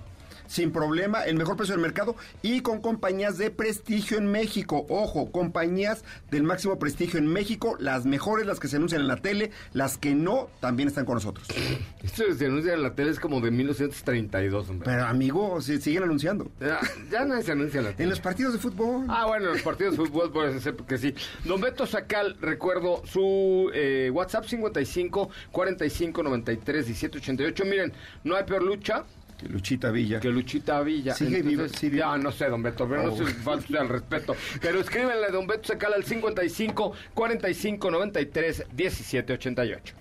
Sin 0.47 0.71
problema, 0.71 1.23
el 1.23 1.35
mejor 1.35 1.57
precio 1.57 1.73
del 1.75 1.81
mercado 1.81 2.15
y 2.41 2.61
con 2.61 2.81
compañías 2.81 3.37
de 3.37 3.51
prestigio 3.51 4.17
en 4.17 4.27
México. 4.31 4.85
Ojo, 4.89 5.31
compañías 5.31 6.03
del 6.31 6.43
máximo 6.43 6.79
prestigio 6.79 7.19
en 7.19 7.27
México, 7.27 7.75
las 7.79 8.05
mejores, 8.05 8.45
las 8.45 8.59
que 8.59 8.67
se 8.67 8.77
anuncian 8.77 9.01
en 9.01 9.07
la 9.07 9.17
tele, 9.17 9.51
las 9.73 9.97
que 9.97 10.15
no, 10.15 10.49
también 10.59 10.87
están 10.87 11.05
con 11.05 11.15
nosotros. 11.15 11.47
Esto 12.03 12.23
se 12.33 12.45
anuncia 12.45 12.73
en 12.73 12.81
la 12.83 12.95
tele 12.95 13.11
es 13.11 13.19
como 13.19 13.41
de 13.41 13.51
1932, 13.51 14.69
hombre. 14.69 14.85
Pero 14.85 15.05
amigo, 15.05 15.61
si- 15.61 15.79
siguen 15.81 16.03
anunciando. 16.03 16.49
Ya, 16.59 16.79
ya 17.11 17.25
nadie 17.25 17.43
se 17.43 17.51
anuncia 17.51 17.79
en 17.79 17.85
la 17.85 17.91
tele. 17.91 18.03
En 18.03 18.09
los 18.09 18.19
partidos 18.19 18.53
de 18.53 18.59
fútbol. 18.59 19.05
Ah, 19.09 19.25
bueno, 19.27 19.47
en 19.47 19.53
los 19.53 19.61
partidos 19.61 19.97
de 19.97 20.05
fútbol 20.05 20.31
puede 20.31 20.59
ser 20.59 20.75
que 20.75 20.97
sí. 20.97 21.13
Don 21.45 21.59
Beto 21.61 21.85
Sacal, 21.85 22.37
recuerdo 22.41 23.03
su 23.05 23.69
eh, 23.73 24.09
WhatsApp 24.13 24.45
55 24.45 25.29
45 25.51 26.23
93 26.23 26.85
17 26.85 27.17
88. 27.17 27.65
Miren, 27.65 27.93
no 28.23 28.35
hay 28.35 28.43
peor 28.43 28.63
lucha 28.63 29.03
Que 29.37 29.47
Luchita 29.47 29.91
Villa. 29.91 30.19
que 30.19 30.29
Luchita 30.29 30.81
Villa. 30.81 31.13
Sigue 31.13 31.41
vivo, 31.43 31.61
Entonces, 31.63 31.79
sigue 31.79 31.97
Ya, 31.99 32.11
vivo. 32.13 32.23
no 32.23 32.31
sé, 32.31 32.47
don 32.49 32.63
Beto, 32.63 32.87
pero 32.89 33.03
no 33.03 33.11
Oh. 33.13 33.17
se 33.17 33.25
falta 33.33 33.81
al 33.81 33.89
respeto. 33.89 34.35
Pero 34.59 34.79
escríbenle, 34.79 35.27
don 35.31 35.45
Beto 35.45 35.67
Sacal, 35.67 35.93
al 35.93 36.03
55 36.03 36.93
45 37.13 37.91
93 37.91 38.63
17 38.73 39.33
88. 39.33 39.93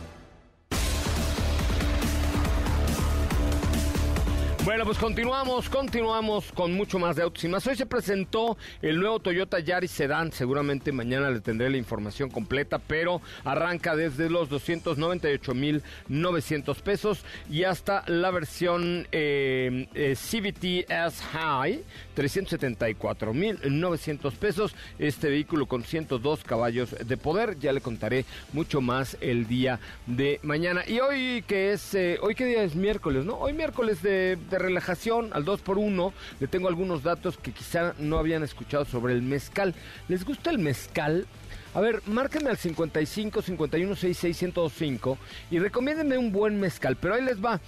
Bueno, 4.62 4.84
pues 4.84 4.98
continuamos, 4.98 5.70
continuamos 5.70 6.52
con 6.52 6.74
mucho 6.74 6.98
más 6.98 7.16
de 7.16 7.22
autos 7.22 7.42
y 7.44 7.48
más. 7.48 7.66
Hoy 7.66 7.76
se 7.76 7.86
presentó 7.86 8.58
el 8.82 9.00
nuevo 9.00 9.18
Toyota 9.18 9.58
Yaris 9.58 9.90
Sedan. 9.90 10.32
Seguramente 10.32 10.92
mañana 10.92 11.30
le 11.30 11.40
tendré 11.40 11.70
la 11.70 11.78
información 11.78 12.28
completa, 12.28 12.78
pero 12.78 13.22
arranca 13.42 13.96
desde 13.96 14.28
los 14.28 14.50
298,900 14.50 16.82
pesos 16.82 17.24
y 17.48 17.64
hasta 17.64 18.04
la 18.06 18.30
versión 18.30 19.08
eh, 19.12 19.88
eh, 19.94 20.14
CVT 20.14 20.90
S 20.90 21.24
High, 21.32 21.82
374,900 22.12 24.34
pesos. 24.34 24.74
Este 24.98 25.30
vehículo 25.30 25.64
con 25.64 25.84
102 25.84 26.44
caballos 26.44 26.94
de 27.02 27.16
poder. 27.16 27.58
Ya 27.58 27.72
le 27.72 27.80
contaré 27.80 28.26
mucho 28.52 28.82
más 28.82 29.16
el 29.22 29.46
día 29.46 29.80
de 30.06 30.38
mañana. 30.42 30.82
Y 30.86 31.00
hoy 31.00 31.42
que 31.46 31.72
es, 31.72 31.94
eh, 31.94 32.18
hoy 32.20 32.34
qué 32.34 32.44
día 32.44 32.62
es 32.62 32.74
miércoles, 32.74 33.24
¿no? 33.24 33.38
Hoy 33.38 33.54
miércoles 33.54 34.02
de 34.02 34.36
de 34.50 34.58
relajación 34.58 35.30
al 35.32 35.44
2 35.44 35.60
por 35.60 35.78
1 35.78 36.12
le 36.40 36.46
tengo 36.48 36.68
algunos 36.68 37.02
datos 37.02 37.38
que 37.38 37.52
quizá 37.52 37.94
no 37.98 38.18
habían 38.18 38.42
escuchado 38.42 38.84
sobre 38.84 39.14
el 39.14 39.22
mezcal. 39.22 39.74
¿Les 40.08 40.24
gusta 40.24 40.50
el 40.50 40.58
mezcal? 40.58 41.26
A 41.72 41.80
ver, 41.80 42.02
márquenme 42.06 42.50
al 42.50 42.56
55 42.56 43.42
51 43.42 43.94
66 43.94 44.42
1025 44.42 45.18
y 45.50 45.58
recomiéndenme 45.60 46.18
un 46.18 46.32
buen 46.32 46.58
mezcal, 46.58 46.96
pero 46.96 47.14
ahí 47.14 47.22
les 47.22 47.42
va. 47.42 47.60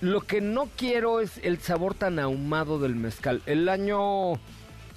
Lo 0.00 0.20
que 0.20 0.40
no 0.40 0.68
quiero 0.76 1.20
es 1.20 1.38
el 1.42 1.58
sabor 1.58 1.94
tan 1.94 2.20
ahumado 2.20 2.78
del 2.78 2.94
mezcal. 2.94 3.42
El 3.46 3.68
año 3.68 4.34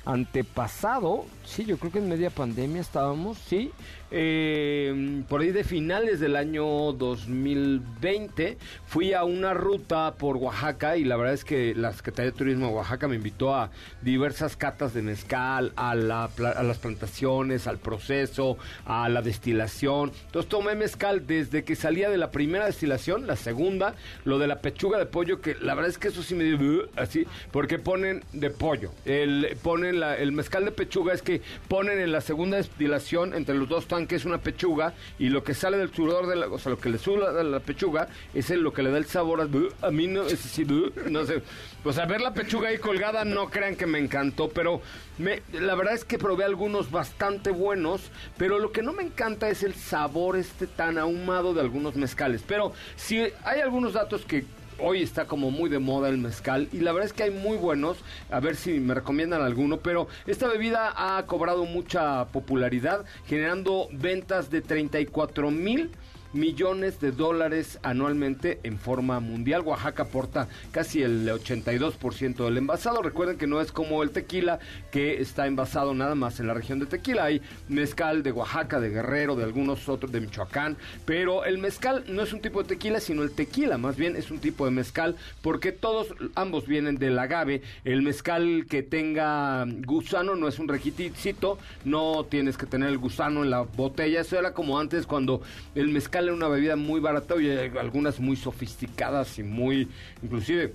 antepasado, 0.06 1.26
sí, 1.44 1.66
yo 1.66 1.78
creo 1.78 1.92
que 1.92 2.00
en 2.00 2.10
media 2.10 2.30
pandemia 2.30 2.82
estábamos, 2.82 3.38
sí, 3.40 3.72
eh, 4.14 5.24
por 5.30 5.40
ahí 5.40 5.52
de 5.52 5.64
finales 5.64 6.20
del 6.20 6.36
año 6.36 6.66
2020 6.92 8.58
fui 8.86 9.14
a 9.14 9.24
una 9.24 9.54
ruta 9.54 10.16
por 10.16 10.36
Oaxaca 10.36 10.98
y 10.98 11.06
la 11.06 11.16
verdad 11.16 11.34
es 11.34 11.46
que 11.46 11.74
la 11.74 11.94
Secretaría 11.94 12.32
de 12.32 12.38
Turismo 12.38 12.68
de 12.68 12.74
Oaxaca 12.74 13.08
me 13.08 13.16
invitó 13.16 13.56
a 13.56 13.72
diversas 14.02 14.58
catas 14.58 14.94
de 14.94 15.02
mezcal, 15.02 15.72
a, 15.78 15.96
la, 15.96 16.30
las 16.38 16.78
plantaciones, 16.80 17.68
al 17.68 17.78
proceso, 17.78 18.58
a 18.86 19.08
la 19.08 19.22
destilación. 19.22 20.12
Entonces 20.26 20.50
tomé 20.50 20.76
mezcal 20.76 21.26
desde 21.26 21.64
que 21.64 21.78
salía 21.78 22.10
de 22.10 22.18
la 22.18 22.32
primera 22.32 22.66
destilación, 22.66 23.28
la 23.28 23.38
segunda, 23.38 23.96
lo 24.26 24.40
de 24.40 24.48
la 24.48 24.60
pechuga 24.60 25.00
de 25.00 25.06
pollo, 25.06 25.40
que 25.40 25.56
la 25.56 25.74
verdad 25.74 25.90
es 25.90 25.98
que 25.98 26.10
eso 26.10 26.22
sí 26.22 26.36
me 26.36 26.44
dio 26.44 26.90
así, 26.98 27.26
porque 27.52 27.80
ponen 27.80 28.26
de 28.34 28.50
pollo. 28.50 28.92
El, 29.06 29.58
ponen 29.64 30.04
el 30.04 30.34
mezcal 30.34 30.66
de 30.66 30.72
pechuga 30.72 31.14
es 31.14 31.22
que 31.22 31.42
ponen 31.70 32.00
en 32.00 32.12
la 32.12 32.20
segunda 32.20 32.58
destilación 32.58 33.34
entre 33.34 33.56
los 33.56 33.70
dos 33.70 33.88
tanques 33.88 34.01
que 34.08 34.16
es 34.16 34.26
una 34.26 34.40
pechuga 34.40 34.94
y 35.20 35.30
lo 35.30 35.44
que 35.44 35.54
sale 35.54 35.78
del 35.78 35.94
sudor 35.94 36.28
de 36.28 36.36
la, 36.36 36.48
o 36.48 36.58
sea, 36.58 36.72
lo 36.72 36.80
que 36.80 36.90
le 36.90 37.00
la 37.44 37.60
pechuga 37.60 38.08
es 38.34 38.50
lo 38.50 38.74
que 38.74 38.84
le 38.84 38.92
da 38.92 38.98
el 38.98 39.06
sabor 39.06 39.42
a, 39.42 39.88
a 39.88 39.92
mí 39.92 40.08
no, 40.08 40.24
es 40.24 40.46
así, 40.46 40.66
no 41.10 41.26
sé, 41.26 41.42
pues 41.84 41.98
a 41.98 42.06
ver 42.06 42.22
la 42.22 42.34
pechuga 42.34 42.70
ahí 42.70 42.78
colgada 42.78 43.26
no 43.26 43.50
crean 43.50 43.76
que 43.76 43.86
me 43.86 44.00
encantó, 44.00 44.50
pero 44.50 44.82
la 45.18 45.76
verdad 45.76 45.94
es 45.94 46.06
que 46.06 46.18
probé 46.18 46.46
algunos 46.46 46.92
bastante 46.92 47.52
buenos, 47.52 48.12
pero 48.38 48.60
lo 48.60 48.72
que 48.72 48.82
no 48.82 48.94
me 48.94 49.04
encanta 49.04 49.50
es 49.50 49.64
el 49.64 49.74
sabor 49.74 50.38
este 50.38 50.68
tan 50.68 50.98
ahumado 50.98 51.54
de 51.54 51.62
algunos 51.62 51.96
mezcales, 51.96 52.44
pero 52.48 52.74
si 52.96 53.20
hay 53.44 53.62
algunos 53.62 53.94
datos 53.94 54.26
que 54.26 54.46
hoy 54.82 55.02
está 55.02 55.26
como 55.26 55.52
muy 55.52 55.70
de 55.70 55.80
moda 55.80 56.10
el 56.10 56.18
mezcal 56.18 56.68
y 56.72 56.80
la 56.80 56.92
verdad 56.92 57.08
es 57.08 57.14
que 57.14 57.24
hay 57.24 57.32
muy 57.32 57.58
buenos, 57.58 57.98
a 58.30 58.40
ver 58.40 58.56
si 58.56 58.80
me 58.80 58.94
recomiendan 58.94 59.42
alguno, 59.42 59.78
pero 59.78 60.08
esta 60.28 60.48
bebida 60.48 60.94
ha 60.96 61.26
cobrado 61.26 61.66
mucha 61.66 62.26
popularidad, 62.26 63.06
generando 63.28 63.88
ventas 63.92 64.50
de 64.50 64.62
34 64.62 65.52
mil 65.52 65.92
millones 66.34 67.00
de 67.00 67.12
dólares 67.12 67.80
anualmente 67.84 68.60
en 68.64 68.78
forma 68.78 69.20
mundial. 69.20 69.62
Oaxaca 69.62 70.04
aporta 70.04 70.48
casi 70.72 71.02
el 71.04 71.28
82% 71.28 72.46
del 72.46 72.58
envasado. 72.58 73.02
Recuerden 73.02 73.38
que 73.38 73.48
no 73.48 73.62
es 73.62 73.72
como 73.72 74.04
el 74.04 74.12
tequila 74.12 74.60
que 74.92 75.22
está 75.22 75.48
envasado 75.48 75.94
nada 75.94 76.16
más 76.16 76.40
en 76.40 76.48
la 76.48 76.54
región 76.54 76.80
de 76.80 76.86
tequila. 76.86 77.26
Hay 77.26 77.42
mezcal 77.68 78.24
de 78.24 78.32
Oaxaca, 78.32 78.80
de 78.80 78.90
Guerrero, 78.90 79.36
de 79.36 79.44
algunos 79.44 79.90
otros 79.90 80.12
de 80.12 80.22
Michoacán, 80.22 80.78
pero 81.06 81.46
el 81.46 81.58
mezcal 81.58 82.04
no 82.08 82.22
es 82.22 82.34
un 82.34 82.42
tipo 82.42 82.62
de 82.62 82.70
tequila, 82.70 83.00
sino 83.00 83.24
el 83.24 83.32
tequila, 83.32 83.78
más 83.78 83.96
bien 83.96 84.16
es 84.16 84.32
un 84.32 84.40
tipo 84.40 84.66
de 84.66 84.72
mezcal 84.72 85.16
porque 85.42 85.72
todos 85.72 86.14
ambos 86.36 86.68
vienen 86.68 86.98
del 86.98 87.18
agave. 87.20 87.62
El 87.84 88.02
mezcal 88.02 88.66
que 88.70 88.84
tenga 88.84 89.66
gusano 89.86 90.36
no 90.36 90.48
es 90.48 90.60
un 90.60 90.68
requisito, 90.68 91.58
no 91.86 92.26
tienes 92.26 92.58
que 92.58 92.66
tener 92.66 92.90
el 92.90 92.98
gusano 92.98 93.44
en 93.44 93.50
la 93.50 93.62
botella. 93.62 94.22
Eso 94.22 94.38
era 94.38 94.54
como 94.54 94.80
antes 94.80 95.06
cuando 95.06 95.42
el 95.76 95.90
mezcal 95.90 96.21
una 96.30 96.48
bebida 96.48 96.76
muy 96.76 97.00
barata 97.00 97.36
y 97.42 97.50
algunas 97.50 98.20
muy 98.20 98.36
sofisticadas 98.36 99.40
y 99.40 99.44
muy, 99.44 99.88
inclusive 100.22 100.74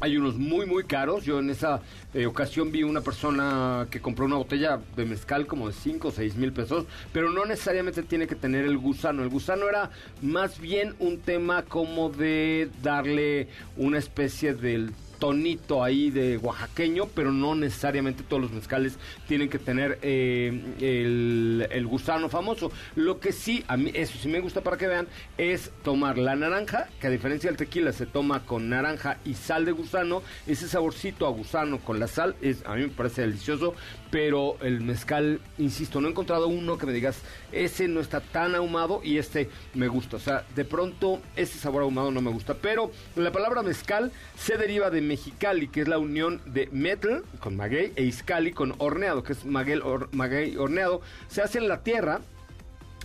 hay 0.00 0.16
unos 0.16 0.36
muy 0.36 0.66
muy 0.66 0.84
caros. 0.84 1.24
Yo 1.24 1.38
en 1.38 1.50
esa 1.50 1.80
eh, 2.12 2.26
ocasión 2.26 2.72
vi 2.72 2.82
una 2.82 3.00
persona 3.00 3.86
que 3.90 4.00
compró 4.00 4.26
una 4.26 4.36
botella 4.36 4.80
de 4.96 5.04
mezcal 5.04 5.46
como 5.46 5.68
de 5.68 5.74
5 5.74 6.08
o 6.08 6.10
6 6.10 6.36
mil 6.36 6.52
pesos, 6.52 6.86
pero 7.12 7.30
no 7.30 7.44
necesariamente 7.44 8.02
tiene 8.02 8.26
que 8.26 8.34
tener 8.34 8.64
el 8.64 8.78
gusano. 8.78 9.22
El 9.22 9.28
gusano 9.28 9.68
era 9.68 9.90
más 10.22 10.60
bien 10.60 10.94
un 10.98 11.20
tema 11.20 11.62
como 11.62 12.10
de 12.10 12.70
darle 12.82 13.48
una 13.76 13.98
especie 13.98 14.54
del 14.54 14.92
tonito 15.24 15.82
ahí 15.82 16.10
de 16.10 16.36
oaxaqueño, 16.36 17.06
pero 17.14 17.32
no 17.32 17.54
necesariamente 17.54 18.22
todos 18.22 18.42
los 18.42 18.52
mezcales 18.52 18.98
tienen 19.26 19.48
que 19.48 19.58
tener 19.58 19.98
eh, 20.02 21.66
el, 21.70 21.86
gusano 21.86 22.28
famoso. 22.28 22.70
Lo 22.94 23.20
que 23.20 23.32
sí, 23.32 23.64
a 23.66 23.78
mí, 23.78 23.90
eso 23.94 24.18
sí 24.20 24.28
me 24.28 24.40
gusta 24.40 24.60
para 24.60 24.76
que 24.76 24.86
vean, 24.86 25.08
es 25.38 25.70
tomar 25.82 26.18
la 26.18 26.36
naranja, 26.36 26.88
que 27.00 27.06
a 27.06 27.10
diferencia 27.10 27.48
del 27.48 27.56
tequila 27.56 27.94
se 27.94 28.04
toma 28.04 28.44
con 28.44 28.68
naranja 28.68 29.16
y 29.24 29.32
sal 29.32 29.64
de 29.64 29.72
gusano, 29.72 30.20
ese 30.46 30.68
saborcito 30.68 31.26
a 31.26 31.30
gusano 31.30 31.78
con 31.78 31.98
la 31.98 32.06
sal, 32.06 32.36
es, 32.42 32.62
a 32.66 32.74
mí 32.74 32.82
me 32.82 32.88
parece 32.88 33.22
delicioso, 33.22 33.74
pero 34.14 34.56
el 34.60 34.80
mezcal, 34.80 35.40
insisto, 35.58 36.00
no 36.00 36.06
he 36.06 36.12
encontrado 36.12 36.46
uno 36.46 36.78
que 36.78 36.86
me 36.86 36.92
digas, 36.92 37.18
ese 37.50 37.88
no 37.88 37.98
está 37.98 38.20
tan 38.20 38.54
ahumado 38.54 39.00
y 39.02 39.18
este 39.18 39.50
me 39.74 39.88
gusta. 39.88 40.18
O 40.18 40.20
sea, 40.20 40.44
de 40.54 40.64
pronto 40.64 41.20
ese 41.34 41.58
sabor 41.58 41.82
ahumado 41.82 42.12
no 42.12 42.20
me 42.20 42.30
gusta, 42.30 42.54
pero 42.54 42.92
la 43.16 43.32
palabra 43.32 43.64
mezcal 43.64 44.12
se 44.38 44.56
deriva 44.56 44.88
de 44.90 45.00
Mexicali, 45.00 45.66
que 45.66 45.80
es 45.80 45.88
la 45.88 45.98
unión 45.98 46.40
de 46.46 46.68
metal 46.70 47.24
con 47.40 47.56
maguey 47.56 47.92
e 47.96 48.04
iscali 48.04 48.52
con 48.52 48.76
horneado, 48.78 49.24
que 49.24 49.32
es 49.32 49.44
maguey, 49.44 49.80
maguey 50.12 50.56
horneado. 50.58 51.00
Se 51.26 51.42
hace 51.42 51.58
en 51.58 51.66
la 51.66 51.82
tierra, 51.82 52.20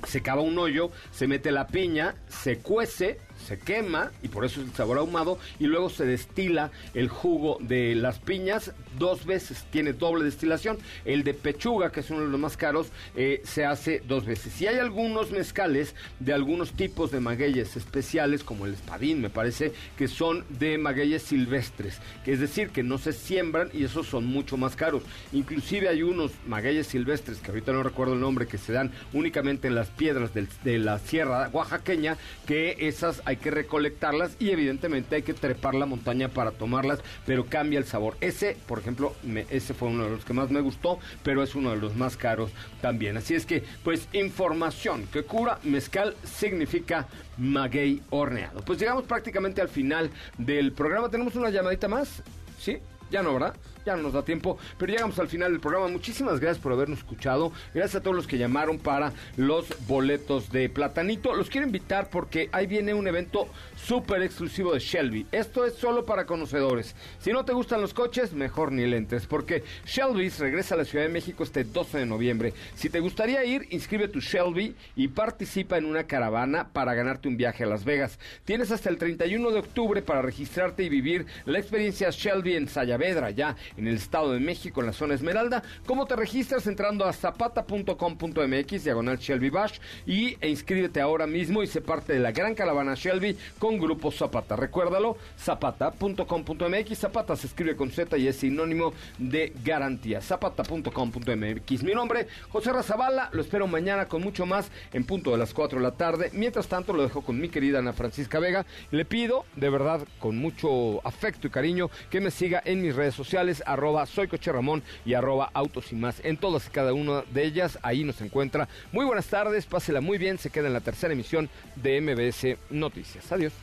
se 0.06 0.22
cava 0.22 0.44
un 0.44 0.60
hoyo, 0.60 0.92
se 1.10 1.28
mete 1.28 1.50
la 1.50 1.66
piña, 1.66 2.14
se 2.28 2.60
cuece, 2.60 3.18
se 3.40 3.60
quema 3.60 4.12
y 4.22 4.28
por 4.28 4.46
eso 4.46 4.62
es 4.62 4.68
el 4.68 4.74
sabor 4.74 4.98
ahumado 4.98 5.40
y 5.60 5.66
luego 5.66 5.90
se 5.90 6.06
destila 6.06 6.72
el 6.94 7.10
jugo 7.10 7.58
de 7.62 7.96
las 7.96 8.20
piñas 8.20 8.74
dos 8.98 9.26
veces, 9.26 9.66
tiene 9.72 9.94
doble 9.94 10.26
destilación. 10.26 10.78
El 11.06 11.24
de 11.24 11.34
pechuga, 11.34 11.92
que 11.92 12.02
es 12.02 12.10
uno 12.10 12.22
de 12.22 12.28
los 12.28 12.40
más 12.40 12.58
caros, 12.58 12.88
eh, 13.16 13.42
se 13.44 13.66
hace 13.66 14.02
dos 14.08 14.26
veces. 14.26 14.60
Y 14.62 14.68
hay 14.68 14.78
algunos 14.78 15.32
mezcales 15.32 15.96
de 16.20 16.34
algunos 16.34 16.74
tipos 16.74 17.12
de 17.12 17.20
magueyes 17.20 17.76
especiales, 17.76 18.44
como 18.44 18.66
el 18.66 18.74
espadín, 18.74 19.22
me 19.22 19.30
parece, 19.30 19.74
que 19.98 20.08
son 20.08 20.46
de 20.50 20.78
magueyes 20.78 21.24
silvestres, 21.24 22.00
que 22.26 22.34
es 22.34 22.40
decir, 22.40 22.70
que 22.70 22.84
no 22.84 22.98
se 22.98 23.14
siembran 23.14 23.70
y 23.74 23.84
esos 23.84 24.08
son 24.08 24.26
mucho 24.26 24.58
más 24.58 24.76
caros. 24.76 25.04
Inclusive 25.32 25.88
hay 25.88 26.04
unos 26.04 26.32
magueyes 26.48 26.88
silvestres, 26.88 27.40
que 27.40 27.52
ahorita 27.52 27.72
no 27.72 27.84
recuerdo 27.84 28.14
el 28.14 28.20
nombre, 28.20 28.48
que 28.48 28.58
se 28.58 28.74
dan 28.74 28.92
únicamente 29.14 29.68
en 29.68 29.76
las 29.76 29.88
piedras 29.90 30.32
de 30.34 30.80
la 30.80 31.00
sierra 31.00 31.50
oaxaqueña, 31.52 32.18
que 32.46 32.76
esas 32.80 33.22
hay 33.30 33.38
que 33.38 33.52
recolectarlas 33.52 34.36
y 34.40 34.50
evidentemente 34.50 35.16
hay 35.16 35.22
que 35.22 35.36
trepar 35.36 35.76
la 35.76 35.86
montaña 35.86 36.30
para 36.30 36.50
tomarlas, 36.50 37.00
pero 37.28 37.46
cambia 37.46 37.78
el 37.78 37.86
sabor. 37.86 38.18
Ese, 38.22 38.58
por 38.68 38.80
ejemplo, 38.80 39.14
ese 39.52 39.76
fue 39.76 39.90
uno 39.90 40.06
de 40.06 40.10
los 40.10 40.26
que 40.26 40.34
más 40.34 40.50
me 40.50 40.62
gustó, 40.62 40.98
pero 41.22 41.44
es 41.44 41.54
uno 41.54 41.70
de 41.70 41.78
los 41.78 41.96
más 41.96 42.18
caros 42.18 42.50
también. 42.82 43.18
Así 43.18 43.36
es 43.36 43.46
que, 43.46 43.64
pues, 43.84 44.08
información 44.14 45.06
que 45.14 45.22
cura, 45.22 45.60
mezcal 45.62 46.16
significa 46.24 47.08
maguey 47.38 48.02
horneado. 48.10 48.62
Pues 48.62 48.80
llegamos 48.80 49.04
prácticamente 49.04 49.62
al 49.62 49.70
final 49.70 50.10
del 50.40 50.72
programa. 50.72 51.10
¿Tenemos 51.10 51.36
una 51.36 51.52
llamadita 51.52 51.88
más? 51.88 52.24
¿Sí? 52.58 52.80
Ya 53.10 53.24
no, 53.24 53.34
¿verdad? 53.34 53.56
ya 53.86 53.96
no 53.96 54.04
nos 54.04 54.14
da 54.14 54.24
tiempo, 54.24 54.58
pero 54.78 54.92
llegamos 54.92 55.18
al 55.20 55.28
final 55.28 55.52
del 55.52 55.60
programa. 55.60 55.88
Muchísimas 55.88 56.40
gracias 56.40 56.62
por 56.62 56.74
habernos 56.74 57.00
escuchado. 57.00 57.52
Gracias 57.74 57.96
a 57.96 58.04
todos 58.04 58.16
los 58.16 58.28
que 58.28 58.38
llamaron 58.38 58.78
para 58.78 59.14
los 59.38 59.68
boletos 59.88 60.52
de 60.52 60.70
Platanito. 60.70 61.34
Los 61.34 61.50
quiero 61.50 61.66
invitar 61.66 62.10
porque 62.10 62.50
ahí 62.52 62.68
viene 62.68 62.94
un 62.94 63.08
evento 63.08 63.48
súper 63.76 64.22
exclusivo 64.22 64.74
de 64.74 64.80
Shelby. 64.80 65.26
Esto 65.32 65.66
es 65.66 65.74
solo 65.74 66.06
para 66.06 66.26
conocedores. 66.26 66.96
Si 67.20 67.32
no 67.32 67.46
te 67.46 67.54
gustan 67.54 67.82
los 67.82 67.94
coches, 67.94 68.34
mejor 68.34 68.72
ni 68.72 68.86
lentes, 68.86 69.26
porque 69.26 69.64
Shelby's 69.86 70.40
regresa 70.40 70.76
a 70.76 70.78
la 70.78 70.86
Ciudad 70.86 71.06
de 71.06 71.12
México 71.12 71.44
este 71.44 71.64
12 71.64 72.00
de 72.00 72.06
noviembre. 72.06 72.54
Si 72.76 72.90
te 72.90 73.00
gustaría 73.00 73.44
ir, 73.44 73.68
inscribe 73.72 74.08
tu 74.08 74.20
Shelby 74.20 74.76
y 74.96 75.08
participa 75.08 75.78
en 75.78 75.86
una 75.86 76.04
caravana 76.04 76.70
para 76.74 76.94
ganarte 76.94 77.28
un 77.28 77.38
viaje 77.38 77.64
a 77.64 77.68
Las 77.68 77.86
Vegas. 77.86 78.20
Tienes 78.46 78.72
hasta 78.72 78.90
el 78.90 78.98
31 78.98 79.52
de 79.52 79.60
octubre 79.60 80.02
para 80.02 80.22
registrarte 80.22 80.84
y 80.84 80.90
vivir 80.90 81.26
la 81.46 81.60
experiencia 81.60 82.10
Shelby 82.12 82.56
en 82.56 82.68
Sayabel 82.68 82.99
Saavedra, 83.00 83.30
ya 83.32 83.56
en 83.78 83.88
el 83.88 83.96
Estado 83.96 84.34
de 84.34 84.40
México, 84.40 84.82
en 84.82 84.88
la 84.88 84.94
zona 84.94 85.14
Esmeralda. 85.14 85.64
¿Cómo 85.86 86.06
te 86.06 86.18
registras? 86.18 86.68
Entrando 86.68 87.06
a 87.06 87.14
zapata.com.mx, 87.14 88.84
diagonal 88.84 89.18
Shelby 89.18 89.50
Bash, 89.50 89.80
y 90.06 90.36
e 90.42 90.50
inscríbete 90.50 91.00
ahora 91.00 91.26
mismo 91.26 91.64
y 91.64 91.68
sé 91.68 91.80
parte 91.80 92.14
de 92.14 92.20
la 92.20 92.32
gran 92.32 92.56
caravana 92.56 92.96
Shelby 92.96 93.38
con 93.58 93.80
Grupo 93.80 94.12
Zapata. 94.12 94.58
Recuérdalo, 94.58 95.18
zapata.com.mx. 95.40 96.98
Zapata 96.98 97.36
se 97.38 97.48
escribe 97.48 97.78
con 97.78 97.90
Z 97.90 98.18
y 98.18 98.28
es 98.28 98.36
sinónimo 98.36 98.94
de 99.18 99.54
garantía. 99.64 100.22
Zapata.com.mx. 100.22 101.84
Mi 101.84 101.94
nombre, 101.94 102.28
José 102.50 102.74
Razabala. 102.74 103.30
Lo 103.32 103.42
espero 103.42 103.66
mañana 103.68 104.08
con 104.08 104.22
mucho 104.22 104.46
más 104.46 104.70
en 104.92 105.06
punto 105.06 105.32
de 105.32 105.38
las 105.38 105.54
4 105.54 105.80
de 105.80 105.84
la 105.84 105.92
tarde. 105.92 106.32
Mientras 106.34 106.68
tanto, 106.68 106.92
lo 106.92 107.04
dejo 107.04 107.22
con 107.22 107.40
mi 107.40 107.48
querida 107.48 107.80
Ana 107.80 107.94
Francisca 107.94 108.40
Vega. 108.40 108.66
Le 108.92 109.06
pido, 109.06 109.46
de 109.56 109.70
verdad, 109.70 110.02
con 110.20 110.38
mucho 110.38 111.06
afecto 111.08 111.48
y 111.48 111.50
cariño, 111.50 111.90
que 112.10 112.20
me 112.20 112.32
siga 112.32 112.62
en 112.66 112.82
mis 112.90 112.96
redes 112.96 113.14
sociales, 113.14 113.62
arroba 113.68 114.08
soy 114.08 114.28
Coche 114.28 114.52
Ramón 114.52 114.82
y 115.06 115.14
arroba 115.14 115.52
autos 115.54 115.92
y 115.92 115.96
más. 115.96 116.20
En 116.24 116.38
todas 116.38 116.66
y 116.66 116.70
cada 116.72 116.92
una 116.92 117.22
de 117.32 117.46
ellas, 117.46 117.78
ahí 117.84 118.04
nos 118.04 118.20
encuentra. 118.22 118.68
Muy 118.92 119.06
buenas 119.06 119.28
tardes, 119.28 119.68
pásela 119.68 120.02
muy 120.02 120.18
bien. 120.18 120.40
Se 120.40 120.50
queda 120.50 120.68
en 120.68 120.74
la 120.74 120.82
tercera 120.82 121.14
emisión 121.14 121.50
de 121.76 122.02
MBS 122.02 122.58
Noticias. 122.72 123.32
Adiós. 123.32 123.54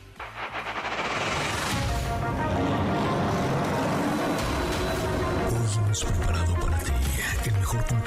Hoy 5.49 5.77
hemos 5.77 6.03
preparado 6.05 6.53
para 6.61 6.79
ti 6.79 6.91
el 7.47 7.53
mejor 7.53 7.85
contenido 7.85 8.06